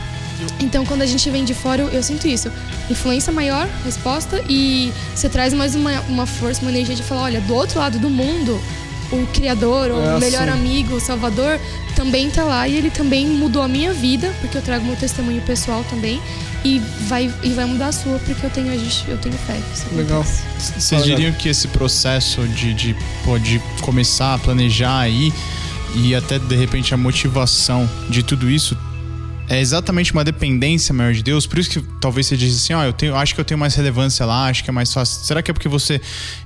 Então, 0.58 0.84
quando 0.86 1.02
a 1.02 1.06
gente 1.06 1.28
vem 1.30 1.44
de 1.44 1.54
fora, 1.54 1.82
eu, 1.82 1.88
eu 1.88 2.02
sinto 2.02 2.26
isso. 2.26 2.50
Influência 2.88 3.32
maior, 3.32 3.68
resposta, 3.84 4.42
e 4.48 4.92
você 5.14 5.28
traz 5.28 5.52
mais 5.52 5.74
uma, 5.74 6.00
uma 6.02 6.26
força, 6.26 6.62
uma 6.62 6.70
energia 6.70 6.94
de 6.94 7.02
falar: 7.02 7.22
olha, 7.22 7.40
do 7.40 7.54
outro 7.54 7.78
lado 7.78 7.98
do 7.98 8.08
mundo, 8.08 8.60
o 9.12 9.26
Criador, 9.28 9.90
o 9.90 10.00
é 10.00 10.18
melhor 10.18 10.48
assim. 10.48 10.58
amigo, 10.58 10.94
o 10.94 11.00
Salvador, 11.00 11.60
também 11.94 12.28
está 12.28 12.44
lá 12.44 12.66
e 12.66 12.76
ele 12.76 12.90
também 12.90 13.26
mudou 13.26 13.62
a 13.62 13.68
minha 13.68 13.92
vida, 13.92 14.32
porque 14.40 14.56
eu 14.56 14.62
trago 14.62 14.84
meu 14.84 14.96
testemunho 14.96 15.42
pessoal 15.42 15.84
também. 15.90 16.20
E 16.62 16.78
vai, 17.08 17.32
e 17.42 17.50
vai 17.50 17.64
mudar 17.64 17.86
a 17.86 17.92
sua, 17.92 18.18
porque 18.18 18.44
eu 18.44 18.50
tenho, 18.50 18.70
eu 19.08 19.18
tenho 19.18 19.34
fé. 19.34 19.58
Legal. 19.92 20.22
Vocês 20.58 21.04
diriam 21.04 21.32
que 21.32 21.48
esse 21.48 21.66
processo 21.68 22.46
de, 22.48 22.74
de, 22.74 22.96
pô, 23.24 23.38
de 23.38 23.58
começar 23.80 24.34
a 24.34 24.38
planejar 24.38 24.98
aí 24.98 25.32
e 25.32 25.59
até 26.16 26.38
de 26.38 26.54
repente 26.54 26.94
a 26.94 26.96
motivação 26.96 27.88
de 28.08 28.22
tudo 28.22 28.50
isso 28.50 28.76
é 29.50 29.60
exatamente 29.60 30.12
uma 30.12 30.22
dependência 30.22 30.94
maior 30.94 31.12
de 31.12 31.24
Deus. 31.24 31.44
Por 31.44 31.58
isso 31.58 31.70
que 31.70 31.80
talvez 32.00 32.28
você 32.28 32.36
diz 32.36 32.56
assim, 32.56 32.72
ó, 32.72 32.80
oh, 32.80 32.84
eu 32.84 32.92
tenho, 32.92 33.16
acho 33.16 33.34
que 33.34 33.40
eu 33.40 33.44
tenho 33.44 33.58
mais 33.58 33.74
relevância 33.74 34.24
lá, 34.24 34.46
acho 34.46 34.62
que 34.62 34.70
é 34.70 34.72
mais 34.72 34.92
fácil. 34.92 35.24
Será 35.24 35.42
que 35.42 35.50
é 35.50 35.54
porque 35.54 35.68
você 35.68 36.00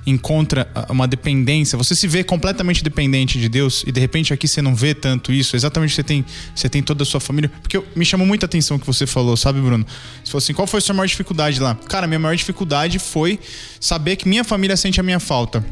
encontra 0.07 0.67
ah, 0.73 0.87
uma 0.89 1.07
dependência? 1.07 1.77
Você 1.77 1.93
se 1.93 2.07
vê 2.07 2.23
completamente 2.23 2.83
dependente 2.83 3.39
de 3.39 3.47
Deus 3.47 3.83
e 3.85 3.91
de 3.91 3.99
repente 3.99 4.33
aqui 4.33 4.47
você 4.47 4.59
não 4.59 4.73
vê 4.73 4.95
tanto 4.95 5.31
isso. 5.31 5.55
Exatamente 5.55 5.93
você 5.93 6.01
tem, 6.01 6.25
você 6.55 6.67
tem 6.67 6.81
toda 6.81 7.03
a 7.03 7.05
sua 7.05 7.19
família. 7.19 7.51
Porque 7.61 7.79
me 7.95 8.03
chamou 8.03 8.25
muita 8.25 8.47
atenção 8.47 8.77
o 8.77 8.79
que 8.79 8.87
você 8.87 9.05
falou, 9.05 9.37
sabe, 9.37 9.61
Bruno? 9.61 9.85
Você 10.23 10.31
falou 10.31 10.39
assim, 10.39 10.53
qual 10.53 10.65
foi 10.65 10.79
a 10.79 10.81
sua 10.81 10.95
maior 10.95 11.05
dificuldade 11.05 11.59
lá? 11.59 11.75
Cara, 11.87 12.07
minha 12.07 12.19
maior 12.19 12.35
dificuldade 12.35 12.97
foi 12.97 13.39
saber 13.79 14.15
que 14.15 14.27
minha 14.27 14.43
família 14.43 14.75
sente 14.75 14.99
a 14.99 15.03
minha 15.03 15.19
falta. 15.19 15.63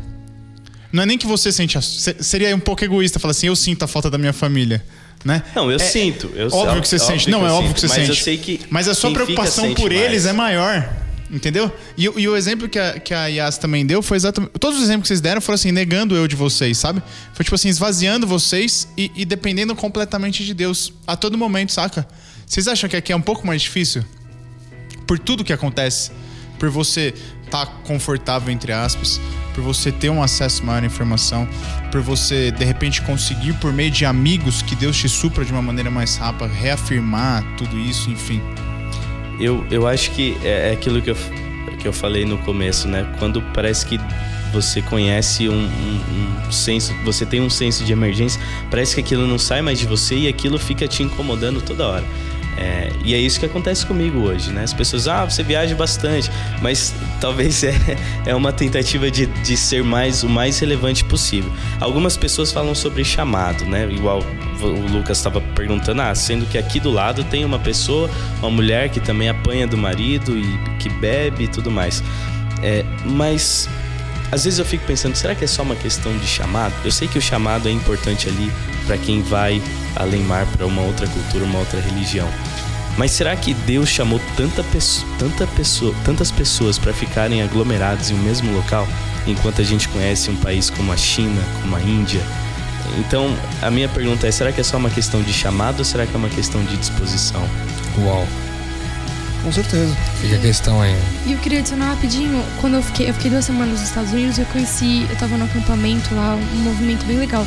Não 0.93 1.01
é 1.01 1.05
nem 1.07 1.17
que 1.17 1.25
você 1.25 1.51
sente. 1.51 1.75
Seria 1.81 2.55
um 2.55 2.59
pouco 2.59 2.85
egoísta 2.85 3.19
falar 3.19 3.31
assim, 3.31 3.47
eu 3.47 3.55
sinto 3.55 3.81
a 3.81 3.87
falta 3.87 4.11
da 4.11 4.17
minha 4.19 4.31
família. 4.31 4.85
Né? 5.25 5.41
Não, 5.55 5.71
eu 5.71 5.77
é, 5.77 5.79
sinto. 5.79 6.31
Eu, 6.35 6.49
óbvio 6.51 6.81
que 6.81 6.87
você 6.87 6.99
sente. 6.99 7.31
Não, 7.31 7.47
é 7.47 7.51
óbvio 7.51 7.73
que 7.73 7.79
você 7.79 7.87
mas 7.87 7.95
sente. 7.95 8.09
Eu 8.09 8.15
sei 8.15 8.37
que 8.37 8.59
mas 8.69 8.87
a 8.87 8.93
sua 8.93 9.11
preocupação 9.11 9.73
por 9.73 9.91
eles 9.91 10.27
é 10.27 10.33
maior. 10.33 10.87
Entendeu? 11.31 11.71
E, 11.97 12.03
e, 12.03 12.27
o 12.27 12.37
exemplo 12.37 12.69
que 12.69 12.77
a, 12.77 12.99
que 12.99 13.11
a 13.11 13.25
Yas 13.25 13.57
também 13.57 13.83
deu 13.83 14.03
foi 14.03 14.17
exatamente. 14.17 14.51
Todos 14.59 14.77
os 14.77 14.83
exemplos 14.83 15.05
que 15.05 15.07
vocês 15.07 15.21
deram 15.21 15.41
foram 15.41 15.55
assim, 15.55 15.71
negando 15.71 16.15
eu 16.15 16.27
de 16.27 16.35
vocês, 16.35 16.77
sabe? 16.77 17.01
Foi 17.33 17.43
tipo 17.43 17.55
assim, 17.55 17.69
esvaziando 17.69 18.27
vocês 18.27 18.87
e, 18.95 19.11
e 19.15 19.25
dependendo 19.25 19.75
completamente 19.75 20.45
de 20.45 20.53
Deus 20.53 20.93
a 21.07 21.15
todo 21.15 21.35
momento, 21.35 21.71
saca? 21.71 22.07
Vocês 22.45 22.67
acham 22.67 22.87
que 22.87 22.95
aqui 22.95 23.11
é 23.11 23.15
um 23.15 23.21
pouco 23.21 23.47
mais 23.47 23.63
difícil? 23.63 24.05
Por 25.07 25.17
tudo 25.17 25.43
que 25.43 25.51
acontece? 25.51 26.11
Por 26.59 26.69
você 26.69 27.15
tá 27.53 27.65
confortável, 27.83 28.51
entre 28.51 28.71
aspas? 28.71 29.19
por 29.53 29.63
você 29.63 29.91
ter 29.91 30.09
um 30.09 30.21
acesso 30.21 30.65
maior 30.65 30.83
à 30.83 30.85
informação, 30.85 31.47
por 31.91 32.01
você 32.01 32.51
de 32.51 32.65
repente 32.65 33.01
conseguir 33.01 33.53
por 33.53 33.71
meio 33.71 33.91
de 33.91 34.05
amigos 34.05 34.61
que 34.61 34.75
Deus 34.75 34.97
te 34.97 35.07
supra 35.07 35.45
de 35.45 35.51
uma 35.51 35.61
maneira 35.61 35.89
mais 35.89 36.17
rápida, 36.17 36.47
reafirmar 36.47 37.43
tudo 37.55 37.77
isso, 37.77 38.09
enfim. 38.09 38.41
Eu, 39.39 39.65
eu 39.69 39.87
acho 39.87 40.11
que 40.11 40.37
é, 40.43 40.69
é 40.69 40.71
aquilo 40.73 41.01
que 41.01 41.11
eu, 41.11 41.17
que 41.79 41.87
eu 41.87 41.93
falei 41.93 42.25
no 42.25 42.37
começo, 42.39 42.87
né? 42.87 43.07
Quando 43.19 43.41
parece 43.53 43.85
que 43.85 43.99
você 44.51 44.81
conhece 44.83 45.49
um, 45.49 45.53
um, 45.53 46.47
um, 46.47 46.51
senso, 46.51 46.93
você 47.03 47.25
tem 47.25 47.41
um 47.41 47.49
senso 47.49 47.83
de 47.83 47.91
emergência, 47.91 48.39
parece 48.69 48.93
que 48.95 49.01
aquilo 49.01 49.25
não 49.27 49.39
sai 49.39 49.61
mais 49.61 49.79
de 49.79 49.87
você 49.87 50.15
e 50.15 50.27
aquilo 50.27 50.59
fica 50.59 50.87
te 50.87 51.01
incomodando 51.01 51.61
toda 51.61 51.87
hora. 51.87 52.05
É, 52.57 52.91
e 53.03 53.13
é 53.13 53.17
isso 53.17 53.39
que 53.39 53.45
acontece 53.45 53.85
comigo 53.85 54.19
hoje, 54.19 54.51
né? 54.51 54.63
As 54.63 54.73
pessoas, 54.73 55.07
ah, 55.07 55.25
você 55.25 55.43
viaja 55.43 55.75
bastante, 55.75 56.29
mas 56.61 56.93
talvez 57.19 57.63
é, 57.63 57.73
é 58.25 58.35
uma 58.35 58.51
tentativa 58.51 59.09
de, 59.09 59.25
de 59.25 59.57
ser 59.57 59.83
mais 59.83 60.23
o 60.23 60.29
mais 60.29 60.59
relevante 60.59 61.03
possível. 61.03 61.51
Algumas 61.79 62.15
pessoas 62.15 62.51
falam 62.51 62.75
sobre 62.75 63.03
chamado, 63.03 63.65
né? 63.65 63.87
Igual 63.91 64.23
o 64.61 64.91
Lucas 64.91 65.17
estava 65.17 65.41
perguntando, 65.41 66.01
ah, 66.01 66.13
sendo 66.15 66.45
que 66.45 66.57
aqui 66.57 66.79
do 66.79 66.91
lado 66.91 67.23
tem 67.23 67.43
uma 67.43 67.59
pessoa, 67.59 68.09
uma 68.39 68.49
mulher 68.49 68.89
que 68.89 68.99
também 68.99 69.29
apanha 69.29 69.67
do 69.67 69.77
marido 69.77 70.37
e 70.37 70.57
que 70.79 70.89
bebe 70.89 71.45
e 71.45 71.47
tudo 71.47 71.71
mais. 71.71 72.03
É, 72.61 72.85
mas 73.03 73.67
às 74.33 74.45
vezes 74.45 74.57
eu 74.57 74.65
fico 74.65 74.83
pensando, 74.87 75.15
será 75.15 75.35
que 75.35 75.43
é 75.43 75.47
só 75.47 75.61
uma 75.61 75.75
questão 75.75 76.17
de 76.17 76.25
chamado? 76.25 76.73
Eu 76.83 76.91
sei 76.91 77.07
que 77.07 77.19
o 77.19 77.21
chamado 77.21 77.69
é 77.69 77.71
importante 77.71 78.27
ali 78.27 78.51
para 78.87 78.97
quem 78.97 79.21
vai 79.21 79.61
além 79.95 80.21
mar 80.23 80.47
para 80.47 80.65
uma 80.65 80.81
outra 80.81 81.05
cultura, 81.05 81.45
uma 81.45 81.59
outra 81.59 81.79
religião. 81.79 82.27
Mas 82.97 83.11
será 83.11 83.35
que 83.35 83.53
Deus 83.53 83.89
chamou 83.89 84.19
tanta 84.35 84.65
tanta 85.19 85.45
pessoa, 85.45 85.93
tantas 86.03 86.31
pessoas 86.31 86.79
para 86.79 86.91
ficarem 86.91 87.43
aglomerados 87.43 88.09
em 88.09 88.15
um 88.15 88.23
mesmo 88.23 88.51
local, 88.55 88.87
enquanto 89.27 89.61
a 89.61 89.63
gente 89.63 89.87
conhece 89.89 90.31
um 90.31 90.35
país 90.37 90.67
como 90.67 90.91
a 90.91 90.97
China, 90.97 91.41
como 91.61 91.75
a 91.75 91.81
Índia? 91.81 92.21
Então, 92.97 93.37
a 93.61 93.69
minha 93.69 93.87
pergunta 93.87 94.25
é: 94.25 94.31
será 94.31 94.51
que 94.51 94.61
é 94.61 94.63
só 94.63 94.77
uma 94.77 94.89
questão 94.89 95.21
de 95.21 95.31
chamado 95.31 95.79
ou 95.79 95.85
será 95.85 96.07
que 96.07 96.13
é 96.13 96.17
uma 96.17 96.29
questão 96.29 96.63
de 96.65 96.75
disposição? 96.75 97.47
Uau. 97.99 98.27
Com 99.43 99.51
certeza. 99.51 99.93
Fica 100.21 100.35
a 100.35 100.39
questão 100.39 100.81
aí. 100.81 100.95
E 101.25 101.33
eu 101.33 101.37
queria 101.39 101.59
adicionar 101.59 101.89
rapidinho, 101.89 102.43
quando 102.61 102.75
eu 102.75 102.81
fiquei, 102.81 103.09
eu 103.09 103.13
fiquei 103.13 103.29
duas 103.29 103.45
semanas 103.45 103.79
nos 103.79 103.89
Estados 103.89 104.13
Unidos, 104.13 104.37
eu 104.37 104.45
conheci, 104.45 105.05
eu 105.09 105.15
tava 105.17 105.37
no 105.37 105.45
acampamento 105.45 106.15
lá, 106.15 106.35
um 106.35 106.59
movimento 106.59 107.05
bem 107.05 107.17
legal 107.17 107.45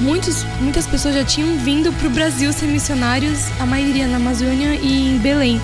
muitos, 0.00 0.44
muitas 0.60 0.86
pessoas 0.86 1.14
já 1.14 1.24
tinham 1.24 1.56
vindo 1.58 1.92
pro 1.94 2.10
Brasil 2.10 2.52
ser 2.52 2.66
missionários, 2.66 3.46
a 3.58 3.66
maioria 3.66 4.06
na 4.06 4.16
Amazônia 4.16 4.74
e 4.74 5.14
em 5.14 5.18
Belém. 5.18 5.60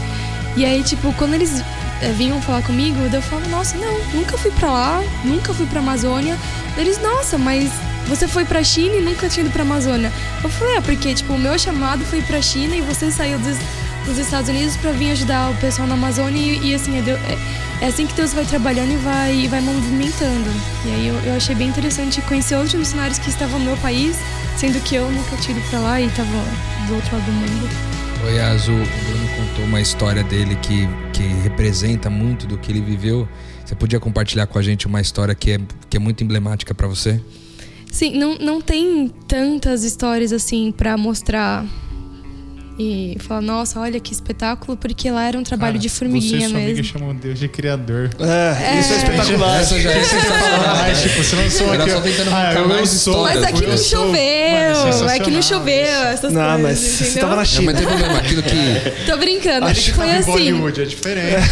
E 0.57 0.65
aí, 0.65 0.83
tipo, 0.83 1.13
quando 1.15 1.35
eles 1.35 1.63
é, 2.01 2.13
vinham 2.13 2.41
falar 2.43 2.63
comigo, 2.63 2.99
eu 3.13 3.23
falava, 3.23 3.49
nossa, 3.49 3.77
não, 3.77 3.99
nunca 4.15 4.37
fui 4.37 4.51
pra 4.53 4.71
lá, 4.71 5.05
nunca 5.25 5.53
fui 5.55 5.67
pra 5.67 5.81
Amazônia. 5.81 6.37
Eles, 6.77 7.01
nossa, 7.01 7.39
mas 7.39 7.71
você 8.07 8.27
foi 8.27 8.45
pra 8.45 8.63
China 8.63 8.97
e 8.97 9.01
nunca 9.01 9.29
tinha 9.29 9.45
ido 9.45 9.53
pra 9.53 9.63
Amazônia. 9.63 10.13
Eu 10.43 10.51
falei, 10.51 10.77
é, 10.77 10.81
porque, 10.81 11.15
tipo, 11.15 11.33
o 11.33 11.39
meu 11.39 11.59
chamado 11.59 12.05
foi 12.05 12.21
pra 12.23 12.41
China 12.43 12.77
e 12.77 12.81
você 12.81 13.11
saiu 13.11 13.39
dos, 13.39 13.57
dos 14.05 14.19
Estados 14.19 14.49
Unidos 14.49 14.77
pra 14.77 14.93
vir 14.93 15.13
ajudar 15.13 15.51
o 15.51 15.57
pessoal 15.57 15.87
na 15.87 15.95
Amazônia 15.95 16.41
e, 16.41 16.71
e 16.71 16.75
assim, 16.75 16.99
é, 16.99 17.11
é 17.11 17.63
é 17.83 17.87
assim 17.87 18.07
que 18.07 18.15
Deus 18.15 18.33
vai 18.33 18.45
trabalhando 18.45 18.93
e 18.93 18.97
vai, 18.99 19.35
e 19.35 19.49
vai 19.49 19.61
movimentando. 19.61 20.49
E 20.87 20.95
aí 20.95 21.09
eu, 21.09 21.17
eu 21.25 21.35
achei 21.35 21.53
bem 21.53 21.67
interessante 21.67 22.23
conhecer 22.23 22.55
outros 22.55 22.75
missionários 22.75 23.19
que 23.19 23.29
estavam 23.29 23.59
no 23.59 23.65
meu 23.65 23.77
país, 23.79 24.17
sendo 24.57 24.81
que 24.85 24.95
eu 24.95 25.11
nunca 25.11 25.35
ido 25.51 25.61
pra 25.69 25.81
lá 25.81 26.01
e 26.01 26.07
estava 26.07 26.31
do 26.87 26.95
outro 26.95 27.17
lado 27.17 27.27
do 27.27 27.33
mundo. 27.33 27.69
Oi, 28.25 28.41
Azul, 28.41 28.77
o 28.77 28.79
Bruno 28.79 29.29
contou 29.37 29.65
uma 29.65 29.81
história 29.81 30.23
dele 30.23 30.55
que, 30.63 30.87
que 31.13 31.25
representa 31.43 32.09
muito 32.09 32.47
do 32.47 32.57
que 32.57 32.71
ele 32.71 32.81
viveu. 32.81 33.29
Você 33.65 33.75
podia 33.75 33.99
compartilhar 33.99 34.47
com 34.47 34.61
a 34.61 34.63
gente 34.63 34.87
uma 34.87 35.01
história 35.01 35.35
que 35.35 35.51
é, 35.51 35.61
que 35.91 35.97
é 35.97 36.01
muito 36.01 36.23
emblemática 36.23 36.73
para 36.73 36.87
você? 36.87 37.21
Sim, 37.91 38.17
não, 38.17 38.39
não 38.39 38.61
tem 38.61 39.11
tantas 39.27 39.83
histórias 39.83 40.33
assim 40.33 40.71
para 40.71 40.97
mostrar 40.97 41.67
e 42.79 43.17
falar, 43.21 43.43
nossa, 43.43 43.79
olha 43.81 44.01
que 44.01 44.13
espetáculo, 44.13 44.77
porque 44.77 45.11
lá 45.11 45.27
era 45.27 45.39
um 45.39 45.43
trabalho 45.43 45.75
Cara, 45.75 45.83
de 45.83 45.89
formiguinha 45.89 46.41
você 46.41 46.47
e 46.47 46.49
sua 46.49 46.59
mesmo. 46.59 46.71
amiga 46.71 46.83
chamam 46.83 47.15
Deus 47.15 47.39
de 47.39 47.49
criador. 47.49 48.11
É, 48.19 48.81
isso 48.81 48.93
é 48.93 48.97
espetacular. 48.97 49.61
Essa 49.61 49.81
já 49.81 49.93
é 49.93 50.03
sensacional. 50.03 50.77
Mas, 50.77 51.03
tipo, 51.03 51.23
você 51.23 51.37
não 51.37 51.51
sou 51.51 51.73
aqui. 51.73 51.91
só 51.91 52.01
tentando 52.01 52.31
ah, 52.35 52.55
eu, 52.55 52.71
eu 52.71 52.87
sou. 52.87 53.23
Mas 53.23 53.43
aqui 53.43 53.65
eu 53.65 53.69
não 53.69 53.79
choveu, 53.79 54.21
é 54.21 54.73
aqui 55.17 55.31
não 55.31 55.43
choveu, 55.43 55.75
essas 55.75 56.33
Não, 56.33 56.43
coisas, 56.43 56.63
mas 56.63 56.79
você 56.79 57.21
tava 57.21 57.31
na 57.33 57.37
Não, 57.37 57.45
China. 57.45 57.73
mas 57.73 57.81
tem 57.81 57.87
problema, 57.87 58.19
aquilo 58.19 58.43
que. 58.43 59.07
Tô 59.07 59.17
brincando, 59.17 59.67
A 59.67 59.73
gente 59.73 59.93
foi 59.93 60.07
em 60.07 60.17
assim. 60.17 60.31
Bollywood, 60.31 60.83
é 60.83 60.85
diferente. 60.85 61.37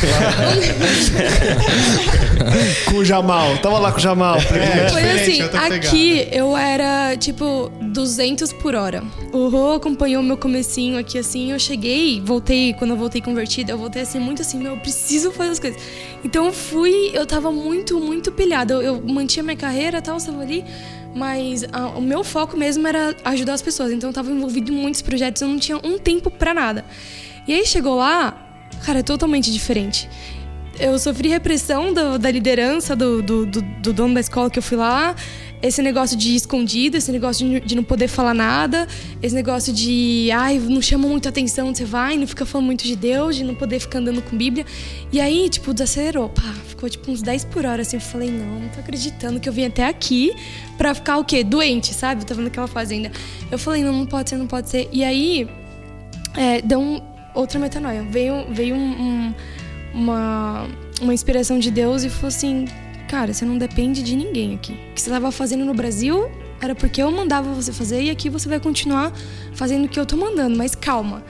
Com 2.90 2.96
o 2.96 3.04
Jamal. 3.04 3.56
Tava 3.58 3.78
lá 3.78 3.92
com 3.92 3.98
o 3.98 4.00
Jamal. 4.00 4.36
É, 4.36 4.90
Foi 4.90 5.02
assim, 5.10 5.42
aqui 5.42 6.28
eu 6.32 6.56
era 6.56 7.16
tipo 7.16 7.70
200 7.80 8.52
por 8.54 8.74
hora. 8.74 9.04
O 9.32 9.48
Rô 9.48 9.74
acompanhou 9.74 10.20
meu 10.24 10.36
comecinho 10.36 10.98
aqui 10.98 11.16
assim, 11.16 11.52
eu 11.52 11.58
cheguei, 11.60 12.20
voltei, 12.20 12.74
quando 12.74 12.90
eu 12.90 12.96
voltei 12.96 13.20
convertida, 13.20 13.70
eu 13.70 13.78
voltei 13.78 14.02
assim 14.02 14.18
muito 14.18 14.42
assim, 14.42 14.58
meu, 14.58 14.72
eu 14.72 14.78
preciso 14.78 15.30
fazer 15.30 15.50
as 15.52 15.60
coisas. 15.60 15.80
Então 16.24 16.46
eu 16.46 16.52
fui, 16.52 17.12
eu 17.14 17.24
tava 17.24 17.52
muito, 17.52 18.00
muito 18.00 18.32
pilhada. 18.32 18.74
Eu, 18.74 18.82
eu 18.82 19.00
mantinha 19.02 19.44
minha 19.44 19.56
carreira 19.56 19.98
e 19.98 20.02
tal, 20.02 20.18
eu 20.18 20.24
tava 20.24 20.42
ali, 20.42 20.64
mas 21.14 21.64
ah, 21.72 21.92
o 21.96 22.02
meu 22.02 22.24
foco 22.24 22.56
mesmo 22.56 22.88
era 22.88 23.14
ajudar 23.24 23.54
as 23.54 23.62
pessoas. 23.62 23.92
Então 23.92 24.10
eu 24.10 24.14
tava 24.14 24.32
envolvido 24.32 24.72
em 24.72 24.74
muitos 24.74 25.00
projetos, 25.00 25.40
eu 25.42 25.46
não 25.46 25.60
tinha 25.60 25.78
um 25.78 25.96
tempo 25.96 26.28
pra 26.28 26.52
nada. 26.52 26.84
E 27.46 27.54
aí 27.54 27.64
chegou 27.64 27.94
lá, 27.94 28.36
cara, 28.84 28.98
é 28.98 29.02
totalmente 29.04 29.52
diferente 29.52 30.08
eu 30.80 30.98
sofri 30.98 31.28
repressão 31.28 31.92
do- 31.92 32.18
da 32.18 32.30
liderança 32.30 32.96
do, 32.96 33.22
do, 33.22 33.46
do- 33.46 33.62
do 33.62 33.92
dono 33.92 34.14
da 34.14 34.20
escola 34.20 34.50
que 34.50 34.58
eu 34.58 34.62
fui 34.62 34.76
lá. 34.76 35.14
Esse 35.62 35.82
negócio 35.82 36.16
de 36.16 36.34
escondido, 36.34 36.96
esse 36.96 37.12
negócio 37.12 37.60
de, 37.60 37.74
não 37.76 37.84
poder 37.84 38.08
falar 38.08 38.32
nada, 38.32 38.88
esse 39.22 39.34
negócio 39.34 39.74
de, 39.74 40.30
ai, 40.32 40.58
não 40.58 40.80
chama 40.80 41.06
muito 41.06 41.28
atenção 41.28 41.74
você 41.74 41.84
vai, 41.84 42.16
não 42.16 42.26
fica 42.26 42.46
falando 42.46 42.64
muito 42.66 42.82
de 42.82 42.96
Deus, 42.96 43.36
de 43.36 43.44
não 43.44 43.54
poder 43.54 43.78
ficar 43.78 43.98
andando 43.98 44.22
com 44.22 44.34
Bíblia. 44.38 44.64
E 45.12 45.20
aí, 45.20 45.50
tipo, 45.50 45.74
desacelerou, 45.74 46.30
pá, 46.30 46.54
ficou 46.66 46.88
tipo 46.88 47.10
uns 47.10 47.20
10 47.20 47.44
por 47.44 47.66
hora, 47.66 47.82
assim. 47.82 47.98
Eu 47.98 48.00
falei, 48.00 48.30
não, 48.30 48.58
não 48.60 48.68
tô 48.70 48.80
acreditando 48.80 49.38
que 49.38 49.46
eu 49.46 49.52
vim 49.52 49.66
até 49.66 49.86
aqui 49.86 50.32
pra 50.78 50.94
ficar 50.94 51.18
o 51.18 51.24
quê? 51.26 51.44
Doente, 51.44 51.92
sabe? 51.92 52.22
Eu 52.22 52.26
tava 52.26 52.40
naquela 52.40 52.66
fazenda. 52.66 53.12
Eu 53.50 53.58
falei, 53.58 53.84
não, 53.84 53.92
não 53.92 54.06
pode 54.06 54.30
ser, 54.30 54.36
não 54.38 54.46
pode 54.46 54.70
ser. 54.70 54.88
E 54.90 55.04
aí, 55.04 55.46
é, 56.38 56.62
deu 56.62 56.80
um, 56.80 57.02
outra 57.34 57.58
metanoia. 57.60 58.02
Veio, 58.02 58.46
veio 58.50 58.74
um- 58.74 58.78
um- 59.28 59.34
uma, 59.94 60.66
uma 61.00 61.14
inspiração 61.14 61.58
de 61.58 61.70
Deus 61.70 62.04
e 62.04 62.10
falou 62.10 62.28
assim: 62.28 62.66
Cara, 63.08 63.32
você 63.32 63.44
não 63.44 63.58
depende 63.58 64.02
de 64.02 64.16
ninguém 64.16 64.54
aqui. 64.54 64.72
O 64.72 64.94
que 64.94 65.00
você 65.00 65.08
estava 65.08 65.32
fazendo 65.32 65.64
no 65.64 65.74
Brasil 65.74 66.30
era 66.60 66.74
porque 66.74 67.02
eu 67.02 67.10
mandava 67.10 67.52
você 67.52 67.72
fazer 67.72 68.02
e 68.02 68.10
aqui 68.10 68.28
você 68.28 68.48
vai 68.48 68.60
continuar 68.60 69.12
fazendo 69.54 69.86
o 69.86 69.88
que 69.88 69.98
eu 69.98 70.06
tô 70.06 70.16
mandando, 70.16 70.56
mas 70.56 70.74
calma. 70.74 71.24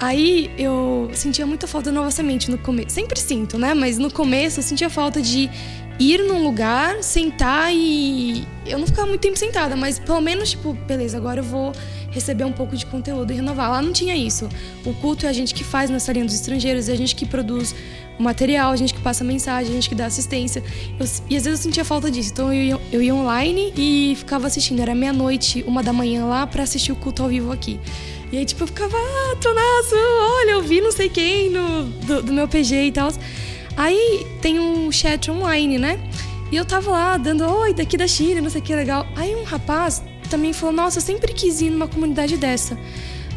Aí 0.00 0.48
eu 0.56 1.10
sentia 1.12 1.44
muita 1.44 1.66
falta 1.66 1.90
da 1.90 1.98
nova 1.98 2.10
semente 2.10 2.50
no 2.50 2.58
começo. 2.58 2.90
Sempre 2.90 3.18
sinto, 3.18 3.58
né? 3.58 3.74
Mas 3.74 3.98
no 3.98 4.10
começo 4.12 4.60
eu 4.60 4.62
sentia 4.62 4.88
falta 4.88 5.20
de 5.20 5.50
ir 5.98 6.22
num 6.22 6.42
lugar, 6.44 7.02
sentar 7.02 7.72
e. 7.74 8.46
Eu 8.66 8.78
não 8.78 8.86
ficava 8.86 9.06
muito 9.08 9.20
tempo 9.20 9.38
sentada, 9.38 9.74
mas 9.76 9.98
pelo 9.98 10.20
menos, 10.20 10.50
tipo, 10.50 10.72
beleza, 10.86 11.16
agora 11.16 11.40
eu 11.40 11.44
vou 11.44 11.72
receber 12.10 12.44
um 12.44 12.52
pouco 12.52 12.76
de 12.76 12.84
conteúdo 12.86 13.32
e 13.32 13.36
renovar. 13.36 13.70
Lá 13.70 13.82
não 13.82 13.92
tinha 13.92 14.14
isso. 14.16 14.48
O 14.84 14.92
culto 14.94 15.26
é 15.26 15.28
a 15.28 15.32
gente 15.32 15.54
que 15.54 15.64
faz 15.64 15.90
na 15.90 15.98
salinha 15.98 16.24
dos 16.24 16.34
estrangeiros, 16.34 16.88
é 16.88 16.92
a 16.92 16.96
gente 16.96 17.14
que 17.14 17.24
produz 17.26 17.74
o 18.18 18.22
material, 18.22 18.72
a 18.72 18.76
gente 18.76 18.92
que 18.94 19.00
passa 19.00 19.22
mensagem, 19.24 19.70
a 19.70 19.74
gente 19.74 19.88
que 19.88 19.94
dá 19.94 20.06
assistência. 20.06 20.62
Eu- 20.98 21.06
e 21.30 21.36
às 21.36 21.44
vezes 21.44 21.46
eu 21.46 21.56
sentia 21.56 21.84
falta 21.84 22.10
disso. 22.10 22.30
Então 22.32 22.52
eu 22.52 22.62
ia, 22.62 22.80
eu 22.92 23.02
ia 23.02 23.14
online 23.14 23.72
e 23.76 24.14
ficava 24.16 24.46
assistindo. 24.46 24.80
Era 24.80 24.94
meia-noite, 24.94 25.64
uma 25.66 25.82
da 25.82 25.92
manhã 25.92 26.24
lá, 26.26 26.46
pra 26.46 26.62
assistir 26.62 26.92
o 26.92 26.96
culto 26.96 27.22
ao 27.22 27.28
vivo 27.28 27.52
aqui. 27.52 27.78
E 28.30 28.36
aí, 28.36 28.44
tipo, 28.44 28.62
eu 28.62 28.66
ficava, 28.66 28.94
ah, 28.96 29.36
Tonasso, 29.40 29.94
olha, 29.94 30.50
eu 30.50 30.62
vi 30.62 30.82
não 30.82 30.92
sei 30.92 31.08
quem 31.08 31.48
no, 31.48 31.84
do, 31.84 32.22
do 32.24 32.32
meu 32.32 32.46
PG 32.46 32.84
e 32.86 32.92
tal. 32.92 33.10
Aí 33.78 34.26
tem 34.42 34.58
um 34.58 34.90
chat 34.90 35.30
online, 35.30 35.78
né? 35.78 36.00
E 36.50 36.56
eu 36.56 36.64
tava 36.64 36.90
lá 36.90 37.16
dando, 37.16 37.44
oi, 37.44 37.72
daqui 37.72 37.96
da 37.96 38.08
China, 38.08 38.40
não 38.40 38.50
sei 38.50 38.60
o 38.60 38.64
que, 38.64 38.74
legal. 38.74 39.06
Aí 39.14 39.36
um 39.36 39.44
rapaz 39.44 40.02
também 40.28 40.52
falou, 40.52 40.74
nossa, 40.74 40.98
eu 40.98 41.02
sempre 41.02 41.32
quis 41.32 41.60
ir 41.60 41.70
numa 41.70 41.86
comunidade 41.86 42.36
dessa. 42.36 42.76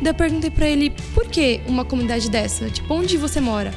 Daí 0.01 0.09
eu 0.09 0.15
perguntei 0.15 0.49
pra 0.49 0.67
ele, 0.67 0.89
por 1.13 1.27
que 1.27 1.61
uma 1.67 1.85
comunidade 1.85 2.27
dessa? 2.27 2.69
Tipo, 2.71 2.95
onde 2.95 3.17
você 3.17 3.39
mora? 3.39 3.71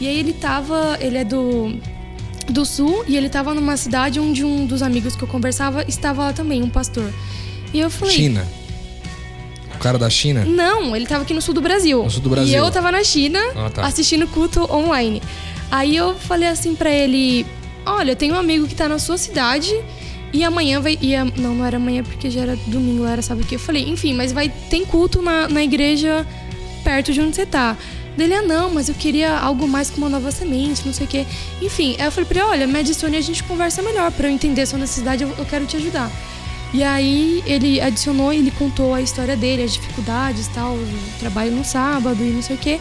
E 0.00 0.06
aí 0.06 0.16
ele 0.16 0.32
tava, 0.32 0.96
ele 1.00 1.18
é 1.18 1.24
do, 1.24 1.76
do 2.48 2.64
sul, 2.64 3.04
e 3.08 3.16
ele 3.16 3.28
tava 3.28 3.52
numa 3.52 3.76
cidade 3.76 4.20
onde 4.20 4.44
um 4.44 4.66
dos 4.66 4.82
amigos 4.82 5.16
que 5.16 5.22
eu 5.24 5.28
conversava 5.28 5.84
estava 5.88 6.24
lá 6.26 6.32
também, 6.32 6.62
um 6.62 6.70
pastor. 6.70 7.12
E 7.72 7.80
eu 7.80 7.90
falei, 7.90 8.14
China. 8.14 8.46
O 9.74 9.78
cara 9.78 9.98
da 9.98 10.08
China? 10.08 10.44
não, 10.44 10.94
ele 10.94 11.06
tava 11.06 11.24
aqui 11.24 11.34
no 11.34 11.42
sul 11.42 11.52
do 11.54 11.60
Brasil. 11.60 12.04
No 12.04 12.10
sul 12.10 12.22
do 12.22 12.30
Brasil. 12.30 12.52
E 12.52 12.54
eu 12.54 12.70
tava 12.70 12.92
na 12.92 13.02
China 13.02 13.40
Ah, 13.56 13.68
tá. 13.68 13.84
assistindo 13.84 14.26
culto 14.28 14.62
online. 14.72 15.20
Aí 15.74 15.96
eu 15.96 16.14
falei 16.14 16.48
assim 16.48 16.76
pra 16.76 16.88
ele: 16.88 17.44
Olha, 17.84 18.14
tenho 18.14 18.36
um 18.36 18.38
amigo 18.38 18.64
que 18.68 18.76
tá 18.76 18.88
na 18.88 19.00
sua 19.00 19.18
cidade 19.18 19.74
e 20.32 20.44
amanhã 20.44 20.80
vai. 20.80 20.96
Ia, 21.02 21.24
não, 21.24 21.56
não 21.56 21.66
era 21.66 21.78
amanhã 21.78 22.04
porque 22.04 22.30
já 22.30 22.42
era 22.42 22.56
domingo, 22.68 23.04
era 23.04 23.20
sabe 23.20 23.42
o 23.42 23.44
que? 23.44 23.56
Eu 23.56 23.58
falei: 23.58 23.88
Enfim, 23.88 24.14
mas 24.14 24.30
vai 24.30 24.48
tem 24.70 24.84
culto 24.84 25.20
na, 25.20 25.48
na 25.48 25.64
igreja 25.64 26.24
perto 26.84 27.12
de 27.12 27.20
onde 27.20 27.34
você 27.34 27.44
tá. 27.44 27.76
Dele, 28.16 28.34
ah, 28.34 28.42
não, 28.42 28.72
mas 28.72 28.88
eu 28.88 28.94
queria 28.94 29.36
algo 29.36 29.66
mais 29.66 29.90
com 29.90 29.96
uma 29.96 30.08
nova 30.08 30.30
semente, 30.30 30.86
não 30.86 30.92
sei 30.92 31.06
o 31.06 31.10
quê. 31.10 31.26
Enfim, 31.60 31.96
aí 31.98 32.04
eu 32.04 32.12
falei 32.12 32.28
pra 32.28 32.38
ele: 32.38 32.48
Olha, 32.50 32.66
me 32.68 32.78
adicione 32.78 33.16
e 33.16 33.18
a 33.18 33.20
gente 33.20 33.42
conversa 33.42 33.82
melhor. 33.82 34.12
Pra 34.12 34.28
eu 34.28 34.32
entender 34.32 34.62
a 34.62 34.66
sua 34.66 34.78
necessidade, 34.78 35.24
eu, 35.24 35.34
eu 35.36 35.44
quero 35.44 35.66
te 35.66 35.76
ajudar. 35.76 36.08
E 36.72 36.84
aí 36.84 37.42
ele 37.46 37.80
adicionou, 37.80 38.32
ele 38.32 38.52
contou 38.52 38.94
a 38.94 39.02
história 39.02 39.36
dele, 39.36 39.64
as 39.64 39.72
dificuldades, 39.72 40.46
tal, 40.54 40.74
o 40.74 40.86
trabalho 41.18 41.50
no 41.50 41.64
sábado 41.64 42.22
e 42.24 42.30
não 42.30 42.42
sei 42.42 42.54
o 42.54 42.58
quê. 42.60 42.80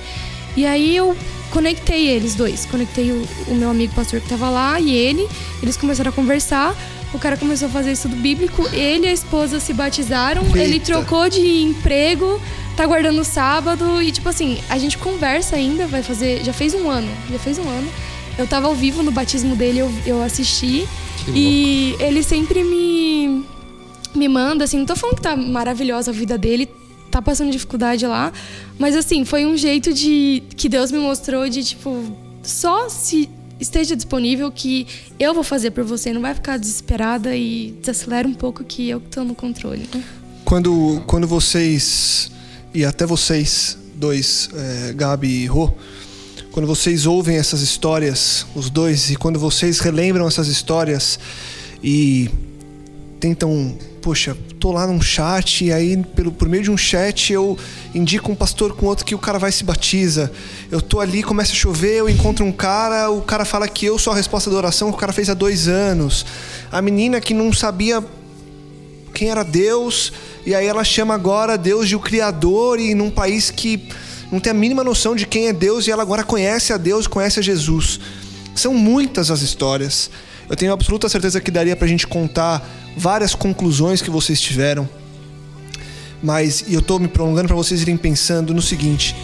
E 0.56 0.66
aí 0.66 0.95
eu 0.95 1.16
conectei 1.51 2.08
eles 2.08 2.36
dois, 2.36 2.66
conectei 2.66 3.12
o, 3.12 3.28
o 3.47 3.56
meu 3.56 3.70
amigo 3.70 3.93
pastor 3.93 4.20
que 4.20 4.28
tava 4.28 4.49
lá 4.49 4.80
e 4.80 4.91
ele, 4.91 5.28
eles 5.62 5.78
começaram 5.78 6.10
a 6.10 6.14
conversar. 6.14 6.76
O 7.14 7.20
cara 7.20 7.38
começou 7.38 7.68
a 7.68 7.72
fazer 7.72 7.91
estudo 7.91 8.16
bíblico, 8.16 8.68
ele 8.74 9.06
e 9.06 9.10
a 9.10 9.14
esposa 9.14 9.60
se 9.60 9.72
batizaram, 9.72 10.43
ele 10.56 10.74
Eita. 10.74 10.86
trocou 10.86 11.30
de 11.30 11.62
emprego, 11.62 12.41
tá 12.76 12.88
guardando 12.88 13.22
o 13.22 13.24
sábado. 13.24 14.01
E 14.01 14.12
tipo 14.12 14.28
assim, 14.28 14.60
a 14.68 14.80
gente 14.80 14.97
conversa 14.97 15.56
ainda, 15.56 15.86
vai 15.86 16.01
fazer, 16.01 16.43
já 16.43 16.51
fez 16.51 16.74
um 16.74 16.89
ano, 16.89 17.10
já 17.32 17.38
fez 17.38 17.60
um 17.60 17.70
ano. 17.70 17.88
Eu 18.36 18.47
tava 18.47 18.68
ao 18.68 18.74
vivo 18.74 19.04
no 19.04 19.12
batismo 19.12 19.56
dele, 19.56 19.80
eu, 19.80 19.93
eu 20.08 20.24
assisti. 20.24 20.88
Que 21.24 21.32
e 21.32 21.95
ele 21.99 22.24
sempre 22.24 22.64
me 22.64 23.45
me 24.16 24.28
manda, 24.28 24.64
assim, 24.64 24.78
não 24.78 24.86
tô 24.86 24.95
falando 24.95 25.16
que 25.16 25.22
tá 25.22 25.36
maravilhosa 25.36 26.12
a 26.12 26.14
vida 26.14 26.38
dele, 26.38 26.70
tá 27.14 27.22
passando 27.22 27.51
dificuldade 27.51 28.07
lá, 28.07 28.34
mas 28.80 28.95
assim, 28.95 29.24
foi 29.24 29.45
um 29.45 29.55
jeito 29.55 29.93
de 29.93 30.41
que 30.57 30.68
Deus 30.68 30.91
me 30.91 30.97
mostrou 30.97 31.47
de 31.47 31.64
tipo, 31.64 32.11
só 32.41 32.89
se 32.89 33.30
esteja 33.59 33.95
disponível 33.95 34.51
que 34.51 34.88
eu 35.20 35.32
vou 35.32 35.43
fazer 35.43 35.70
por 35.72 35.84
você, 35.84 36.11
não 36.11 36.22
vai 36.22 36.34
ficar 36.34 36.57
desesperada 36.57 37.36
e 37.36 37.76
desacelera 37.80 38.28
um 38.28 38.34
pouco 38.34 38.64
que 38.64 38.89
eu 38.89 38.99
tô 38.99 39.24
no 39.24 39.36
controle. 39.36 39.88
né? 39.93 40.03
Quando, 40.43 41.03
quando 41.05 41.28
vocês, 41.28 42.32
e 42.74 42.84
até 42.84 43.05
vocês 43.05 43.78
dois, 43.95 44.49
é, 44.53 44.93
Gabi 44.93 45.43
e 45.43 45.45
Rô, 45.45 45.72
quando 46.51 46.66
vocês 46.66 47.05
ouvem 47.05 47.38
essas 47.38 47.61
histórias, 47.61 48.45
os 48.55 48.72
dois, 48.72 49.11
e 49.11 49.16
quando 49.16 49.39
vocês 49.39 49.80
relembram 49.80 50.28
essas 50.28 50.47
histórias 50.47 51.20
e 51.84 52.30
tentam, 53.24 53.78
poxa, 54.01 54.36
tô 54.59 54.74
lá 54.74 54.86
num 54.86 55.01
chat 55.01 55.63
e 55.63 55.71
aí 55.71 55.95
pelo, 56.13 56.30
por 56.30 56.49
meio 56.49 56.61
de 56.61 56.69
um 56.69 56.76
chat 56.76 57.32
eu 57.32 57.57
indico 57.95 58.30
um 58.30 58.36
pastor 58.36 58.76
com 58.76 58.86
outro 58.86 59.05
que 59.05 59.15
o 59.15 59.17
cara 59.17 59.39
vai 59.39 59.49
e 59.49 59.53
se 59.53 59.63
batiza. 59.63 60.30
Eu 60.69 60.82
tô 60.82 60.99
ali, 60.99 61.24
começa 61.24 61.53
a 61.53 61.55
chover, 61.55 61.99
eu 61.99 62.09
encontro 62.09 62.43
um 62.43 62.51
cara, 62.51 63.09
o 63.09 63.21
cara 63.21 63.45
fala 63.45 63.65
que 63.65 63.86
eu 63.86 63.97
sou 63.97 64.11
a 64.11 64.15
resposta 64.17 64.49
da 64.49 64.57
oração 64.57 64.89
que 64.89 64.97
o 64.97 64.99
cara 64.99 65.13
fez 65.13 65.30
há 65.30 65.34
dois 65.34 65.69
anos. 65.69 66.26
A 66.69 66.82
menina 66.82 67.21
que 67.21 67.34
não 67.34 67.53
sabia 67.53 68.03
quem 69.13 69.30
era 69.30 69.43
Deus, 69.43 70.11
e 70.45 70.53
aí 70.53 70.67
ela 70.67 70.84
chama 70.84 71.13
agora 71.13 71.57
Deus 71.57 71.88
de 71.88 71.95
o 71.95 72.01
Criador, 72.01 72.82
e 72.82 72.93
num 72.93 73.09
país 73.09 73.49
que 73.49 73.88
não 74.30 74.41
tem 74.41 74.51
a 74.51 74.53
mínima 74.53 74.84
noção 74.84 75.15
de 75.15 75.26
quem 75.26 75.47
é 75.47 75.53
Deus, 75.53 75.88
e 75.88 75.91
ela 75.91 76.01
agora 76.01 76.26
conhece 76.26 76.74
a 76.74 76.78
Deus, 76.78 77.07
conhece 77.07 77.39
a 77.39 77.41
Jesus. 77.41 78.01
São 78.53 78.74
muitas 78.74 79.32
as 79.32 79.39
histórias. 79.39 80.09
Eu 80.50 80.56
tenho 80.56 80.74
absoluta 80.74 81.08
certeza 81.08 81.39
que 81.39 81.52
daria 81.52 81.76
pra 81.76 81.88
gente 81.88 82.06
contar 82.06 82.68
várias 82.98 83.34
conclusões 83.34 84.02
que 84.02 84.10
vocês 84.10 84.39
tiveram. 84.39 84.88
Mas 86.22 86.64
eu 86.68 86.82
tô 86.82 87.00
me 87.00 87.08
prolongando 87.08 87.48
para 87.48 87.56
vocês 87.56 87.82
irem 87.82 87.98
pensando 87.98 88.54
no 88.54 88.62
seguinte: 88.62 89.16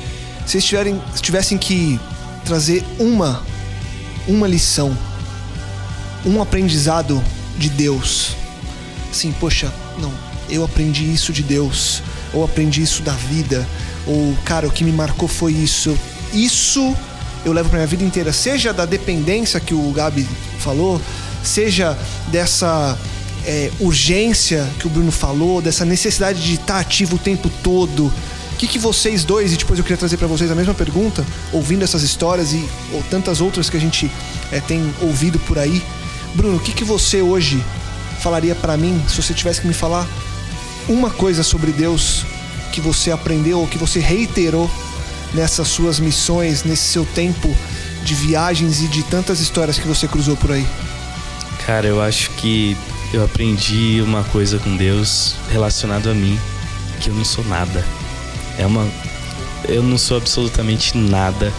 se 0.46 0.52
vocês 0.52 0.66
tiverem, 0.66 1.02
se 1.16 1.22
tivessem 1.22 1.58
que 1.58 2.00
trazer 2.46 2.84
uma 3.00 3.44
uma 4.28 4.48
lição, 4.48 4.96
um 6.26 6.42
aprendizado 6.42 7.22
de 7.58 7.70
Deus. 7.70 8.36
Assim, 9.10 9.32
poxa, 9.40 9.74
não, 9.98 10.14
eu 10.50 10.64
aprendi 10.64 11.12
isso 11.12 11.34
de 11.34 11.42
Deus, 11.42 12.04
ou 12.34 12.44
aprendi 12.44 12.82
isso 12.82 13.02
da 13.02 13.14
vida, 13.14 13.68
ou 14.06 14.36
cara, 14.46 14.68
o 14.68 14.72
que 14.72 14.84
me 14.84 14.92
marcou 14.92 15.28
foi 15.28 15.54
isso. 15.54 15.98
Isso 16.32 16.96
eu 17.46 17.54
levo 17.54 17.70
para 17.70 17.80
minha 17.80 17.88
vida 17.88 18.04
inteira, 18.04 18.34
seja 18.34 18.74
da 18.74 18.86
dependência 18.86 19.60
que 19.60 19.74
o 19.74 19.92
Gabi 19.92 20.28
falou, 20.60 21.02
seja 21.44 21.98
dessa 22.28 22.98
é, 23.46 23.72
urgência 23.80 24.68
que 24.80 24.88
o 24.88 24.90
Bruno 24.90 25.12
falou, 25.12 25.62
dessa 25.62 25.86
necessidade 25.86 26.44
de 26.44 26.56
estar 26.56 26.80
ativo 26.80 27.16
o 27.16 27.20
tempo 27.20 27.50
todo. 27.64 28.06
O 28.54 28.56
que, 28.58 28.68
que 28.68 28.78
vocês 28.78 29.24
dois, 29.24 29.54
e 29.54 29.58
depois 29.58 29.80
eu 29.80 29.84
queria 29.84 29.98
trazer 29.98 30.18
para 30.18 30.28
vocês 30.28 30.52
a 30.52 30.56
mesma 30.56 30.74
pergunta, 30.74 31.26
ouvindo 31.54 31.84
essas 31.84 32.04
histórias 32.04 32.52
e 32.52 32.68
ou 32.94 33.02
tantas 33.04 33.40
outras 33.40 33.70
que 33.70 33.78
a 33.78 33.80
gente 33.80 34.12
é, 34.52 34.60
tem 34.60 34.94
ouvido 35.02 35.40
por 35.40 35.58
aí. 35.58 35.82
Bruno, 36.36 36.58
o 36.58 36.60
que, 36.60 36.74
que 36.74 36.84
você 36.84 37.22
hoje 37.22 37.64
falaria 38.20 38.54
para 38.54 38.76
mim 38.76 39.02
se 39.08 39.22
você 39.22 39.34
tivesse 39.34 39.62
que 39.62 39.68
me 39.68 39.74
falar 39.74 40.06
uma 40.90 41.10
coisa 41.10 41.42
sobre 41.42 41.72
Deus 41.72 42.26
que 42.72 42.82
você 42.82 43.12
aprendeu 43.12 43.60
ou 43.60 43.68
que 43.68 43.78
você 43.78 44.00
reiterou 44.00 44.70
nessas 45.34 45.68
suas 45.68 46.00
missões, 46.00 46.64
nesse 46.64 46.84
seu 46.84 47.06
tempo 47.06 47.54
de 48.04 48.16
viagens 48.16 48.82
e 48.82 48.88
de 48.88 49.04
tantas 49.04 49.40
histórias 49.40 49.78
que 49.78 49.88
você 49.88 50.08
cruzou 50.08 50.36
por 50.38 50.52
aí? 50.52 50.66
Cara, 51.66 51.88
eu 51.88 52.02
acho 52.02 52.32
que 52.32 52.76
eu 53.14 53.24
aprendi 53.24 54.02
uma 54.02 54.24
coisa 54.26 54.58
com 54.60 54.76
Deus 54.76 55.36
relacionado 55.52 56.10
a 56.10 56.14
mim, 56.14 56.40
que 57.00 57.10
eu 57.10 57.14
não 57.14 57.26
sou 57.26 57.44
nada. 57.46 57.86
É 58.58 58.66
uma 58.66 58.88
eu 59.68 59.84
não 59.84 59.98
sou 59.98 60.18
absolutamente 60.18 60.98
nada 60.98 61.52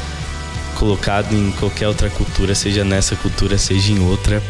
colocado 0.78 1.34
em 1.34 1.50
qualquer 1.52 1.86
outra 1.88 2.08
cultura, 2.08 2.54
seja 2.54 2.82
nessa 2.82 3.14
cultura, 3.14 3.58
seja 3.58 3.92
em 3.92 4.00
outra, 4.00 4.42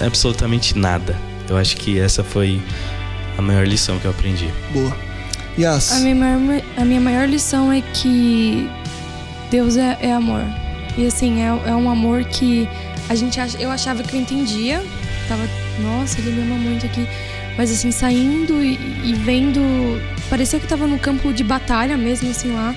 absolutamente 0.00 0.76
nada. 0.76 1.16
Eu 1.48 1.56
acho 1.56 1.76
que 1.76 1.98
essa 2.00 2.24
foi 2.24 2.60
a 3.36 3.42
maior 3.42 3.66
lição 3.66 3.98
que 3.98 4.06
eu 4.06 4.10
aprendi. 4.10 4.48
Boa. 4.72 4.96
Yas. 5.58 5.92
A 5.92 6.00
minha 6.00 6.14
maior, 6.14 6.62
a 6.76 6.84
minha 6.84 7.00
maior 7.00 7.28
lição 7.28 7.72
é 7.72 7.80
que 7.80 8.68
Deus 9.50 9.76
é, 9.76 9.96
é 10.00 10.12
amor. 10.12 10.44
E 10.96 11.06
assim, 11.06 11.42
é, 11.42 11.46
é 11.46 11.74
um 11.74 11.88
amor 11.90 12.24
que 12.24 12.68
a 13.08 13.14
gente 13.14 13.38
eu 13.58 13.70
achava 13.70 14.02
que 14.02 14.14
eu 14.14 14.20
entendia. 14.20 14.82
Tava, 15.28 15.48
nossa, 15.80 16.20
ele 16.20 16.30
me 16.30 16.42
ama 16.42 16.56
muito 16.56 16.86
aqui. 16.86 17.06
Mas 17.56 17.70
assim, 17.70 17.90
saindo 17.90 18.62
e, 18.62 18.74
e 19.04 19.14
vendo. 19.14 19.60
Parecia 20.28 20.58
que 20.58 20.66
eu 20.66 20.68
tava 20.68 20.86
no 20.86 20.98
campo 20.98 21.32
de 21.32 21.44
batalha 21.44 21.96
mesmo, 21.96 22.30
assim 22.30 22.52
lá. 22.52 22.74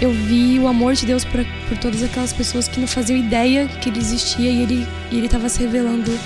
Eu 0.00 0.12
vi 0.12 0.58
o 0.58 0.68
amor 0.68 0.94
de 0.94 1.06
Deus 1.06 1.24
por, 1.24 1.44
por 1.68 1.76
todas 1.78 2.02
aquelas 2.02 2.32
pessoas 2.32 2.68
que 2.68 2.78
não 2.78 2.86
faziam 2.86 3.18
ideia 3.18 3.66
que 3.66 3.88
ele 3.88 3.98
existia 3.98 4.48
e 4.48 4.62
ele, 4.62 4.86
e 5.10 5.18
ele 5.18 5.28
tava 5.28 5.48
se 5.48 5.60
revelando 5.60 6.16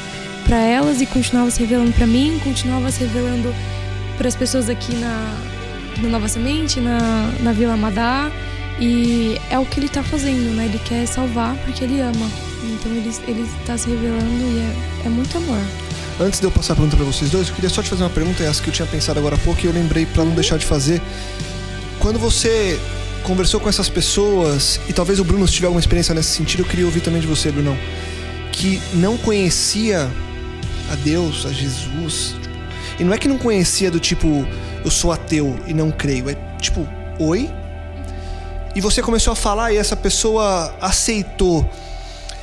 para 0.44 0.58
elas 0.58 1.00
e 1.00 1.06
continuava 1.06 1.50
se 1.50 1.60
revelando 1.60 1.92
para 1.92 2.06
mim, 2.06 2.38
continuava 2.44 2.90
se 2.90 3.00
revelando 3.00 3.54
para 4.18 4.28
as 4.28 4.36
pessoas 4.36 4.68
aqui 4.68 4.94
na, 4.96 5.34
na 6.00 6.08
Nova 6.08 6.28
Semente, 6.28 6.80
na, 6.80 7.32
na 7.40 7.52
Vila 7.52 7.76
Madá. 7.76 8.30
E 8.80 9.38
é 9.50 9.58
o 9.58 9.66
que 9.66 9.80
ele 9.80 9.88
tá 9.88 10.02
fazendo, 10.02 10.54
né? 10.54 10.64
Ele 10.64 10.78
quer 10.78 11.06
salvar 11.06 11.54
porque 11.64 11.84
ele 11.84 12.00
ama. 12.00 12.30
Então 12.64 12.92
ele, 12.92 13.10
ele 13.28 13.48
tá 13.66 13.76
se 13.76 13.88
revelando 13.88 14.24
e 14.24 14.58
é, 14.58 15.06
é 15.06 15.08
muito 15.08 15.36
amor. 15.36 15.60
Antes 16.20 16.40
de 16.40 16.46
eu 16.46 16.50
passar 16.50 16.74
a 16.74 16.76
pergunta 16.76 16.96
para 16.96 17.04
vocês 17.04 17.30
dois, 17.30 17.48
eu 17.48 17.54
queria 17.54 17.70
só 17.70 17.82
te 17.82 17.88
fazer 17.88 18.02
uma 18.02 18.10
pergunta, 18.10 18.42
essa 18.42 18.62
que 18.62 18.68
eu 18.68 18.74
tinha 18.74 18.86
pensado 18.86 19.18
agora 19.18 19.34
há 19.34 19.38
pouco 19.38 19.60
e 19.62 19.66
eu 19.66 19.72
lembrei 19.72 20.06
para 20.06 20.24
não 20.24 20.34
deixar 20.34 20.58
de 20.58 20.66
fazer. 20.66 21.00
Quando 21.98 22.18
você 22.18 22.78
conversou 23.22 23.60
com 23.60 23.68
essas 23.68 23.88
pessoas, 23.88 24.80
e 24.88 24.92
talvez 24.92 25.18
o 25.20 25.24
Bruno 25.24 25.46
se 25.46 25.54
tiver 25.54 25.66
alguma 25.66 25.80
experiência 25.80 26.14
nesse 26.14 26.30
sentido, 26.30 26.60
eu 26.60 26.66
queria 26.66 26.84
ouvir 26.84 27.00
também 27.00 27.20
de 27.20 27.26
você, 27.26 27.50
Bruno, 27.50 27.76
que 28.52 28.80
não 28.94 29.16
conhecia 29.16 30.10
a 30.90 30.94
Deus, 30.96 31.46
a 31.46 31.52
Jesus. 31.52 32.36
E 32.98 33.04
não 33.04 33.12
é 33.12 33.18
que 33.18 33.28
não 33.28 33.38
conhecia 33.38 33.90
do 33.90 33.98
tipo, 33.98 34.46
eu 34.84 34.90
sou 34.90 35.12
ateu 35.12 35.58
e 35.66 35.74
não 35.74 35.90
creio. 35.90 36.28
É 36.30 36.34
tipo, 36.60 36.86
oi? 37.18 37.50
E 38.74 38.80
você 38.80 39.02
começou 39.02 39.32
a 39.32 39.36
falar 39.36 39.72
e 39.72 39.76
essa 39.76 39.96
pessoa 39.96 40.74
aceitou. 40.80 41.68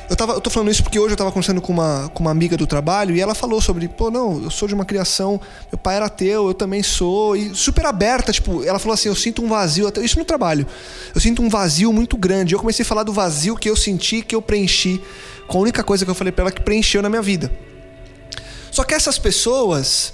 Eu, 0.08 0.16
tava, 0.16 0.32
eu 0.32 0.40
tô 0.40 0.50
falando 0.50 0.70
isso 0.72 0.82
porque 0.82 0.98
hoje 0.98 1.12
eu 1.12 1.16
tava 1.16 1.30
conversando 1.30 1.60
com 1.60 1.72
uma, 1.72 2.10
com 2.12 2.20
uma 2.20 2.32
amiga 2.32 2.56
do 2.56 2.66
trabalho 2.66 3.14
e 3.14 3.20
ela 3.20 3.32
falou 3.32 3.60
sobre, 3.60 3.86
pô, 3.86 4.10
não, 4.10 4.42
eu 4.42 4.50
sou 4.50 4.66
de 4.66 4.74
uma 4.74 4.84
criação, 4.84 5.40
meu 5.70 5.78
pai 5.78 5.94
era 5.94 6.06
ateu, 6.06 6.48
eu 6.48 6.54
também 6.54 6.82
sou, 6.82 7.36
e 7.36 7.54
super 7.54 7.86
aberta, 7.86 8.32
tipo, 8.32 8.64
ela 8.64 8.80
falou 8.80 8.94
assim, 8.94 9.08
eu 9.08 9.14
sinto 9.14 9.40
um 9.40 9.48
vazio, 9.48 9.86
até 9.86 10.00
isso 10.00 10.18
no 10.18 10.24
trabalho, 10.24 10.66
eu 11.14 11.20
sinto 11.20 11.42
um 11.42 11.48
vazio 11.48 11.92
muito 11.92 12.16
grande. 12.16 12.54
Eu 12.54 12.58
comecei 12.58 12.82
a 12.82 12.86
falar 12.86 13.04
do 13.04 13.12
vazio 13.12 13.54
que 13.54 13.70
eu 13.70 13.76
senti, 13.76 14.20
que 14.20 14.34
eu 14.34 14.42
preenchi, 14.42 15.00
com 15.46 15.58
a 15.58 15.60
única 15.60 15.84
coisa 15.84 16.04
que 16.04 16.10
eu 16.10 16.14
falei 16.14 16.32
pra 16.32 16.42
ela 16.42 16.50
que 16.50 16.60
preencheu 16.60 17.02
na 17.02 17.08
minha 17.08 17.22
vida. 17.22 17.48
Só 18.72 18.82
que 18.82 18.94
essas 18.94 19.16
pessoas, 19.16 20.12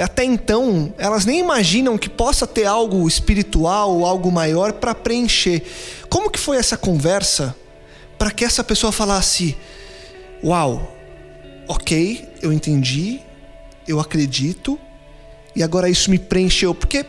até 0.00 0.24
então, 0.24 0.92
elas 0.98 1.24
nem 1.24 1.40
imaginam 1.40 1.98
que 1.98 2.08
possa 2.08 2.46
ter 2.46 2.66
algo 2.66 3.06
espiritual 3.08 3.90
ou 3.90 4.06
algo 4.06 4.30
maior 4.30 4.72
para 4.72 4.94
preencher. 4.94 5.62
Como 6.08 6.30
que 6.30 6.38
foi 6.38 6.56
essa 6.56 6.76
conversa 6.76 7.54
para 8.18 8.30
que 8.30 8.44
essa 8.44 8.62
pessoa 8.62 8.92
falasse: 8.92 9.56
"Uau, 10.42 10.94
OK, 11.66 12.28
eu 12.42 12.52
entendi, 12.52 13.20
eu 13.86 14.00
acredito 14.00 14.78
e 15.54 15.62
agora 15.62 15.88
isso 15.88 16.10
me 16.10 16.18
preencheu"? 16.18 16.74
Porque 16.74 17.04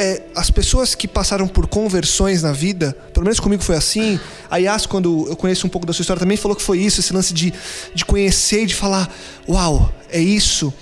é, 0.00 0.22
as 0.34 0.50
pessoas 0.50 0.94
que 0.94 1.06
passaram 1.06 1.46
por 1.46 1.66
conversões 1.66 2.42
na 2.42 2.52
vida, 2.52 2.96
pelo 3.12 3.24
menos 3.24 3.38
comigo 3.38 3.62
foi 3.62 3.76
assim. 3.76 4.18
A 4.50 4.56
Yas, 4.56 4.86
quando 4.86 5.26
eu 5.28 5.36
conheço 5.36 5.66
um 5.66 5.70
pouco 5.70 5.86
da 5.86 5.92
sua 5.92 6.02
história, 6.02 6.20
também 6.20 6.38
falou 6.38 6.56
que 6.56 6.62
foi 6.62 6.78
isso, 6.78 7.00
esse 7.00 7.12
lance 7.12 7.34
de, 7.34 7.52
de 7.94 8.04
conhecer 8.04 8.62
e 8.62 8.66
de 8.66 8.74
falar: 8.74 9.14
Uau, 9.46 9.92
é 10.08 10.18
isso. 10.18 10.72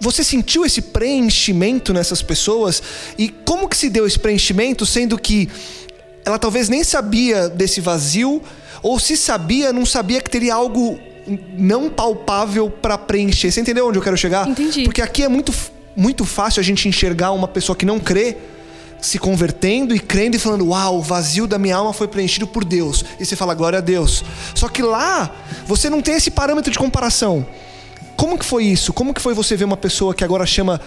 Você 0.00 0.22
sentiu 0.22 0.64
esse 0.64 0.80
preenchimento 0.80 1.92
nessas 1.92 2.22
pessoas? 2.22 2.82
E 3.16 3.28
como 3.28 3.68
que 3.68 3.76
se 3.76 3.90
deu 3.90 4.06
esse 4.06 4.18
preenchimento, 4.18 4.86
sendo 4.86 5.18
que 5.18 5.48
ela 6.24 6.38
talvez 6.38 6.68
nem 6.68 6.84
sabia 6.84 7.48
desse 7.48 7.80
vazio, 7.80 8.42
ou 8.82 8.98
se 8.98 9.16
sabia, 9.16 9.72
não 9.72 9.86
sabia 9.86 10.20
que 10.20 10.30
teria 10.30 10.54
algo 10.54 10.98
não 11.56 11.90
palpável 11.90 12.70
para 12.70 12.96
preencher. 12.96 13.50
Você 13.50 13.60
entendeu 13.60 13.86
onde 13.88 13.98
eu 13.98 14.02
quero 14.02 14.16
chegar? 14.16 14.48
Entendi. 14.48 14.84
Porque 14.84 15.02
aqui 15.02 15.22
é 15.22 15.28
muito 15.28 15.52
muito 15.96 16.24
fácil 16.24 16.60
a 16.60 16.62
gente 16.62 16.88
enxergar 16.88 17.32
uma 17.32 17.48
pessoa 17.48 17.74
que 17.74 17.84
não 17.84 17.98
crê 17.98 18.36
se 19.00 19.18
convertendo 19.18 19.94
e 19.94 19.98
crendo 19.98 20.36
e 20.36 20.38
falando: 20.38 20.68
Uau, 20.68 20.98
o 20.98 21.02
vazio 21.02 21.46
da 21.46 21.58
minha 21.58 21.76
alma 21.76 21.92
foi 21.92 22.08
preenchido 22.08 22.46
por 22.46 22.64
Deus. 22.64 23.04
E 23.18 23.26
você 23.26 23.36
fala: 23.36 23.54
Glória 23.54 23.78
a 23.78 23.82
Deus. 23.82 24.24
Só 24.54 24.68
que 24.68 24.82
lá, 24.82 25.34
você 25.66 25.90
não 25.90 26.00
tem 26.00 26.14
esse 26.14 26.30
parâmetro 26.30 26.70
de 26.70 26.78
comparação. 26.78 27.46
Como 28.18 28.36
que 28.36 28.44
foi 28.44 28.64
isso? 28.64 28.92
Como 28.92 29.14
que 29.14 29.20
foi 29.20 29.32
você 29.32 29.54
ver 29.54 29.64
uma 29.64 29.76
pessoa 29.76 30.12
que 30.12 30.24
agora 30.24 30.44
chama 30.44 30.80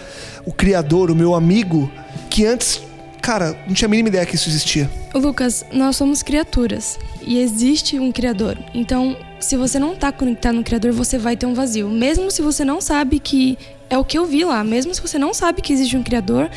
o 0.44 0.52
Criador, 0.52 1.10
o 1.10 1.14
meu 1.14 1.34
amigo, 1.34 1.90
que 2.28 2.44
antes, 2.44 2.82
cara, 3.22 3.58
não 3.66 3.72
tinha 3.72 3.86
a 3.86 3.90
mínima 3.90 4.10
ideia 4.10 4.26
que 4.26 4.34
isso 4.34 4.50
existia? 4.50 4.90
Lucas, 5.14 5.64
nós 5.72 5.96
somos 5.96 6.22
criaturas 6.22 6.98
e 7.22 7.38
existe 7.38 7.98
um 7.98 8.12
Criador. 8.12 8.58
Então, 8.74 9.16
se 9.40 9.56
você 9.56 9.78
não 9.78 9.94
está 9.94 10.12
conectado 10.12 10.56
no 10.56 10.62
Criador, 10.62 10.92
você 10.92 11.16
vai 11.16 11.34
ter 11.34 11.46
um 11.46 11.54
vazio. 11.54 11.88
Mesmo 11.88 12.30
se 12.30 12.42
você 12.42 12.66
não 12.66 12.82
sabe 12.82 13.18
que 13.18 13.56
é 13.88 13.96
o 13.96 14.04
que 14.04 14.18
eu 14.18 14.26
vi 14.26 14.44
lá. 14.44 14.62
Mesmo 14.62 14.94
se 14.94 15.00
você 15.00 15.18
não 15.18 15.32
sabe 15.32 15.62
que 15.62 15.72
existe 15.72 15.96
um 15.96 16.02
Criador, 16.02 16.50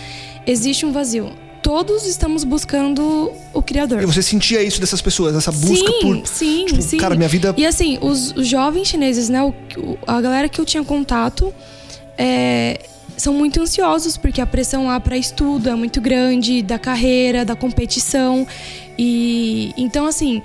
existe 0.46 0.86
um 0.86 0.92
vazio. 0.92 1.32
Todos 1.66 2.06
estamos 2.06 2.44
buscando 2.44 3.32
o 3.52 3.60
Criador. 3.60 4.04
E 4.04 4.06
você 4.06 4.22
sentia 4.22 4.62
isso 4.62 4.80
dessas 4.80 5.02
pessoas, 5.02 5.36
essa 5.36 5.52
busca 5.52 5.92
sim, 5.92 6.00
por. 6.00 6.28
Sim, 6.28 6.66
tipo, 6.68 6.82
sim. 6.84 6.98
Cara, 6.98 7.16
minha 7.16 7.28
vida. 7.28 7.56
E 7.58 7.66
assim, 7.66 7.98
os, 8.02 8.34
os 8.34 8.48
jovens 8.48 8.88
chineses, 8.88 9.30
né? 9.30 9.44
O, 9.44 9.98
a 10.06 10.22
galera 10.22 10.48
que 10.48 10.62
eu 10.62 10.66
tinha 10.66 10.84
contato. 10.84 11.52
É, 12.20 12.80
são 13.18 13.34
muito 13.34 13.60
ansiosos 13.60 14.16
porque 14.16 14.40
a 14.40 14.46
pressão 14.46 14.86
lá 14.86 15.00
para 15.00 15.18
estudo 15.18 15.68
é 15.68 15.74
muito 15.74 16.00
grande, 16.00 16.62
da 16.62 16.78
carreira, 16.78 17.44
da 17.44 17.56
competição. 17.56 18.46
E 18.96 19.74
então 19.76 20.06
assim, 20.06 20.44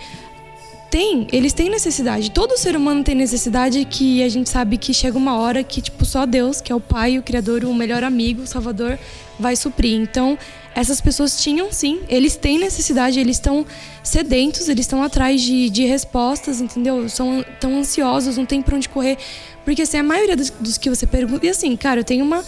tem, 0.90 1.26
eles 1.32 1.52
têm 1.52 1.68
necessidade. 1.68 2.30
Todo 2.30 2.56
ser 2.56 2.74
humano 2.74 3.04
tem 3.04 3.14
necessidade 3.14 3.84
que 3.84 4.22
a 4.22 4.28
gente 4.30 4.48
sabe 4.48 4.78
que 4.78 4.94
chega 4.94 5.18
uma 5.18 5.36
hora 5.36 5.62
que, 5.62 5.82
tipo, 5.82 6.04
só 6.04 6.24
Deus, 6.24 6.62
que 6.62 6.72
é 6.72 6.74
o 6.74 6.80
Pai, 6.80 7.18
o 7.18 7.22
Criador, 7.22 7.64
o 7.64 7.74
melhor 7.74 8.02
amigo, 8.02 8.42
o 8.42 8.46
Salvador, 8.46 8.98
vai 9.38 9.54
suprir. 9.54 10.00
Então, 10.00 10.36
essas 10.74 11.00
pessoas 11.00 11.42
tinham 11.42 11.72
sim, 11.72 12.00
eles 12.08 12.36
têm 12.36 12.58
necessidade, 12.58 13.18
eles 13.18 13.36
estão 13.36 13.66
sedentos, 14.02 14.68
eles 14.68 14.84
estão 14.84 15.02
atrás 15.02 15.40
de, 15.40 15.68
de 15.68 15.84
respostas, 15.84 16.60
entendeu? 16.60 17.08
São 17.08 17.44
tão 17.58 17.78
ansiosos, 17.78 18.36
não 18.36 18.46
tem 18.46 18.62
pra 18.62 18.76
onde 18.76 18.88
correr. 18.88 19.18
Porque 19.64 19.82
assim, 19.82 19.98
a 19.98 20.02
maioria 20.02 20.36
dos, 20.36 20.50
dos 20.50 20.78
que 20.78 20.88
você 20.88 21.06
pergunta. 21.06 21.44
E 21.44 21.48
assim, 21.48 21.76
cara, 21.76 22.00
eu 22.00 22.04
tenho 22.04 22.24
uma 22.24 22.44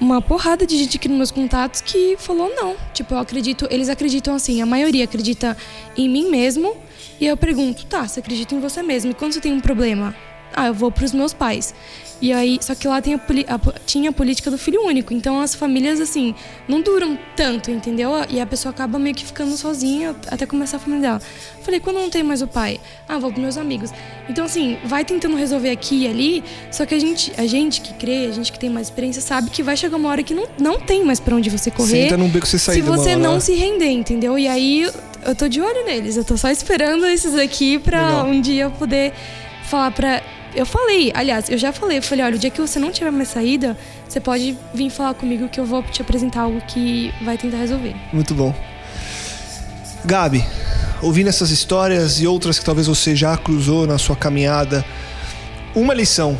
uma 0.00 0.20
porrada 0.20 0.66
de 0.66 0.76
gente 0.76 0.98
aqui 0.98 1.08
nos 1.08 1.16
meus 1.16 1.30
contatos 1.30 1.80
que 1.80 2.16
falou 2.18 2.52
não. 2.54 2.76
Tipo, 2.92 3.14
eu 3.14 3.18
acredito, 3.18 3.66
eles 3.70 3.88
acreditam 3.88 4.34
assim, 4.34 4.60
a 4.60 4.66
maioria 4.66 5.04
acredita 5.04 5.56
em 5.96 6.08
mim 6.08 6.30
mesmo. 6.30 6.76
E 7.18 7.26
eu 7.26 7.36
pergunto, 7.36 7.86
tá, 7.86 8.06
você 8.06 8.20
acredita 8.20 8.54
em 8.54 8.60
você 8.60 8.82
mesmo? 8.82 9.12
E 9.12 9.14
quando 9.14 9.32
você 9.32 9.40
tem 9.40 9.52
um 9.52 9.60
problema, 9.60 10.14
ah, 10.54 10.68
eu 10.68 10.74
vou 10.74 10.90
pros 10.90 11.12
meus 11.12 11.32
pais. 11.32 11.74
E 12.20 12.32
aí, 12.32 12.58
só 12.62 12.74
que 12.74 12.88
lá 12.88 13.02
tem 13.02 13.14
a, 13.14 13.18
a, 13.18 13.58
tinha 13.84 14.08
a 14.08 14.12
política 14.12 14.50
do 14.50 14.56
filho 14.56 14.82
único. 14.82 15.12
Então 15.12 15.40
as 15.40 15.54
famílias, 15.54 16.00
assim, 16.00 16.34
não 16.66 16.80
duram 16.80 17.18
tanto, 17.34 17.70
entendeu? 17.70 18.10
E 18.30 18.40
a 18.40 18.46
pessoa 18.46 18.70
acaba 18.70 18.98
meio 18.98 19.14
que 19.14 19.24
ficando 19.24 19.54
sozinha 19.56 20.16
até 20.28 20.46
começar 20.46 20.78
a 20.78 20.80
família 20.80 21.08
dela. 21.08 21.22
Falei, 21.60 21.78
quando 21.78 21.96
não 21.96 22.08
tem 22.08 22.22
mais 22.22 22.40
o 22.40 22.46
pai? 22.46 22.80
Ah, 23.06 23.18
vou 23.18 23.30
pros 23.30 23.42
meus 23.42 23.58
amigos. 23.58 23.90
Então, 24.28 24.46
assim, 24.46 24.78
vai 24.84 25.04
tentando 25.04 25.36
resolver 25.36 25.70
aqui 25.70 26.04
e 26.04 26.08
ali. 26.08 26.44
Só 26.70 26.86
que 26.86 26.94
a 26.94 26.98
gente, 26.98 27.32
a 27.36 27.46
gente 27.46 27.82
que 27.82 27.92
crê, 27.94 28.26
a 28.26 28.32
gente 28.32 28.50
que 28.50 28.58
tem 28.58 28.70
mais 28.70 28.86
experiência, 28.86 29.20
sabe 29.20 29.50
que 29.50 29.62
vai 29.62 29.76
chegar 29.76 29.96
uma 29.98 30.08
hora 30.08 30.22
que 30.22 30.32
não, 30.32 30.46
não 30.58 30.80
tem 30.80 31.04
mais 31.04 31.20
para 31.20 31.36
onde 31.36 31.50
você 31.50 31.70
correr. 31.70 32.04
Senta 32.04 32.16
num 32.16 32.28
beco 32.28 32.46
você 32.46 32.58
sair 32.58 32.76
Se 32.76 32.80
você 32.80 33.14
não 33.14 33.40
se 33.40 33.54
render, 33.54 33.90
entendeu? 33.90 34.38
E 34.38 34.48
aí 34.48 34.90
eu 35.26 35.34
tô 35.34 35.48
de 35.48 35.60
olho 35.60 35.84
neles. 35.84 36.16
Eu 36.16 36.24
tô 36.24 36.36
só 36.38 36.48
esperando 36.50 37.04
esses 37.06 37.34
aqui 37.34 37.78
pra 37.78 38.06
Legal. 38.06 38.26
um 38.26 38.40
dia 38.40 38.62
eu 38.64 38.70
poder 38.70 39.12
falar 39.66 39.90
pra 39.90 40.22
eu 40.56 40.64
falei, 40.64 41.12
aliás, 41.14 41.50
eu 41.50 41.58
já 41.58 41.70
falei, 41.70 41.98
eu 41.98 42.02
falei, 42.02 42.24
olha, 42.24 42.36
o 42.36 42.38
dia 42.38 42.50
que 42.50 42.60
você 42.60 42.78
não 42.78 42.90
tiver 42.90 43.10
mais 43.10 43.28
saída, 43.28 43.76
você 44.08 44.18
pode 44.18 44.56
vir 44.72 44.88
falar 44.88 45.12
comigo 45.12 45.48
que 45.48 45.60
eu 45.60 45.66
vou 45.66 45.82
te 45.82 46.00
apresentar 46.00 46.42
algo 46.42 46.62
que 46.62 47.12
vai 47.22 47.36
tentar 47.36 47.58
resolver. 47.58 47.94
Muito 48.10 48.34
bom. 48.34 48.54
Gabi, 50.02 50.42
ouvindo 51.02 51.28
essas 51.28 51.50
histórias 51.50 52.20
e 52.20 52.26
outras 52.26 52.58
que 52.58 52.64
talvez 52.64 52.86
você 52.86 53.14
já 53.14 53.36
cruzou 53.36 53.86
na 53.86 53.98
sua 53.98 54.16
caminhada, 54.16 54.82
uma 55.74 55.92
lição 55.92 56.38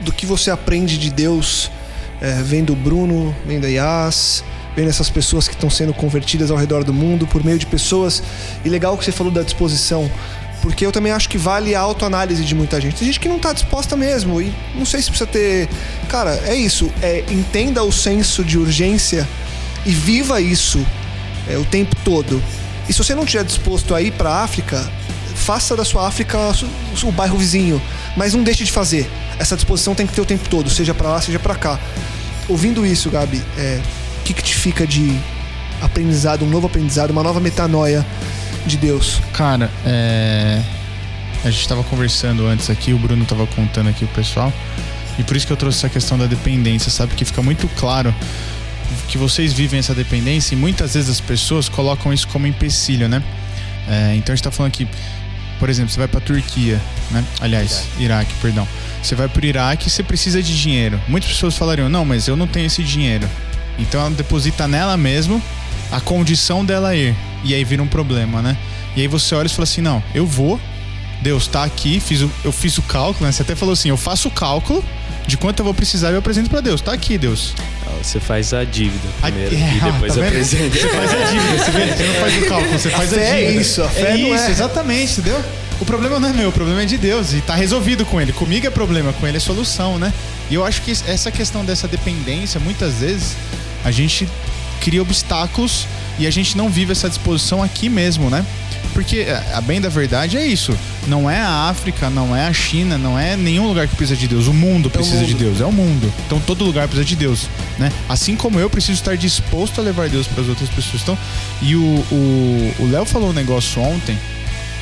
do 0.00 0.12
que 0.12 0.26
você 0.26 0.50
aprende 0.50 0.98
de 0.98 1.08
Deus, 1.08 1.70
é, 2.20 2.42
vendo 2.42 2.74
o 2.74 2.76
Bruno, 2.76 3.34
vendo 3.46 3.64
a 3.64 3.68
Yas, 3.68 4.44
vendo 4.76 4.90
essas 4.90 5.08
pessoas 5.08 5.48
que 5.48 5.54
estão 5.54 5.70
sendo 5.70 5.94
convertidas 5.94 6.50
ao 6.50 6.58
redor 6.58 6.84
do 6.84 6.92
mundo 6.92 7.26
por 7.26 7.42
meio 7.42 7.58
de 7.58 7.64
pessoas. 7.64 8.22
E 8.62 8.68
legal 8.68 8.98
que 8.98 9.04
você 9.04 9.12
falou 9.12 9.32
da 9.32 9.42
disposição 9.42 10.10
porque 10.66 10.84
eu 10.84 10.90
também 10.90 11.12
acho 11.12 11.28
que 11.28 11.38
vale 11.38 11.76
a 11.76 11.80
autoanálise 11.80 12.44
de 12.44 12.52
muita 12.52 12.80
gente. 12.80 12.96
Tem 12.96 13.06
gente 13.06 13.20
que 13.20 13.28
não 13.28 13.38
tá 13.38 13.52
disposta 13.52 13.96
mesmo 13.96 14.42
e 14.42 14.52
não 14.74 14.84
sei 14.84 15.00
se 15.00 15.08
precisa 15.08 15.30
ter. 15.30 15.68
Cara, 16.08 16.42
é 16.44 16.56
isso. 16.56 16.92
É, 17.00 17.24
entenda 17.30 17.84
o 17.84 17.92
senso 17.92 18.44
de 18.44 18.58
urgência 18.58 19.28
e 19.84 19.92
viva 19.92 20.40
isso 20.40 20.84
é, 21.48 21.56
o 21.56 21.64
tempo 21.64 21.94
todo. 22.04 22.42
E 22.88 22.92
se 22.92 22.98
você 22.98 23.14
não 23.14 23.22
estiver 23.22 23.44
disposto 23.44 23.94
a 23.94 24.02
ir 24.02 24.10
para 24.10 24.28
a 24.28 24.42
África, 24.42 24.90
faça 25.36 25.76
da 25.76 25.84
sua 25.84 26.08
África 26.08 26.36
o 27.00 27.12
bairro 27.12 27.38
vizinho, 27.38 27.80
mas 28.16 28.34
não 28.34 28.42
deixe 28.42 28.64
de 28.64 28.72
fazer. 28.72 29.08
Essa 29.38 29.54
disposição 29.54 29.94
tem 29.94 30.04
que 30.04 30.14
ter 30.14 30.20
o 30.20 30.26
tempo 30.26 30.48
todo, 30.48 30.68
seja 30.68 30.92
para 30.92 31.10
lá, 31.10 31.20
seja 31.20 31.38
para 31.38 31.54
cá. 31.54 31.78
Ouvindo 32.48 32.84
isso, 32.84 33.08
Gabi, 33.08 33.40
é, 33.56 33.80
o 34.18 34.22
que, 34.24 34.34
que 34.34 34.42
te 34.42 34.56
fica 34.56 34.84
de 34.84 35.16
aprendizado, 35.80 36.44
um 36.44 36.48
novo 36.48 36.66
aprendizado, 36.66 37.12
uma 37.12 37.22
nova 37.22 37.38
metanoia 37.38 38.04
de 38.66 38.76
Deus? 38.76 39.20
Cara, 39.32 39.70
é... 39.84 40.62
a 41.44 41.50
gente 41.50 41.60
estava 41.60 41.82
conversando 41.84 42.46
antes 42.46 42.68
aqui, 42.68 42.92
o 42.92 42.98
Bruno 42.98 43.22
estava 43.22 43.46
contando 43.46 43.88
aqui 43.88 44.04
o 44.04 44.08
pessoal, 44.08 44.52
e 45.18 45.22
por 45.22 45.36
isso 45.36 45.46
que 45.46 45.52
eu 45.52 45.56
trouxe 45.56 45.78
essa 45.78 45.88
questão 45.88 46.18
da 46.18 46.26
dependência, 46.26 46.90
sabe? 46.90 47.14
Que 47.14 47.24
fica 47.24 47.42
muito 47.42 47.68
claro 47.76 48.14
que 49.08 49.18
vocês 49.18 49.52
vivem 49.52 49.78
essa 49.78 49.94
dependência 49.94 50.54
e 50.54 50.58
muitas 50.58 50.94
vezes 50.94 51.10
as 51.10 51.20
pessoas 51.20 51.68
colocam 51.68 52.12
isso 52.12 52.28
como 52.28 52.46
empecilho, 52.46 53.08
né? 53.08 53.22
É, 53.88 54.14
então 54.16 54.32
a 54.32 54.36
gente 54.36 54.40
está 54.40 54.50
falando 54.50 54.72
aqui, 54.72 54.86
por 55.58 55.70
exemplo, 55.70 55.90
você 55.90 55.98
vai 55.98 56.08
para 56.08 56.20
Turquia, 56.20 56.80
né? 57.10 57.24
Aliás, 57.40 57.84
Iraque. 57.98 58.02
Iraque, 58.02 58.34
perdão. 58.42 58.68
Você 59.02 59.14
vai 59.14 59.28
para 59.28 59.42
o 59.42 59.46
Iraque 59.46 59.88
e 59.88 59.90
você 59.90 60.02
precisa 60.02 60.42
de 60.42 60.60
dinheiro. 60.60 61.00
Muitas 61.08 61.30
pessoas 61.30 61.56
falariam: 61.56 61.88
não, 61.88 62.04
mas 62.04 62.28
eu 62.28 62.36
não 62.36 62.46
tenho 62.46 62.66
esse 62.66 62.82
dinheiro. 62.82 63.28
Então 63.78 64.00
ela 64.00 64.10
deposita 64.10 64.66
nela 64.66 64.96
mesmo 64.96 65.42
a 65.90 66.00
condição 66.00 66.64
dela 66.64 66.94
ir. 66.94 67.14
E 67.46 67.54
aí 67.54 67.64
vira 67.64 67.82
um 67.82 67.86
problema, 67.86 68.42
né? 68.42 68.56
E 68.96 69.00
aí 69.00 69.08
você 69.08 69.34
olha 69.34 69.46
e 69.46 69.50
fala 69.50 69.64
assim: 69.64 69.80
não, 69.80 70.02
eu 70.14 70.26
vou, 70.26 70.60
Deus 71.22 71.46
tá 71.46 71.64
aqui, 71.64 72.00
fiz 72.00 72.22
o, 72.22 72.30
eu 72.44 72.50
fiz 72.50 72.76
o 72.76 72.82
cálculo, 72.82 73.26
né? 73.26 73.32
Você 73.32 73.42
até 73.42 73.54
falou 73.54 73.72
assim: 73.72 73.88
eu 73.88 73.96
faço 73.96 74.28
o 74.28 74.30
cálculo 74.30 74.84
de 75.26 75.36
quanto 75.36 75.60
eu 75.60 75.64
vou 75.64 75.74
precisar 75.74 76.10
e 76.10 76.12
eu 76.14 76.18
apresento 76.18 76.50
para 76.50 76.60
Deus. 76.60 76.80
Tá 76.80 76.92
aqui, 76.92 77.16
Deus. 77.16 77.54
Você 78.02 78.20
faz 78.20 78.52
a 78.52 78.62
dívida 78.64 79.08
primeiro 79.20 79.56
a, 79.56 79.58
é, 79.58 79.76
e 79.76 79.80
depois 79.80 80.14
tá 80.14 80.26
apresenta. 80.26 80.76
Você 80.76 80.88
faz 80.88 81.12
a 81.12 81.24
dívida, 81.24 81.58
você, 81.58 81.70
vê, 81.70 81.86
você 81.86 82.02
não 82.04 82.14
faz 82.14 82.36
o 82.36 82.46
cálculo, 82.46 82.78
você 82.78 82.90
faz 82.90 83.12
a, 83.12 83.16
a 83.16 83.18
dívida. 83.18 83.36
É 83.36 83.52
isso, 83.52 83.82
a 83.82 83.88
fé 83.88 84.00
é 84.00 84.16
não 84.18 84.34
isso, 84.34 84.44
é. 84.44 84.50
exatamente, 84.50 85.12
entendeu? 85.20 85.44
O 85.80 85.84
problema 85.84 86.18
não 86.18 86.28
é 86.28 86.32
meu, 86.32 86.48
o 86.48 86.52
problema 86.52 86.82
é 86.82 86.86
de 86.86 86.96
Deus 86.96 87.32
e 87.32 87.40
tá 87.40 87.54
resolvido 87.54 88.04
com 88.04 88.20
ele. 88.20 88.32
Comigo 88.32 88.66
é 88.66 88.70
problema, 88.70 89.12
com 89.12 89.26
ele 89.26 89.36
é 89.36 89.40
solução, 89.40 89.98
né? 89.98 90.12
E 90.50 90.54
eu 90.54 90.64
acho 90.64 90.82
que 90.82 90.90
essa 90.90 91.30
questão 91.30 91.64
dessa 91.64 91.86
dependência, 91.86 92.58
muitas 92.58 92.94
vezes, 92.94 93.36
a 93.84 93.90
gente 93.90 94.26
cria 94.80 95.02
obstáculos 95.02 95.86
e 96.18 96.26
a 96.26 96.30
gente 96.30 96.56
não 96.56 96.68
vive 96.68 96.92
essa 96.92 97.08
disposição 97.08 97.62
aqui 97.62 97.88
mesmo, 97.88 98.30
né? 98.30 98.44
Porque 98.92 99.18
é, 99.18 99.42
a 99.52 99.60
bem 99.60 99.80
da 99.80 99.88
verdade 99.88 100.36
é 100.36 100.46
isso. 100.46 100.76
Não 101.06 101.30
é 101.30 101.40
a 101.40 101.68
África, 101.68 102.08
não 102.08 102.34
é 102.34 102.46
a 102.46 102.52
China, 102.52 102.96
não 102.96 103.18
é 103.18 103.36
nenhum 103.36 103.66
lugar 103.66 103.86
que 103.86 103.94
precisa 103.94 104.18
de 104.18 104.26
Deus. 104.26 104.46
O 104.46 104.54
mundo 104.54 104.88
precisa 104.88 105.16
é 105.16 105.18
o 105.18 105.20
mundo. 105.20 105.28
de 105.28 105.44
Deus, 105.44 105.60
é 105.60 105.64
o 105.66 105.72
mundo. 105.72 106.12
Então 106.26 106.40
todo 106.40 106.64
lugar 106.64 106.88
precisa 106.88 107.04
de 107.04 107.16
Deus, 107.16 107.48
né? 107.78 107.92
Assim 108.08 108.34
como 108.36 108.58
eu 108.58 108.70
preciso 108.70 108.94
estar 108.94 109.16
disposto 109.16 109.80
a 109.80 109.84
levar 109.84 110.08
Deus 110.08 110.26
para 110.26 110.42
as 110.42 110.48
outras 110.48 110.70
pessoas. 110.70 111.02
Então, 111.02 111.18
e 111.60 111.74
o 111.76 112.88
Léo 112.90 113.04
falou 113.04 113.30
um 113.30 113.34
negócio 113.34 113.82
ontem, 113.82 114.18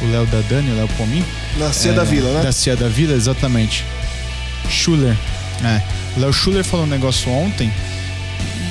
o 0.00 0.06
Léo 0.06 0.26
da 0.26 0.40
Dani, 0.48 0.70
o 0.70 0.76
Léo 0.76 0.88
Pomin. 0.96 1.24
Da 1.58 1.72
Cia 1.72 1.90
é, 1.90 1.94
da 1.94 2.04
Vila, 2.04 2.32
né? 2.34 2.42
Da 2.42 2.52
Cia 2.52 2.76
da 2.76 2.88
Vila, 2.88 3.14
exatamente. 3.14 3.84
Schuller. 4.70 5.16
É. 5.64 5.82
Léo 6.16 6.32
Schuller 6.32 6.64
falou 6.64 6.86
um 6.86 6.88
negócio 6.88 7.30
ontem 7.30 7.70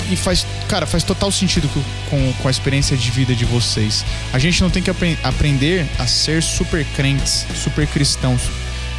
e 0.10 0.16
faz, 0.16 0.46
cara, 0.68 0.86
faz 0.86 1.04
total 1.04 1.32
sentido 1.32 1.68
com, 1.70 1.84
com, 2.10 2.34
com, 2.34 2.48
a 2.48 2.52
experiência 2.52 2.96
de 2.96 3.10
vida 3.12 3.36
de 3.36 3.46
vocês. 3.46 4.06
A 4.32 4.40
gente 4.40 4.62
não 4.62 4.70
tem 4.70 4.82
que 4.82 4.90
apre 4.90 5.18
aprender 5.24 5.86
a 5.98 6.08
ser 6.08 6.42
super 6.42 6.86
crentes, 6.96 7.46
super 7.56 7.88
cristãos. 7.88 8.42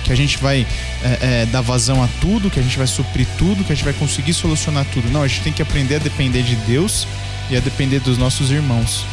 Que 0.05 0.13
a 0.13 0.17
gente 0.17 0.37
vai 0.37 0.67
é, 1.03 1.43
é, 1.43 1.47
dar 1.47 1.63
vazão 1.63 2.03
a 2.03 2.09
tudo, 2.21 2.51
que 2.51 2.61
a 2.61 2.63
gente 2.63 2.77
vai 2.77 2.87
suprir 2.87 3.27
tudo, 3.39 3.65
que 3.65 3.73
a 3.73 3.75
gente 3.75 3.85
vai 3.85 3.95
conseguir 3.95 4.35
solucionar 4.35 4.85
tudo. 4.93 5.11
Não, 5.11 5.23
a 5.23 5.27
gente 5.27 5.41
tem 5.41 5.53
que 5.53 5.63
aprender 5.63 5.95
a 5.95 5.99
depender 5.99 6.43
de 6.43 6.57
Deus 6.57 7.07
e 7.49 7.57
a 7.57 7.61
depender 7.61 8.01
dos 8.01 8.19
nossos 8.19 8.51
irmãos. 8.51 9.07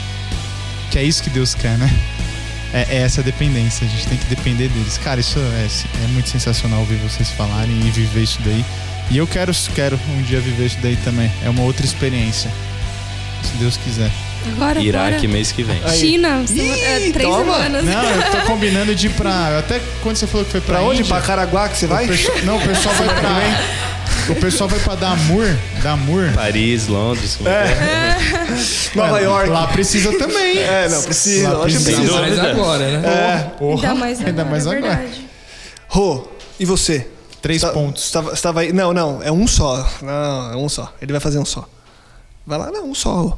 Que 0.90 1.00
é 1.00 1.04
isso 1.04 1.24
que 1.24 1.30
Deus 1.30 1.56
quer, 1.56 1.78
né? 1.78 1.90
É, 2.74 2.88
é 2.90 3.02
essa 3.02 3.22
dependência, 3.22 3.86
a 3.86 3.90
gente 3.90 4.08
tem 4.08 4.18
que 4.18 4.26
depender 4.26 4.70
deles. 4.70 4.98
Cara, 4.98 5.20
isso 5.20 5.40
é, 5.40 5.68
é 6.04 6.08
muito 6.08 6.30
sensacional 6.30 6.80
ouvir 6.80 6.96
vocês 6.96 7.30
falarem 7.32 7.78
e 7.86 7.92
viver 7.92 8.24
isso 8.24 8.40
daí. 8.44 8.66
E 9.12 9.18
eu 9.18 9.28
quero, 9.28 9.52
quero 9.76 10.00
um 10.18 10.22
dia 10.22 10.40
viver 10.40 10.68
isso 10.68 10.78
daí 10.82 10.96
também. 10.96 11.30
É 11.44 11.50
uma 11.50 11.64
outra 11.64 11.86
experiência. 11.86 12.50
Se 13.44 13.58
Deus 13.58 13.76
quiser. 13.76 14.10
Agora, 14.56 14.80
Iraque 14.80 15.16
agora. 15.16 15.28
mês 15.28 15.52
que 15.52 15.64
vem. 15.64 15.80
China, 15.90 16.44
Ih, 16.50 16.82
é, 16.82 17.12
três 17.12 17.30
toma. 17.30 17.56
semanas. 17.56 17.84
Não, 17.84 18.04
eu 18.10 18.32
tô 18.32 18.38
combinando 18.48 18.96
de 18.96 19.08
ir 19.08 19.10
pra. 19.12 19.60
Até 19.60 19.82
quando 20.02 20.16
você 20.16 20.26
falou 20.26 20.46
que 20.46 20.52
foi 20.52 20.62
pra, 20.62 20.76
pra 20.78 20.84
onde? 20.84 21.02
Índia, 21.02 21.14
pra 21.14 21.22
Caraguá 21.22 21.68
que 21.68 21.78
você 21.78 21.88
vai? 21.88 22.06
O 22.06 22.46
não, 22.46 22.56
o 22.58 22.62
pessoal 22.62 22.96
vai 22.96 23.20
pra. 23.20 23.62
O 24.30 24.36
pessoal 24.36 24.70
vai 24.70 24.80
pra 24.80 24.96
Damur. 24.96 25.46
Damur. 25.84 26.32
Paris, 26.34 26.88
Londres. 26.88 27.38
É. 27.46 27.50
é. 27.50 28.18
Nova 28.96 29.20
York. 29.20 29.50
Lá 29.50 29.68
precisa 29.68 30.18
também. 30.18 30.58
É, 30.58 30.88
não, 30.90 31.04
precisa. 31.04 31.50
Lá 31.50 31.64
precisa. 31.64 32.00
Ainda 32.00 32.14
mais 32.14 32.40
agora, 32.40 32.98
né? 32.98 33.10
É. 33.10 33.58
Porra, 33.58 33.90
ainda 33.90 34.00
mais 34.00 34.20
agora. 34.20 34.30
Ainda 34.30 34.46
mais 34.46 34.66
é 34.66 34.70
agora. 34.78 35.06
Rô, 35.88 36.28
e 36.58 36.66
você? 36.66 37.08
Três 37.42 37.62
tá, 37.62 37.70
pontos. 37.70 38.06
Estava, 38.06 38.34
estava 38.34 38.60
aí. 38.62 38.72
Não, 38.72 38.94
não, 38.94 39.22
é 39.24 39.32
um 39.32 39.48
só. 39.48 39.88
Não, 40.02 40.54
é 40.54 40.56
um 40.56 40.70
só. 40.70 40.94
Ele 41.02 41.12
vai 41.12 41.22
fazer 41.22 41.40
um 41.40 41.46
só. 41.46 41.68
Vai 42.46 42.60
lá, 42.60 42.72
não, 42.72 42.90
um 42.90 42.96
só. 42.96 43.38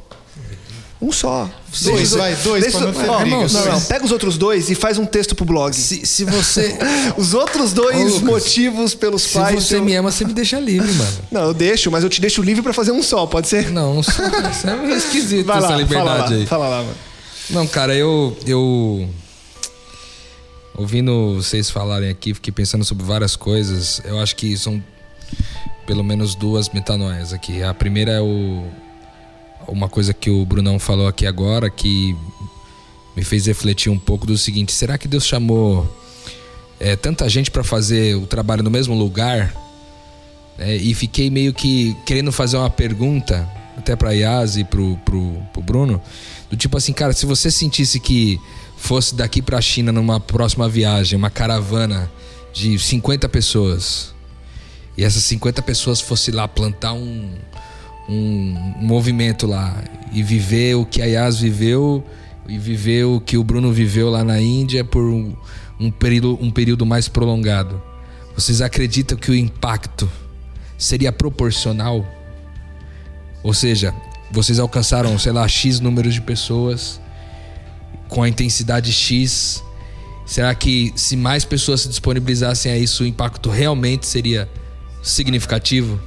Um 1.02 1.12
só. 1.12 1.50
Dois, 1.82 2.12
vai, 2.12 2.34
dois, 2.36 2.64
deixa, 2.64 2.80
não, 2.80 3.10
ó, 3.10 3.26
não, 3.26 3.48
não, 3.48 3.82
pega 3.82 4.06
os 4.06 4.12
outros 4.12 4.38
dois 4.38 4.70
e 4.70 4.76
faz 4.76 4.98
um 4.98 5.06
texto 5.06 5.36
pro 5.36 5.44
blog. 5.44 5.76
Se, 5.76 6.06
se 6.06 6.24
você. 6.24 6.78
os 7.18 7.34
outros 7.34 7.74
dois 7.74 7.98
Ô, 7.98 8.04
Lucas, 8.04 8.22
motivos 8.22 8.96
pelos 8.96 9.24
se 9.24 9.34
quais. 9.34 9.64
Se 9.64 9.70
você 9.70 9.76
eu... 9.78 9.84
me 9.84 9.94
ama, 9.96 10.12
você 10.12 10.24
me 10.24 10.34
deixa 10.34 10.60
livre, 10.60 10.92
mano. 10.94 11.18
Não, 11.30 11.42
eu 11.44 11.54
deixo, 11.54 11.92
mas 11.92 12.06
eu 12.06 12.10
te 12.10 12.22
deixo 12.22 12.42
livre 12.42 12.62
para 12.62 12.72
fazer 12.72 12.92
um 12.92 13.04
só, 13.04 13.26
pode 13.26 13.50
ser? 13.50 13.70
Não, 13.70 13.98
um 13.98 14.04
só. 14.04 14.12
Isso 14.50 14.70
é 14.70 14.94
esquisito 14.96 15.46
vai 15.46 15.58
essa 15.58 15.70
lá, 15.70 15.76
liberdade 15.76 16.08
fala 16.08 16.20
lá, 16.20 16.30
aí. 16.30 16.46
Fala 16.46 16.68
lá, 16.70 16.78
mano. 16.78 16.98
Não, 17.50 17.68
cara, 17.68 17.94
eu. 17.94 18.38
eu 18.48 19.10
Ouvindo 20.76 21.36
vocês 21.36 21.70
falarem 21.70 22.10
aqui, 22.10 22.34
fiquei 22.34 22.52
pensando 22.52 22.84
sobre 22.84 23.04
várias 23.06 23.36
coisas. 23.36 24.02
Eu 24.04 24.20
acho 24.20 24.36
que 24.36 24.58
são 24.58 24.84
pelo 25.86 26.04
menos 26.04 26.34
duas 26.34 26.70
metanoias 26.70 27.32
aqui. 27.32 27.62
A 27.62 27.74
primeira 27.74 28.14
é 28.14 28.22
o, 28.22 28.64
uma 29.68 29.88
coisa 29.88 30.14
que 30.14 30.32
o 30.32 30.44
Brunão 30.44 30.80
falou 30.80 31.08
aqui 31.08 31.28
agora 31.28 31.70
que 31.70 32.16
me 33.16 33.24
fez 33.24 33.46
refletir 33.46 33.92
um 33.92 34.00
pouco 34.00 34.26
do 34.26 34.36
seguinte: 34.36 34.72
será 34.72 34.98
que 34.98 35.08
Deus 35.08 35.28
chamou 35.28 35.88
é, 36.80 36.96
tanta 36.96 37.30
gente 37.30 37.52
para 37.52 37.64
fazer 37.64 38.16
o 38.16 38.26
trabalho 38.26 38.64
no 38.64 38.72
mesmo 38.72 38.96
lugar? 38.96 39.54
É, 40.58 40.76
e 40.76 40.94
fiquei 40.96 41.30
meio 41.30 41.54
que 41.54 41.96
querendo 42.04 42.32
fazer 42.32 42.58
uma 42.58 42.70
pergunta, 42.70 43.48
até 43.78 43.96
para 43.96 44.12
Yas 44.12 44.58
e 44.58 44.64
pro, 44.64 44.98
pro, 44.98 45.38
pro 45.52 45.62
Bruno, 45.62 46.02
do 46.50 46.58
tipo 46.58 46.78
assim, 46.78 46.94
cara, 46.94 47.14
se 47.14 47.26
você 47.26 47.52
sentisse 47.52 48.00
que 48.00 48.40
fosse 48.84 49.16
daqui 49.16 49.42
para 49.42 49.58
a 49.58 49.62
China 49.62 49.94
numa 49.94 50.20
próxima 50.20 50.68
viagem, 50.68 51.18
uma 51.18 51.30
caravana 51.30 52.12
de 52.52 52.78
50 52.78 53.30
pessoas, 53.30 54.14
e 54.98 55.06
essas 55.06 55.24
50 55.24 55.62
pessoas 55.62 56.02
fossem 56.02 56.34
lá 56.34 56.50
plantar 56.50 56.92
um, 56.92 57.30
um, 58.10 58.74
movimento 58.82 59.48
lá 59.48 59.82
e 60.12 60.22
viver 60.22 60.76
o 60.76 60.86
que 60.86 61.02
a 61.02 61.06
Yas 61.06 61.40
viveu 61.40 62.04
e 62.46 62.58
viver 62.58 63.06
o 63.06 63.22
que 63.22 63.38
o 63.38 63.44
Bruno 63.44 63.72
viveu 63.72 64.10
lá 64.10 64.22
na 64.22 64.42
Índia 64.42 64.84
por 64.84 65.02
um, 65.02 65.34
um, 65.80 65.90
período, 65.90 66.38
um 66.42 66.52
período 66.52 66.86
mais 66.86 67.08
prolongado. 67.08 67.82
vocês 68.36 68.62
acreditam 68.62 69.18
que 69.18 69.32
o 69.32 69.36
impacto 69.36 70.12
seria 70.78 71.14
proporcional? 71.14 72.06
Ou 73.42 73.54
seja, 73.54 73.96
vocês 74.30 74.60
alcançaram, 74.60 75.18
sei 75.18 75.32
lá, 75.32 75.48
X 75.48 75.80
números 75.80 76.14
de 76.14 76.22
pessoas 76.22 77.02
com 78.14 78.22
a 78.22 78.30
intensidade 78.30 78.94
X. 78.94 79.64
Será 80.24 80.54
que 80.54 80.94
se 80.96 81.18
mais 81.18 81.44
pessoas 81.44 81.82
se 81.82 81.90
disponibilizassem 81.90 82.72
a 82.72 82.78
isso, 82.78 83.04
o 83.04 83.08
impacto 83.08 83.50
realmente 83.50 84.06
seria 84.06 84.48
significativo? 85.02 86.00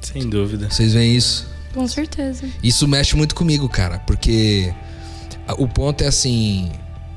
Sem 0.00 0.28
dúvida. 0.28 0.70
Vocês 0.70 0.94
veem 0.94 1.14
isso? 1.14 1.46
Com 1.74 1.86
certeza. 1.86 2.48
Isso 2.62 2.88
mexe 2.88 3.14
muito 3.14 3.34
comigo, 3.34 3.68
cara, 3.68 3.98
porque 4.00 4.72
o 5.58 5.68
ponto 5.68 6.02
é 6.02 6.06
assim. 6.06 6.72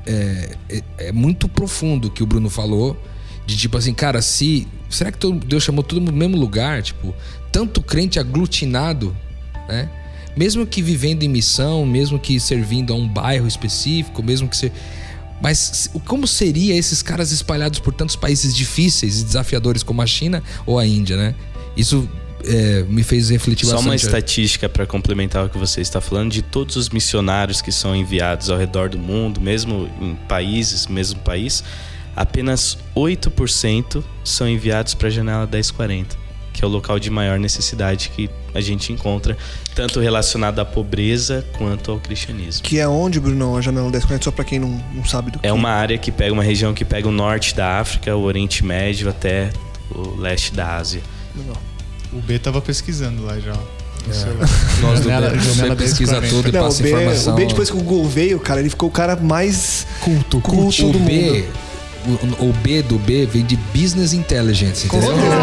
É, 0.06 0.56
é- 0.68 0.82
é 1.08 1.12
muito 1.12 1.48
profundo 1.48 2.08
o 2.08 2.10
que 2.10 2.22
o 2.22 2.26
Bruno 2.26 2.50
falou. 2.50 2.96
De 3.46 3.56
tipo 3.56 3.76
assim, 3.78 3.94
cara, 3.94 4.20
se. 4.20 4.68
Será 4.90 5.10
que 5.10 5.32
Deus 5.46 5.62
chamou 5.62 5.82
todo 5.82 6.00
mundo 6.00 6.12
no 6.12 6.18
mesmo 6.18 6.36
lugar? 6.36 6.82
Tipo, 6.82 7.14
tanto 7.50 7.80
crente 7.80 8.18
aglutinado, 8.20 9.16
né? 9.68 9.88
Mesmo 10.36 10.66
que 10.66 10.80
vivendo 10.80 11.22
em 11.22 11.28
missão, 11.28 11.84
mesmo 11.84 12.18
que 12.18 12.40
servindo 12.40 12.92
a 12.92 12.96
um 12.96 13.06
bairro 13.06 13.46
específico, 13.46 14.22
mesmo 14.22 14.48
que 14.48 14.56
ser. 14.56 14.72
Mas 15.40 15.90
como 16.06 16.26
seria 16.26 16.74
esses 16.74 17.02
caras 17.02 17.32
espalhados 17.32 17.80
por 17.80 17.92
tantos 17.92 18.16
países 18.16 18.54
difíceis 18.54 19.20
e 19.20 19.24
desafiadores 19.24 19.82
como 19.82 20.00
a 20.00 20.06
China 20.06 20.42
ou 20.64 20.78
a 20.78 20.86
Índia, 20.86 21.16
né? 21.16 21.34
Isso 21.76 22.08
é, 22.44 22.84
me 22.88 23.02
fez 23.02 23.30
refletir 23.30 23.66
Só 23.66 23.78
uma 23.78 23.92
bastante. 23.92 24.04
estatística 24.04 24.68
para 24.68 24.86
complementar 24.86 25.46
o 25.46 25.48
que 25.48 25.58
você 25.58 25.80
está 25.80 26.00
falando 26.00 26.30
de 26.30 26.42
todos 26.42 26.76
os 26.76 26.88
missionários 26.88 27.60
que 27.60 27.72
são 27.72 27.94
enviados 27.94 28.50
ao 28.50 28.58
redor 28.58 28.88
do 28.88 28.98
mundo, 28.98 29.40
mesmo 29.40 29.88
em 30.00 30.14
países, 30.28 30.86
mesmo 30.86 31.20
país, 31.20 31.62
apenas 32.16 32.78
8% 32.96 34.02
são 34.24 34.48
enviados 34.48 34.94
para 34.94 35.08
a 35.08 35.10
janela 35.10 35.46
1040, 35.46 36.16
que 36.62 36.64
é 36.64 36.68
o 36.68 36.70
local 36.70 36.96
de 37.00 37.10
maior 37.10 37.40
necessidade 37.40 38.08
que 38.14 38.30
a 38.54 38.60
gente 38.60 38.92
encontra, 38.92 39.36
tanto 39.74 39.98
relacionado 39.98 40.60
à 40.60 40.64
pobreza 40.64 41.44
quanto 41.58 41.90
ao 41.90 41.98
cristianismo. 41.98 42.62
Que 42.62 42.78
é 42.78 42.86
onde, 42.86 43.18
Bruno, 43.18 43.56
a 43.56 43.60
janela 43.60 43.86
1040, 43.90 44.22
só 44.24 44.30
pra 44.30 44.44
quem 44.44 44.60
não, 44.60 44.80
não 44.94 45.04
sabe 45.04 45.32
do 45.32 45.40
que. 45.40 45.46
É 45.46 45.52
uma 45.52 45.70
área 45.70 45.98
que 45.98 46.12
pega 46.12 46.32
uma 46.32 46.44
região 46.44 46.72
que 46.72 46.84
pega 46.84 47.08
o 47.08 47.10
norte 47.10 47.52
da 47.56 47.80
África, 47.80 48.14
o 48.14 48.22
Oriente 48.22 48.64
Médio 48.64 49.10
até 49.10 49.50
o 49.92 50.14
leste 50.20 50.54
da 50.54 50.76
Ásia. 50.76 51.02
Legal. 51.36 51.60
O 52.12 52.20
B 52.20 52.38
tava 52.38 52.60
pesquisando 52.62 53.24
lá 53.24 53.40
já. 53.40 53.54
No 54.06 54.14
celular. 54.14 54.48
Nós 54.80 55.00
do 55.00 55.08
Janela- 55.08 55.30
B, 55.30 55.40
janela 55.40 55.76
pesquisa 55.76 56.20
1040. 56.20 56.28
tudo 56.36 56.48
e 56.48 56.52
Não, 56.52 56.60
o 56.60 56.64
passa 56.64 56.82
B, 56.84 56.88
informação. 56.90 57.32
o 57.32 57.36
B, 57.36 57.46
depois 57.46 57.70
que 57.70 57.76
o 57.76 57.80
Google 57.80 58.08
veio, 58.08 58.38
cara, 58.38 58.60
ele 58.60 58.70
ficou 58.70 58.88
o 58.88 58.92
cara 58.92 59.16
mais 59.16 59.84
Culto, 60.00 60.40
culto 60.40 60.86
o 60.88 60.92
do 60.92 60.98
B, 61.00 61.12
mundo. 61.32 61.44
O, 62.06 62.48
o 62.48 62.52
B 62.52 62.82
do 62.82 62.98
B 62.98 63.26
vem 63.26 63.44
de 63.44 63.56
Business 63.74 64.12
Intelligence, 64.12 64.86
entendeu? 64.86 65.08
certeza. 65.08 65.34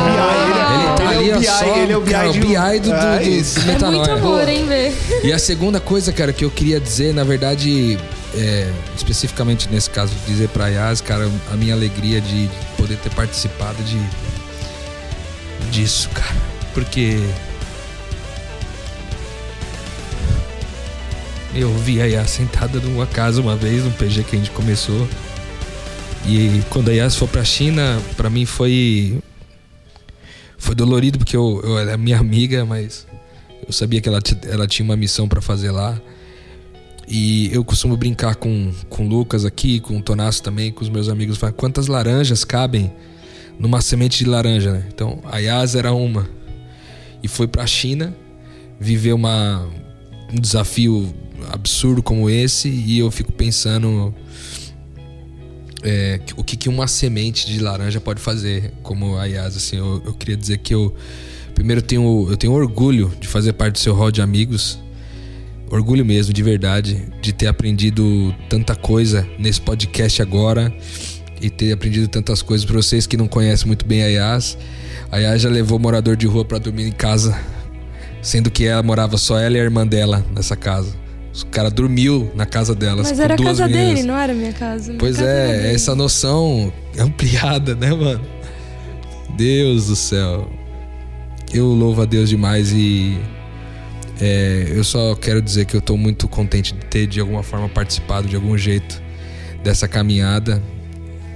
Ele 0.73 0.97
tá 0.97 1.03
Ele 1.03 1.13
é 1.13 1.17
ali 1.17 1.31
o 1.31 1.35
ó, 1.35 1.39
BI, 1.39 1.45
só, 1.45 1.75
ele 1.77 1.93
é 1.93 1.97
o 1.97 2.01
BI 2.01 2.11
cara, 2.11 2.31
de- 2.31 2.39
o 2.39 2.41
BI 2.41 2.79
do, 2.79 2.89
do, 2.89 2.95
É 2.95 3.19
do, 3.19 3.25
do 3.25 3.61
É 3.61 3.65
metanoia. 3.65 3.97
muito 3.97 4.11
amor, 4.11 4.47
hein, 4.49 4.65
Vê? 4.67 4.93
E 5.23 5.31
a 5.31 5.39
segunda 5.39 5.79
coisa, 5.79 6.11
cara, 6.11 6.31
que 6.33 6.43
eu 6.45 6.51
queria 6.51 6.79
dizer, 6.79 7.13
na 7.13 7.23
verdade, 7.23 7.97
é, 8.35 8.69
especificamente 8.95 9.67
nesse 9.71 9.89
caso, 9.89 10.13
dizer 10.27 10.49
pra 10.49 10.67
Yas, 10.67 11.01
cara, 11.01 11.29
a 11.51 11.55
minha 11.55 11.73
alegria 11.73 12.19
de 12.21 12.49
poder 12.77 12.97
ter 12.97 13.09
participado 13.11 13.81
de 13.83 13.99
disso, 15.71 16.09
cara. 16.09 16.35
Porque 16.73 17.19
eu 21.55 21.73
vi 21.79 22.01
a 22.01 22.05
Yas 22.05 22.29
sentada 22.29 22.79
numa 22.79 23.07
casa 23.07 23.41
uma 23.41 23.55
vez, 23.55 23.83
num 23.83 23.91
PG 23.91 24.23
que 24.23 24.35
a 24.35 24.39
gente 24.39 24.51
começou. 24.51 25.07
E 26.29 26.63
quando 26.69 26.89
a 26.89 26.93
Yas 26.93 27.15
foi 27.15 27.27
pra 27.27 27.43
China, 27.43 27.99
pra 28.15 28.29
mim 28.29 28.45
foi 28.45 29.17
foi 30.59 30.75
dolorido 30.75 31.17
porque 31.17 31.35
eu, 31.35 31.59
eu 31.63 31.79
ela 31.79 31.93
é 31.93 31.97
minha 31.97 32.19
amiga, 32.19 32.63
mas 32.65 33.07
eu 33.65 33.73
sabia 33.73 33.99
que 33.99 34.07
ela, 34.07 34.19
ela 34.47 34.67
tinha 34.67 34.83
uma 34.83 34.95
missão 34.95 35.27
pra 35.27 35.41
fazer 35.41 35.71
lá. 35.71 35.99
E 37.07 37.51
eu 37.51 37.65
costumo 37.65 37.97
brincar 37.97 38.35
com, 38.35 38.71
com 38.87 39.07
o 39.07 39.09
Lucas 39.09 39.43
aqui, 39.43 39.79
com 39.79 39.97
o 39.97 40.01
Tonasso 40.03 40.43
também, 40.43 40.71
com 40.71 40.83
os 40.83 40.89
meus 40.89 41.09
amigos. 41.09 41.37
Falar, 41.37 41.53
quantas 41.53 41.87
laranjas 41.87 42.43
cabem 42.43 42.93
numa 43.57 43.81
semente 43.81 44.23
de 44.23 44.29
laranja, 44.29 44.71
né? 44.71 44.85
Então, 44.93 45.19
a 45.23 45.39
Yas 45.39 45.73
era 45.73 45.91
uma. 45.91 46.29
E 47.23 47.27
foi 47.27 47.47
pra 47.47 47.65
China 47.65 48.15
viver 48.79 49.13
uma, 49.13 49.67
um 50.31 50.39
desafio 50.39 51.11
absurdo 51.51 52.03
como 52.03 52.29
esse. 52.29 52.69
E 52.69 52.99
eu 52.99 53.09
fico 53.09 53.31
pensando 53.31 54.13
é, 55.83 56.19
o 56.35 56.43
que, 56.43 56.57
que 56.57 56.69
uma 56.69 56.87
semente 56.87 57.45
de 57.47 57.59
laranja 57.59 58.01
pode 58.01 58.19
fazer, 58.19 58.73
como 58.83 59.17
a 59.17 59.25
Yas. 59.25 59.55
Assim, 59.55 59.77
eu, 59.77 60.01
eu 60.05 60.13
queria 60.13 60.35
dizer 60.35 60.57
que 60.57 60.73
eu, 60.73 60.93
primeiro, 61.53 61.81
tenho, 61.81 62.27
eu 62.29 62.37
tenho 62.37 62.53
orgulho 62.53 63.11
de 63.19 63.27
fazer 63.27 63.53
parte 63.53 63.73
do 63.73 63.79
seu 63.79 63.93
hall 63.93 64.11
de 64.11 64.21
amigos. 64.21 64.79
Orgulho 65.71 66.03
mesmo, 66.03 66.33
de 66.33 66.41
verdade, 66.41 67.07
de 67.21 67.31
ter 67.31 67.47
aprendido 67.47 68.33
tanta 68.49 68.75
coisa 68.75 69.27
nesse 69.37 69.61
podcast 69.61 70.21
agora 70.21 70.73
e 71.41 71.49
ter 71.49 71.71
aprendido 71.71 72.07
tantas 72.07 72.41
coisas 72.41 72.65
para 72.65 72.75
vocês 72.75 73.07
que 73.07 73.15
não 73.15 73.27
conhecem 73.27 73.67
muito 73.67 73.85
bem 73.85 74.03
a 74.03 74.07
Yas. 74.07 74.57
A 75.11 75.17
Yas 75.17 75.41
já 75.41 75.49
levou 75.49 75.79
morador 75.79 76.15
de 76.15 76.25
rua 76.25 76.43
para 76.43 76.57
dormir 76.57 76.87
em 76.87 76.91
casa, 76.91 77.39
sendo 78.21 78.51
que 78.51 78.65
ela 78.65 78.83
morava 78.83 79.17
só 79.17 79.39
ela 79.39 79.57
e 79.57 79.59
a 79.59 79.63
irmã 79.63 79.85
dela 79.85 80.25
nessa 80.35 80.55
casa. 80.55 81.08
O 81.43 81.45
cara 81.47 81.69
dormiu 81.69 82.31
na 82.35 82.45
casa 82.45 82.73
delas. 82.75 83.07
Mas 83.09 83.17
com 83.17 83.23
era 83.23 83.33
a 83.33 83.37
duas 83.37 83.57
casa 83.57 83.67
meninas. 83.67 83.95
dele, 83.95 84.07
não 84.07 84.17
era 84.17 84.31
a 84.33 84.35
minha 84.35 84.53
casa. 84.53 84.87
Minha 84.87 84.99
Pois 84.99 85.17
casa 85.17 85.29
é, 85.29 85.57
dele. 85.61 85.75
essa 85.75 85.95
noção 85.95 86.71
ampliada, 86.97 87.75
né, 87.75 87.93
mano? 87.93 88.21
Deus 89.35 89.87
do 89.87 89.95
céu. 89.95 90.49
Eu 91.53 91.65
louvo 91.67 92.01
a 92.01 92.05
Deus 92.05 92.29
demais 92.29 92.71
e 92.71 93.17
é, 94.21 94.67
eu 94.69 94.83
só 94.83 95.15
quero 95.15 95.41
dizer 95.41 95.65
que 95.65 95.75
eu 95.75 95.81
tô 95.81 95.95
muito 95.97 96.27
contente 96.27 96.73
de 96.73 96.85
ter 96.85 97.07
de 97.07 97.19
alguma 97.19 97.41
forma 97.41 97.67
participado 97.69 98.27
de 98.27 98.35
algum 98.35 98.57
jeito 98.57 99.01
dessa 99.63 99.87
caminhada 99.87 100.61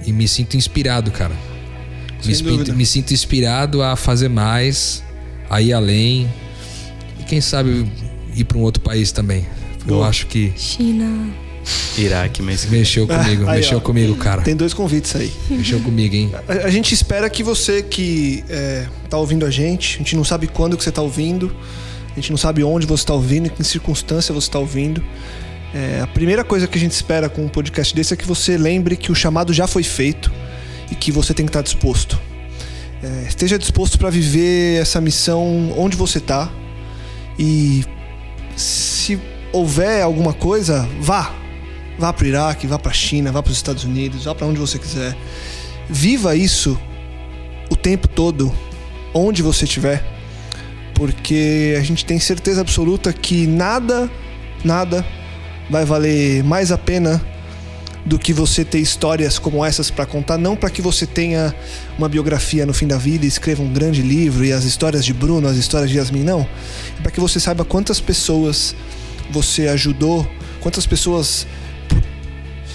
e 0.06 0.12
me 0.12 0.28
sinto 0.28 0.56
inspirado, 0.56 1.10
cara. 1.10 1.34
Sem 2.20 2.34
Me, 2.42 2.72
me 2.72 2.86
sinto 2.86 3.12
inspirado 3.12 3.82
a 3.82 3.96
fazer 3.96 4.28
mais, 4.28 5.02
a 5.50 5.60
ir 5.60 5.72
além 5.72 6.28
e 7.20 7.24
quem 7.24 7.40
sabe 7.40 7.90
ir 8.34 8.44
para 8.44 8.56
um 8.58 8.62
outro 8.62 8.82
país 8.82 9.12
também. 9.12 9.46
Eu 9.86 10.02
acho 10.02 10.26
que 10.26 10.52
China. 10.56 11.28
Iraque, 11.96 12.42
mas 12.42 12.66
mexeu 12.70 13.06
comigo, 13.06 13.48
Aí, 13.48 13.60
mexeu 13.60 13.78
ó. 13.78 13.80
comigo, 13.80 14.14
cara. 14.16 14.42
Tem 14.42 14.54
dois 14.54 14.74
convites 14.74 15.14
aí. 15.16 15.32
Mexeu 15.48 15.80
comigo, 15.80 16.14
hein? 16.14 16.32
A, 16.48 16.66
a 16.66 16.70
gente 16.70 16.92
espera 16.92 17.28
que 17.30 17.42
você 17.42 17.82
que 17.82 18.44
é, 18.48 18.86
tá 19.08 19.16
ouvindo 19.16 19.46
a 19.46 19.50
gente, 19.50 19.96
a 19.96 19.98
gente 19.98 20.16
não 20.16 20.24
sabe 20.24 20.46
quando 20.46 20.76
que 20.76 20.84
você 20.84 20.92
tá 20.92 21.02
ouvindo, 21.02 21.54
a 22.12 22.14
gente 22.14 22.30
não 22.30 22.36
sabe 22.36 22.62
onde 22.62 22.86
você 22.86 23.04
tá 23.04 23.14
ouvindo, 23.14 23.46
em 23.46 23.50
que 23.50 23.64
circunstância 23.64 24.34
você 24.34 24.50
tá 24.50 24.58
ouvindo. 24.58 25.02
É, 25.74 26.00
a 26.00 26.06
primeira 26.06 26.44
coisa 26.44 26.68
que 26.68 26.78
a 26.78 26.80
gente 26.80 26.92
espera 26.92 27.28
com 27.28 27.44
um 27.44 27.48
podcast 27.48 27.94
desse 27.94 28.14
é 28.14 28.16
que 28.16 28.26
você 28.26 28.56
lembre 28.56 28.96
que 28.96 29.10
o 29.10 29.14
chamado 29.14 29.52
já 29.52 29.66
foi 29.66 29.82
feito 29.82 30.30
e 30.90 30.94
que 30.94 31.10
você 31.10 31.34
tem 31.34 31.44
que 31.44 31.50
estar 31.50 31.62
disposto. 31.62 32.18
É, 33.02 33.26
esteja 33.28 33.58
disposto 33.58 33.98
para 33.98 34.08
viver 34.08 34.80
essa 34.80 35.00
missão 35.00 35.74
onde 35.76 35.96
você 35.96 36.20
tá 36.20 36.50
e 37.38 37.84
se 38.56 39.18
houver 39.54 40.02
alguma 40.02 40.32
coisa, 40.32 40.88
vá. 41.00 41.32
Vá 41.96 42.12
para 42.12 42.24
o 42.24 42.26
Iraque, 42.26 42.66
vá 42.66 42.76
para 42.76 42.90
a 42.90 42.94
China, 42.94 43.30
vá 43.30 43.40
para 43.40 43.52
os 43.52 43.56
Estados 43.56 43.84
Unidos, 43.84 44.24
vá 44.24 44.34
para 44.34 44.48
onde 44.48 44.58
você 44.58 44.80
quiser. 44.80 45.16
Viva 45.88 46.34
isso 46.34 46.78
o 47.70 47.76
tempo 47.76 48.08
todo, 48.08 48.52
onde 49.14 49.42
você 49.42 49.64
estiver, 49.64 50.04
porque 50.94 51.76
a 51.78 51.82
gente 51.82 52.04
tem 52.04 52.18
certeza 52.18 52.62
absoluta 52.62 53.12
que 53.12 53.46
nada, 53.46 54.10
nada 54.64 55.06
vai 55.70 55.84
valer 55.84 56.42
mais 56.42 56.72
a 56.72 56.78
pena 56.78 57.24
do 58.04 58.18
que 58.18 58.32
você 58.32 58.64
ter 58.64 58.80
histórias 58.80 59.38
como 59.38 59.64
essas 59.64 59.88
para 59.88 60.04
contar, 60.04 60.36
não 60.36 60.56
para 60.56 60.68
que 60.68 60.82
você 60.82 61.06
tenha 61.06 61.54
uma 61.96 62.08
biografia 62.08 62.66
no 62.66 62.74
fim 62.74 62.86
da 62.86 62.98
vida 62.98 63.24
e 63.24 63.28
escreva 63.28 63.62
um 63.62 63.72
grande 63.72 64.02
livro 64.02 64.44
e 64.44 64.52
as 64.52 64.64
histórias 64.64 65.04
de 65.04 65.14
Bruno, 65.14 65.46
as 65.46 65.56
histórias 65.56 65.90
de 65.90 65.96
Yasmin, 65.96 66.24
não. 66.24 66.46
É 66.98 67.02
para 67.02 67.10
que 67.12 67.20
você 67.20 67.38
saiba 67.38 67.64
quantas 67.64 68.00
pessoas 68.00 68.74
você 69.30 69.68
ajudou, 69.68 70.28
quantas 70.60 70.86
pessoas 70.86 71.46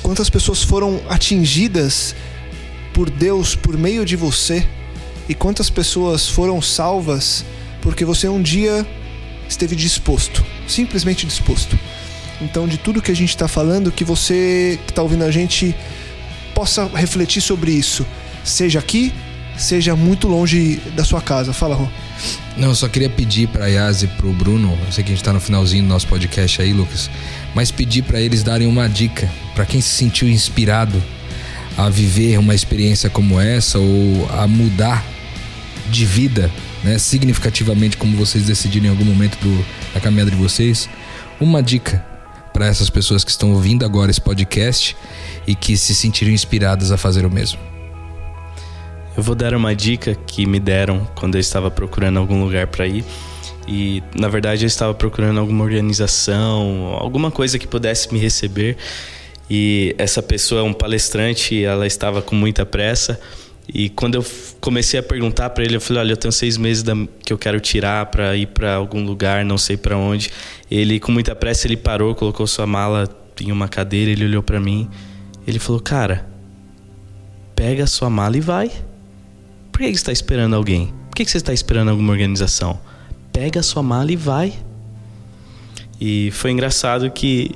quantas 0.01 0.29
pessoas 0.29 0.63
foram 0.63 0.99
atingidas 1.09 2.15
por 2.93 3.09
Deus 3.09 3.55
por 3.55 3.77
meio 3.77 4.05
de 4.05 4.15
você? 4.15 4.67
E 5.27 5.35
quantas 5.35 5.69
pessoas 5.69 6.27
foram 6.27 6.61
salvas 6.61 7.45
porque 7.81 8.03
você 8.03 8.27
um 8.27 8.41
dia 8.41 8.85
esteve 9.47 9.75
disposto, 9.75 10.45
simplesmente 10.67 11.25
disposto. 11.25 11.77
Então, 12.41 12.67
de 12.67 12.77
tudo 12.77 13.01
que 13.01 13.11
a 13.11 13.15
gente 13.15 13.29
está 13.29 13.47
falando, 13.47 13.91
que 13.91 14.03
você 14.03 14.79
que 14.85 14.91
está 14.91 15.01
ouvindo 15.01 15.23
a 15.23 15.31
gente 15.31 15.75
possa 16.53 16.85
refletir 16.87 17.41
sobre 17.41 17.71
isso, 17.71 18.05
seja 18.43 18.79
aqui, 18.79 19.13
seja 19.59 19.95
muito 19.95 20.27
longe 20.27 20.81
da 20.95 21.03
sua 21.03 21.21
casa. 21.21 21.53
Fala, 21.53 21.75
Rô. 21.75 21.87
Não, 22.57 22.69
eu 22.69 22.75
só 22.75 22.87
queria 22.87 23.09
pedir 23.09 23.47
pra 23.47 23.67
Yas 23.67 24.03
e 24.03 24.07
pro 24.07 24.33
Bruno, 24.33 24.77
eu 24.85 24.91
sei 24.91 25.03
que 25.03 25.11
a 25.11 25.15
gente 25.15 25.23
tá 25.23 25.31
no 25.31 25.39
finalzinho 25.39 25.83
do 25.83 25.89
nosso 25.89 26.07
podcast 26.07 26.61
aí, 26.61 26.73
Lucas, 26.73 27.09
mas 27.55 27.71
pedir 27.71 28.03
pra 28.03 28.19
eles 28.19 28.43
darem 28.43 28.67
uma 28.67 28.87
dica 28.89 29.29
pra 29.55 29.65
quem 29.65 29.79
se 29.79 29.89
sentiu 29.89 30.27
inspirado 30.27 31.01
a 31.77 31.89
viver 31.89 32.37
uma 32.37 32.53
experiência 32.53 33.09
como 33.09 33.39
essa 33.39 33.79
ou 33.79 34.29
a 34.31 34.45
mudar 34.45 35.05
de 35.89 36.05
vida, 36.05 36.51
né, 36.83 36.97
significativamente 36.97 37.95
como 37.95 38.17
vocês 38.17 38.45
decidiram 38.45 38.87
em 38.87 38.89
algum 38.89 39.05
momento 39.05 39.37
do, 39.39 39.65
da 39.93 40.01
caminhada 40.01 40.29
de 40.29 40.37
vocês, 40.37 40.89
uma 41.39 41.63
dica 41.63 42.05
para 42.51 42.65
essas 42.67 42.89
pessoas 42.89 43.23
que 43.23 43.31
estão 43.31 43.53
ouvindo 43.53 43.85
agora 43.85 44.11
esse 44.11 44.19
podcast 44.19 44.97
e 45.47 45.55
que 45.55 45.77
se 45.77 45.95
sentiram 45.95 46.31
inspiradas 46.31 46.91
a 46.91 46.97
fazer 46.97 47.25
o 47.25 47.31
mesmo. 47.31 47.68
Eu 49.17 49.23
vou 49.23 49.35
dar 49.35 49.53
uma 49.53 49.75
dica 49.75 50.15
que 50.15 50.45
me 50.45 50.59
deram 50.59 51.07
quando 51.15 51.35
eu 51.35 51.41
estava 51.41 51.69
procurando 51.69 52.17
algum 52.19 52.43
lugar 52.43 52.67
para 52.67 52.87
ir. 52.87 53.03
E 53.67 54.01
na 54.17 54.27
verdade 54.27 54.63
eu 54.63 54.67
estava 54.67 54.93
procurando 54.93 55.39
alguma 55.39 55.63
organização, 55.63 56.97
alguma 56.99 57.29
coisa 57.29 57.59
que 57.59 57.67
pudesse 57.67 58.11
me 58.13 58.19
receber. 58.19 58.77
E 59.49 59.95
essa 59.97 60.21
pessoa 60.21 60.61
é 60.61 60.63
um 60.63 60.73
palestrante, 60.73 61.63
ela 61.63 61.85
estava 61.85 62.21
com 62.21 62.35
muita 62.35 62.65
pressa. 62.65 63.19
E 63.71 63.89
quando 63.89 64.15
eu 64.15 64.25
comecei 64.59 64.99
a 64.99 65.03
perguntar 65.03 65.51
para 65.51 65.63
ele, 65.63 65.75
eu 65.75 65.81
falei: 65.81 66.01
Olha, 66.01 66.13
eu 66.13 66.17
tenho 66.17 66.31
seis 66.31 66.57
meses 66.57 66.81
da, 66.81 66.93
que 67.23 67.31
eu 67.31 67.37
quero 67.37 67.59
tirar 67.59 68.07
para 68.07 68.35
ir 68.35 68.47
para 68.47 68.75
algum 68.75 69.03
lugar, 69.05 69.45
não 69.45 69.57
sei 69.57 69.77
para 69.77 69.95
onde. 69.95 70.31
Ele, 70.69 70.99
com 70.99 71.11
muita 71.11 71.35
pressa, 71.35 71.67
ele 71.67 71.77
parou, 71.77 72.15
colocou 72.15 72.47
sua 72.47 72.65
mala 72.65 73.07
em 73.39 73.51
uma 73.51 73.67
cadeira, 73.67 74.11
ele 74.11 74.25
olhou 74.25 74.41
para 74.41 74.59
mim. 74.59 74.89
Ele 75.45 75.59
falou: 75.59 75.79
Cara, 75.79 76.27
pega 77.55 77.83
a 77.83 77.87
sua 77.87 78.09
mala 78.09 78.37
e 78.37 78.41
vai. 78.41 78.71
Por 79.79 79.85
que 79.85 79.93
você 79.93 79.95
está 79.95 80.11
esperando 80.11 80.57
alguém? 80.57 80.93
Por 81.09 81.15
que 81.15 81.25
você 81.25 81.37
está 81.37 81.53
esperando 81.53 81.87
alguma 81.87 82.11
organização? 82.11 82.77
Pega 83.31 83.61
a 83.61 83.63
sua 83.63 83.81
mala 83.81 84.11
e 84.11 84.17
vai. 84.17 84.51
E 86.01 86.31
foi 86.31 86.51
engraçado 86.51 87.09
que 87.09 87.55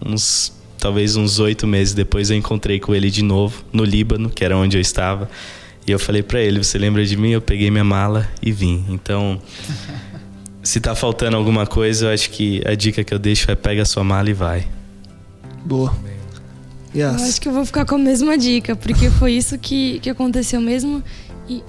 uns 0.00 0.52
talvez 0.78 1.16
uns 1.16 1.40
oito 1.40 1.66
meses 1.66 1.94
depois 1.94 2.30
eu 2.30 2.36
encontrei 2.36 2.78
com 2.78 2.94
ele 2.94 3.10
de 3.10 3.24
novo 3.24 3.64
no 3.72 3.82
Líbano, 3.82 4.30
que 4.30 4.44
era 4.44 4.56
onde 4.56 4.76
eu 4.76 4.80
estava. 4.80 5.28
E 5.84 5.90
eu 5.90 5.98
falei 5.98 6.22
para 6.22 6.40
ele: 6.40 6.62
Você 6.62 6.78
lembra 6.78 7.04
de 7.04 7.16
mim? 7.16 7.30
Eu 7.30 7.42
peguei 7.42 7.72
minha 7.72 7.82
mala 7.82 8.30
e 8.40 8.52
vim. 8.52 8.84
Então, 8.88 9.42
se 10.62 10.78
tá 10.78 10.94
faltando 10.94 11.36
alguma 11.36 11.66
coisa, 11.66 12.06
eu 12.06 12.14
acho 12.14 12.30
que 12.30 12.62
a 12.64 12.76
dica 12.76 13.02
que 13.02 13.12
eu 13.12 13.18
deixo 13.18 13.50
é: 13.50 13.56
pega 13.56 13.82
a 13.82 13.84
sua 13.84 14.04
mala 14.04 14.30
e 14.30 14.32
vai. 14.32 14.68
Boa. 15.64 15.92
Yes. 16.96 17.20
Eu 17.20 17.28
acho 17.28 17.40
que 17.40 17.48
eu 17.48 17.52
vou 17.52 17.66
ficar 17.66 17.84
com 17.84 17.96
a 17.96 17.98
mesma 17.98 18.38
dica, 18.38 18.74
porque 18.74 19.10
foi 19.10 19.32
isso 19.32 19.58
que, 19.58 20.00
que 20.00 20.08
aconteceu 20.08 20.60
mesmo. 20.62 21.04
E. 21.46 21.62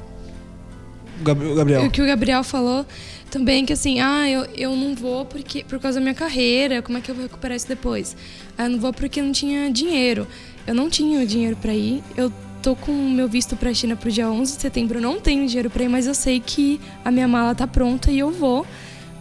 Gabriel. 1.21 1.85
O 1.85 1.91
que 1.91 2.01
o 2.01 2.05
Gabriel 2.05 2.43
falou 2.43 2.85
também 3.29 3.65
que 3.65 3.73
assim, 3.73 3.99
ah, 3.99 4.29
eu, 4.29 4.45
eu 4.55 4.73
não 4.73 4.95
vou 4.95 5.25
porque 5.25 5.65
por 5.65 5.79
causa 5.79 5.99
da 5.99 6.01
minha 6.01 6.13
carreira, 6.13 6.81
como 6.81 6.97
é 6.97 7.01
que 7.01 7.11
eu 7.11 7.15
vou 7.15 7.23
recuperar 7.25 7.57
isso 7.57 7.67
depois? 7.67 8.15
Ah, 8.57 8.65
eu 8.65 8.69
não 8.69 8.79
vou 8.79 8.93
porque 8.93 9.21
não 9.21 9.33
tinha 9.33 9.69
dinheiro. 9.69 10.25
Eu 10.65 10.73
não 10.73 10.89
tinha 10.89 11.25
dinheiro 11.25 11.57
para 11.57 11.73
ir. 11.73 12.01
Eu 12.15 12.31
tô 12.61 12.73
com 12.73 12.91
o 12.91 13.09
meu 13.09 13.27
visto 13.27 13.57
para 13.57 13.69
a 13.69 13.73
China 13.73 13.97
pro 13.97 14.09
dia 14.09 14.29
11 14.29 14.55
de 14.55 14.61
setembro. 14.61 14.99
Eu 14.99 15.01
não 15.01 15.19
tenho 15.19 15.45
dinheiro 15.45 15.69
para 15.69 15.83
ir, 15.83 15.89
mas 15.89 16.07
eu 16.07 16.15
sei 16.15 16.39
que 16.39 16.79
a 17.03 17.11
minha 17.11 17.27
mala 17.27 17.53
tá 17.53 17.67
pronta 17.67 18.11
e 18.11 18.19
eu 18.19 18.31
vou, 18.31 18.65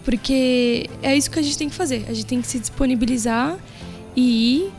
porque 0.05 0.89
é 1.03 1.17
isso 1.17 1.29
que 1.29 1.39
a 1.41 1.43
gente 1.43 1.59
tem 1.59 1.69
que 1.69 1.75
fazer. 1.75 2.05
A 2.09 2.13
gente 2.13 2.27
tem 2.27 2.41
que 2.41 2.47
se 2.47 2.61
disponibilizar 2.61 3.57
e 4.15 4.59
ir 4.59 4.73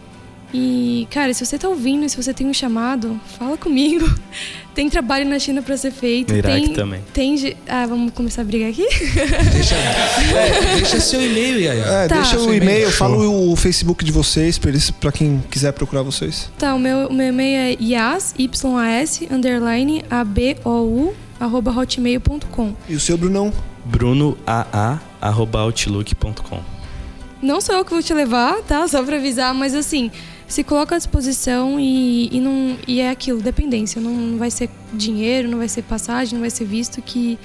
e, 0.54 1.06
cara, 1.12 1.34
se 1.34 1.46
você 1.46 1.58
tá 1.58 1.68
ouvindo, 1.68 2.08
se 2.08 2.16
você 2.16 2.34
tem 2.34 2.48
um 2.48 2.54
chamado, 2.54 3.20
fala 3.38 3.58
comigo. 3.58 4.08
tem 4.74 4.90
trabalho 4.90 5.28
na 5.28 5.38
China 5.40 5.62
para 5.62 5.76
ser 5.76 5.92
feito. 5.92 6.32
No 6.32 6.40
Iraque 6.40 6.68
tem, 6.68 6.74
também. 6.74 7.02
Tem. 7.14 7.58
Ah, 7.68 7.86
vamos 7.86 8.14
começar 8.14 8.44
a 8.44 8.46
brigar 8.46 8.70
aqui? 8.70 8.88
Deixa, 9.52 9.76
é, 9.76 10.76
deixa 10.76 11.00
seu 11.00 11.22
e-mail, 11.22 11.60
Yaya. 11.60 11.84
É, 11.84 12.08
Tá. 12.08 12.16
deixa 12.22 12.40
o 12.40 12.54
e-mail, 12.54 12.90
fala 12.92 13.18
o 13.18 13.56
Facebook 13.56 14.06
de 14.06 14.12
vocês 14.12 14.60
pra 15.00 15.12
quem 15.12 15.44
quiser 15.50 15.72
procurar 15.74 16.04
vocês. 16.04 16.50
Tá, 16.58 16.74
o 16.76 16.80
meu, 16.80 17.08
o 17.08 17.14
meu 17.14 17.28
e-mail 17.28 17.58
é 17.58 17.76
yas, 17.84 18.34
y-a-s, 18.38 19.28
underline, 19.32 20.04
a-b-o-u, 20.10 21.14
arroba 21.40 21.72
hotmail.com. 21.72 22.74
E 22.88 22.96
o 22.96 23.00
seu, 23.00 23.18
Brunão? 23.18 23.52
brunoaa.outlook.com 23.86 26.60
Não 27.42 27.62
sou 27.62 27.76
eu 27.76 27.86
que 27.86 27.92
vou 27.92 28.04
te 28.04 28.14
levar, 28.14 28.62
tá? 28.64 28.86
Só 28.88 29.02
pra 29.04 29.16
avisar, 29.18 29.54
mas 29.54 29.74
assim, 29.74 30.12
se 30.48 30.64
coloca 30.64 30.96
à 30.96 30.98
disposição 30.98 31.80
e, 31.80 32.30
e, 32.32 32.40
não, 32.40 32.78
e 32.88 33.00
é 33.00 33.10
aquilo, 33.10 33.42
dependência. 33.42 34.02
Não, 34.02 34.12
não 34.12 34.38
vai 34.38 34.50
ser 34.50 34.70
dinheiro, 34.94 35.50
não 35.50 35.58
vai 35.58 35.68
ser 35.68 35.82
passagem, 35.84 36.36
não 36.36 36.42
vai 36.42 36.50
ser 36.50 36.66
visto 36.66 37.02
que, 37.02 37.38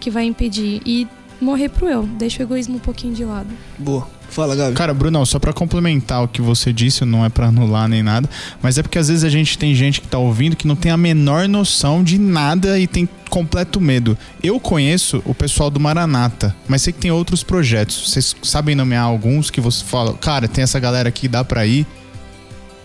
que 0.00 0.10
vai 0.10 0.24
impedir. 0.24 0.82
E 0.84 1.06
morrer 1.40 1.68
pro 1.68 1.88
eu, 1.88 2.02
deixa 2.02 2.42
o 2.42 2.46
egoísmo 2.46 2.76
um 2.76 2.80
pouquinho 2.80 3.14
de 3.14 3.24
lado. 3.24 3.48
Boa. 3.78 4.06
Fala, 4.30 4.54
Gabi. 4.54 4.76
Cara, 4.76 4.94
Brunão, 4.94 5.26
só 5.26 5.40
pra 5.40 5.52
complementar 5.52 6.22
o 6.22 6.28
que 6.28 6.40
você 6.40 6.72
disse, 6.72 7.04
não 7.04 7.24
é 7.24 7.28
pra 7.28 7.48
anular 7.48 7.88
nem 7.88 8.00
nada, 8.00 8.30
mas 8.62 8.78
é 8.78 8.82
porque 8.82 8.96
às 8.96 9.08
vezes 9.08 9.24
a 9.24 9.28
gente 9.28 9.58
tem 9.58 9.74
gente 9.74 10.00
que 10.00 10.06
tá 10.06 10.18
ouvindo 10.18 10.54
que 10.54 10.68
não 10.68 10.76
tem 10.76 10.92
a 10.92 10.96
menor 10.96 11.48
noção 11.48 12.04
de 12.04 12.16
nada 12.16 12.78
e 12.78 12.86
tem 12.86 13.08
completo 13.28 13.80
medo. 13.80 14.16
Eu 14.40 14.60
conheço 14.60 15.20
o 15.24 15.34
pessoal 15.34 15.68
do 15.68 15.80
Maranata, 15.80 16.54
mas 16.68 16.82
sei 16.82 16.92
que 16.92 17.00
tem 17.00 17.10
outros 17.10 17.42
projetos. 17.42 18.08
Vocês 18.08 18.36
sabem 18.40 18.76
nomear 18.76 19.04
alguns 19.04 19.50
que 19.50 19.60
você 19.60 19.84
fala, 19.84 20.14
cara, 20.14 20.46
tem 20.46 20.62
essa 20.62 20.78
galera 20.78 21.08
aqui, 21.08 21.26
dá 21.26 21.42
pra 21.42 21.66
ir? 21.66 21.84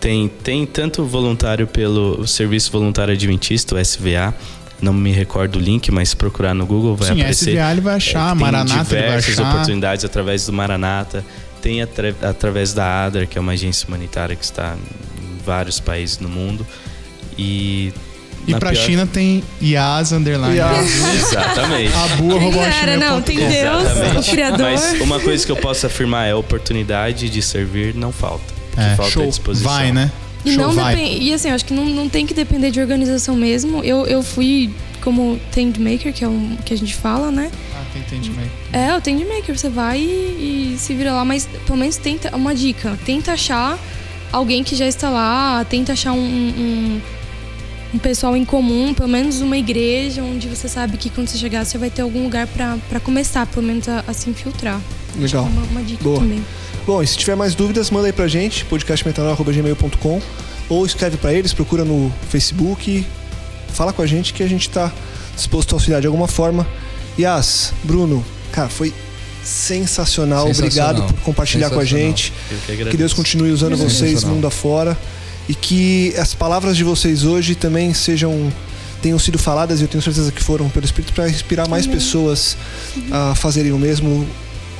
Tem, 0.06 0.28
tem 0.28 0.64
tanto 0.64 1.04
voluntário 1.04 1.66
pelo 1.66 2.24
Serviço 2.28 2.70
Voluntário 2.70 3.12
Adventista, 3.12 3.74
o 3.74 3.78
SVA. 3.84 4.32
Não 4.80 4.92
me 4.92 5.10
recordo 5.10 5.56
o 5.56 5.58
link, 5.58 5.90
mas 5.90 6.10
se 6.10 6.16
procurar 6.16 6.54
no 6.54 6.64
Google 6.64 6.94
vai 6.94 7.08
Sim, 7.08 7.14
aparecer. 7.20 7.50
SVA 7.54 7.72
ele 7.72 7.80
vai 7.80 7.94
achar, 7.96 8.26
É, 8.26 8.30
tem 8.30 8.40
Maranata 8.40 8.72
ele 8.72 8.84
vai 8.84 9.02
diversas 9.02 9.38
achar. 9.40 9.50
oportunidades 9.52 10.04
através 10.04 10.46
do 10.46 10.52
Maranata. 10.52 11.24
Tem 11.60 11.82
atra- 11.82 12.14
através 12.22 12.72
da 12.72 13.04
ADRA, 13.06 13.26
que 13.26 13.36
é 13.36 13.40
uma 13.40 13.50
agência 13.52 13.88
humanitária 13.88 14.36
que 14.36 14.44
está 14.44 14.76
em 15.18 15.44
vários 15.44 15.80
países 15.80 16.20
no 16.20 16.28
mundo. 16.28 16.64
E. 17.36 17.92
E 18.46 18.52
na 18.52 18.60
pra 18.60 18.70
pior- 18.70 18.84
China 18.84 19.06
tem 19.12 19.42
Yas 19.60 20.12
Underline. 20.12 20.56
Exatamente. 21.16 21.92
Abu, 22.12 22.36
arroba 22.36 22.58
Cara, 22.58 22.96
não, 22.96 23.20
tem. 23.20 23.38
Deus, 23.38 24.24
o. 24.24 24.30
Criador. 24.30 24.60
Mas 24.70 25.00
uma 25.00 25.18
coisa 25.18 25.44
que 25.44 25.50
eu 25.50 25.56
posso 25.56 25.84
afirmar 25.84 26.28
é 26.28 26.30
a 26.30 26.36
oportunidade 26.36 27.28
de 27.28 27.42
servir 27.42 27.92
não 27.92 28.12
falta. 28.12 28.54
Que 28.76 28.80
É, 28.82 28.94
falta 28.96 29.10
é 29.10 29.12
show. 29.12 29.26
disposição. 29.26 29.70
Vai, 29.72 29.90
né? 29.92 30.10
E 30.44 30.52
Show, 30.52 30.66
não 30.66 30.72
vai. 30.72 31.18
E 31.18 31.34
assim, 31.34 31.50
acho 31.50 31.64
que 31.64 31.74
não, 31.74 31.84
não 31.86 32.08
tem 32.08 32.24
que 32.24 32.32
depender 32.32 32.70
de 32.70 32.78
organização 32.80 33.34
mesmo. 33.34 33.82
Eu, 33.82 34.06
eu 34.06 34.22
fui 34.22 34.70
como 35.02 35.40
tent 35.50 35.76
maker, 35.78 36.12
que 36.12 36.24
é 36.24 36.28
um 36.28 36.56
que 36.64 36.72
a 36.72 36.76
gente 36.76 36.94
fala, 36.94 37.30
né? 37.32 37.50
Ah, 37.74 37.82
tem 37.92 38.02
entendimento. 38.02 38.50
É, 38.72 38.94
o 38.96 39.00
tent 39.00 39.20
maker, 39.26 39.58
você 39.58 39.68
vai 39.68 39.98
e, 39.98 40.74
e 40.74 40.78
se 40.78 40.94
vira 40.94 41.12
lá, 41.12 41.24
mas 41.24 41.48
pelo 41.66 41.78
menos 41.78 41.96
tenta 41.96 42.34
uma 42.36 42.54
dica, 42.54 42.96
tenta 43.04 43.32
achar 43.32 43.76
alguém 44.32 44.62
que 44.62 44.76
já 44.76 44.86
está 44.86 45.08
lá, 45.10 45.64
tenta 45.68 45.92
achar 45.94 46.12
um, 46.12 46.18
um, 46.18 47.00
um 47.94 47.98
pessoal 47.98 48.36
em 48.36 48.44
comum, 48.44 48.92
pelo 48.94 49.08
menos 49.08 49.40
uma 49.40 49.56
igreja 49.56 50.22
onde 50.22 50.48
você 50.48 50.68
sabe 50.68 50.96
que 50.96 51.08
quando 51.10 51.28
você 51.28 51.38
chegar 51.38 51.64
você 51.64 51.78
vai 51.78 51.90
ter 51.90 52.02
algum 52.02 52.22
lugar 52.22 52.46
pra 52.48 52.76
pra 52.88 53.00
começar, 53.00 53.46
pelo 53.46 53.66
menos 53.66 53.88
a, 53.88 54.04
a 54.06 54.12
se 54.12 54.28
infiltrar. 54.30 54.80
Legal. 55.18 55.44
Uma, 55.44 55.62
uma 55.62 55.82
dica 55.82 56.02
Boa. 56.04 56.18
também. 56.20 56.44
Bom, 56.86 57.02
e 57.02 57.06
se 57.06 57.16
tiver 57.16 57.34
mais 57.34 57.56
dúvidas, 57.56 57.90
manda 57.90 58.06
aí 58.06 58.12
pra 58.12 58.28
gente, 58.28 58.64
podcastmetanol.gmail.com 58.66 60.22
ou 60.68 60.86
escreve 60.86 61.16
pra 61.16 61.32
eles, 61.32 61.52
procura 61.52 61.84
no 61.84 62.12
Facebook, 62.30 63.04
fala 63.72 63.92
com 63.92 64.02
a 64.02 64.06
gente 64.06 64.32
que 64.32 64.40
a 64.40 64.48
gente 64.48 64.70
tá 64.70 64.92
disposto 65.34 65.72
a 65.72 65.76
auxiliar 65.76 66.00
de 66.00 66.06
alguma 66.06 66.28
forma. 66.28 66.64
Yas, 67.18 67.72
Bruno, 67.82 68.24
cara, 68.52 68.68
foi 68.68 68.94
sensacional. 69.42 70.46
Sensacional. 70.46 70.90
Obrigado 70.90 71.12
por 71.12 71.22
compartilhar 71.22 71.70
com 71.70 71.80
a 71.80 71.84
gente. 71.84 72.32
Eu 72.50 72.76
que. 72.76 72.90
Que 72.90 72.96
Deus 72.96 73.12
continue 73.12 73.50
usando 73.50 73.76
vocês 73.76 74.22
mundo 74.22 74.46
afora 74.46 74.96
e 75.48 75.56
que 75.56 76.14
as 76.16 76.34
palavras 76.34 76.76
de 76.76 76.84
vocês 76.84 77.24
hoje 77.24 77.56
também 77.56 77.92
sejam 77.94 78.52
tenham 79.02 79.18
sido 79.18 79.38
faladas 79.38 79.80
e 79.80 79.82
eu 79.82 79.88
tenho 79.88 80.02
certeza 80.02 80.30
que 80.30 80.42
foram 80.42 80.68
pelo 80.68 80.84
Espírito 80.84 81.12
para 81.12 81.28
inspirar 81.28 81.68
mais 81.68 81.86
pessoas 81.86 82.56
a 83.10 83.34
fazerem 83.34 83.72
o 83.72 83.78
mesmo 83.78 84.26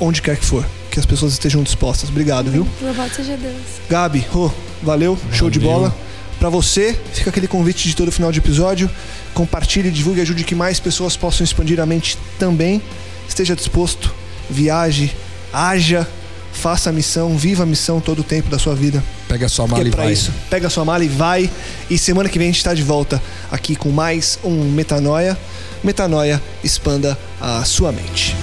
onde 0.01 0.23
quer 0.23 0.37
que 0.37 0.45
for. 0.45 0.65
Que 0.91 0.99
as 0.99 1.07
pessoas 1.07 1.33
estejam 1.33 1.63
dispostas. 1.63 2.09
Obrigado, 2.09 2.51
viu? 2.51 2.67
Louvado 2.81 3.15
seja 3.15 3.37
Deus. 3.37 3.55
Gabi, 3.89 4.27
ô, 4.35 4.51
valeu, 4.83 5.19
show 5.33 5.51
de 5.51 5.59
bola. 5.61 5.95
Pra 6.39 6.49
você, 6.51 6.99
fica 7.13 7.31
aquele 7.31 7.47
convite 7.49 7.89
de 7.89 7.97
todo 7.97 8.13
final 8.13 8.31
de 8.31 8.39
episódio. 8.39 8.91
Compartilhe, 9.35 9.91
divulgue, 9.91 10.21
ajude 10.21 10.45
que 10.45 10.55
mais 10.55 10.79
pessoas 10.79 11.17
possam 11.17 11.45
expandir 11.45 11.81
a 11.81 11.87
mente 11.87 12.19
também. 12.39 12.81
Esteja 13.29 13.57
disposto, 13.57 14.15
viaje, 14.49 15.15
haja, 15.53 16.07
faça 16.53 16.91
a 16.91 16.93
missão, 16.93 17.37
viva 17.37 17.63
a 17.63 17.67
missão 17.67 18.01
todo 18.01 18.21
o 18.21 18.23
tempo 18.23 18.49
da 18.49 18.59
sua 18.59 18.75
vida. 18.75 19.03
Pega 19.29 19.49
sua 19.49 19.67
Porque 19.67 19.83
mala 19.85 19.89
é 19.89 19.93
e 19.93 20.05
vai. 20.05 20.13
isso. 20.13 20.33
Pega 20.49 20.67
a 20.67 20.71
sua 20.71 20.85
mala 20.85 21.05
e 21.05 21.09
vai. 21.09 21.51
E 21.91 21.99
semana 21.99 22.29
que 22.29 22.39
vem 22.39 22.49
a 22.49 22.53
gente 22.53 22.63
tá 22.65 22.75
de 22.75 22.83
volta 22.83 23.21
aqui 23.51 23.75
com 23.75 23.91
mais 23.91 24.39
um 24.45 24.71
Metanoia. 24.71 25.37
Metanoia, 25.83 26.43
expanda 26.63 27.19
a 27.41 27.65
sua 27.65 27.93
mente. 27.93 28.35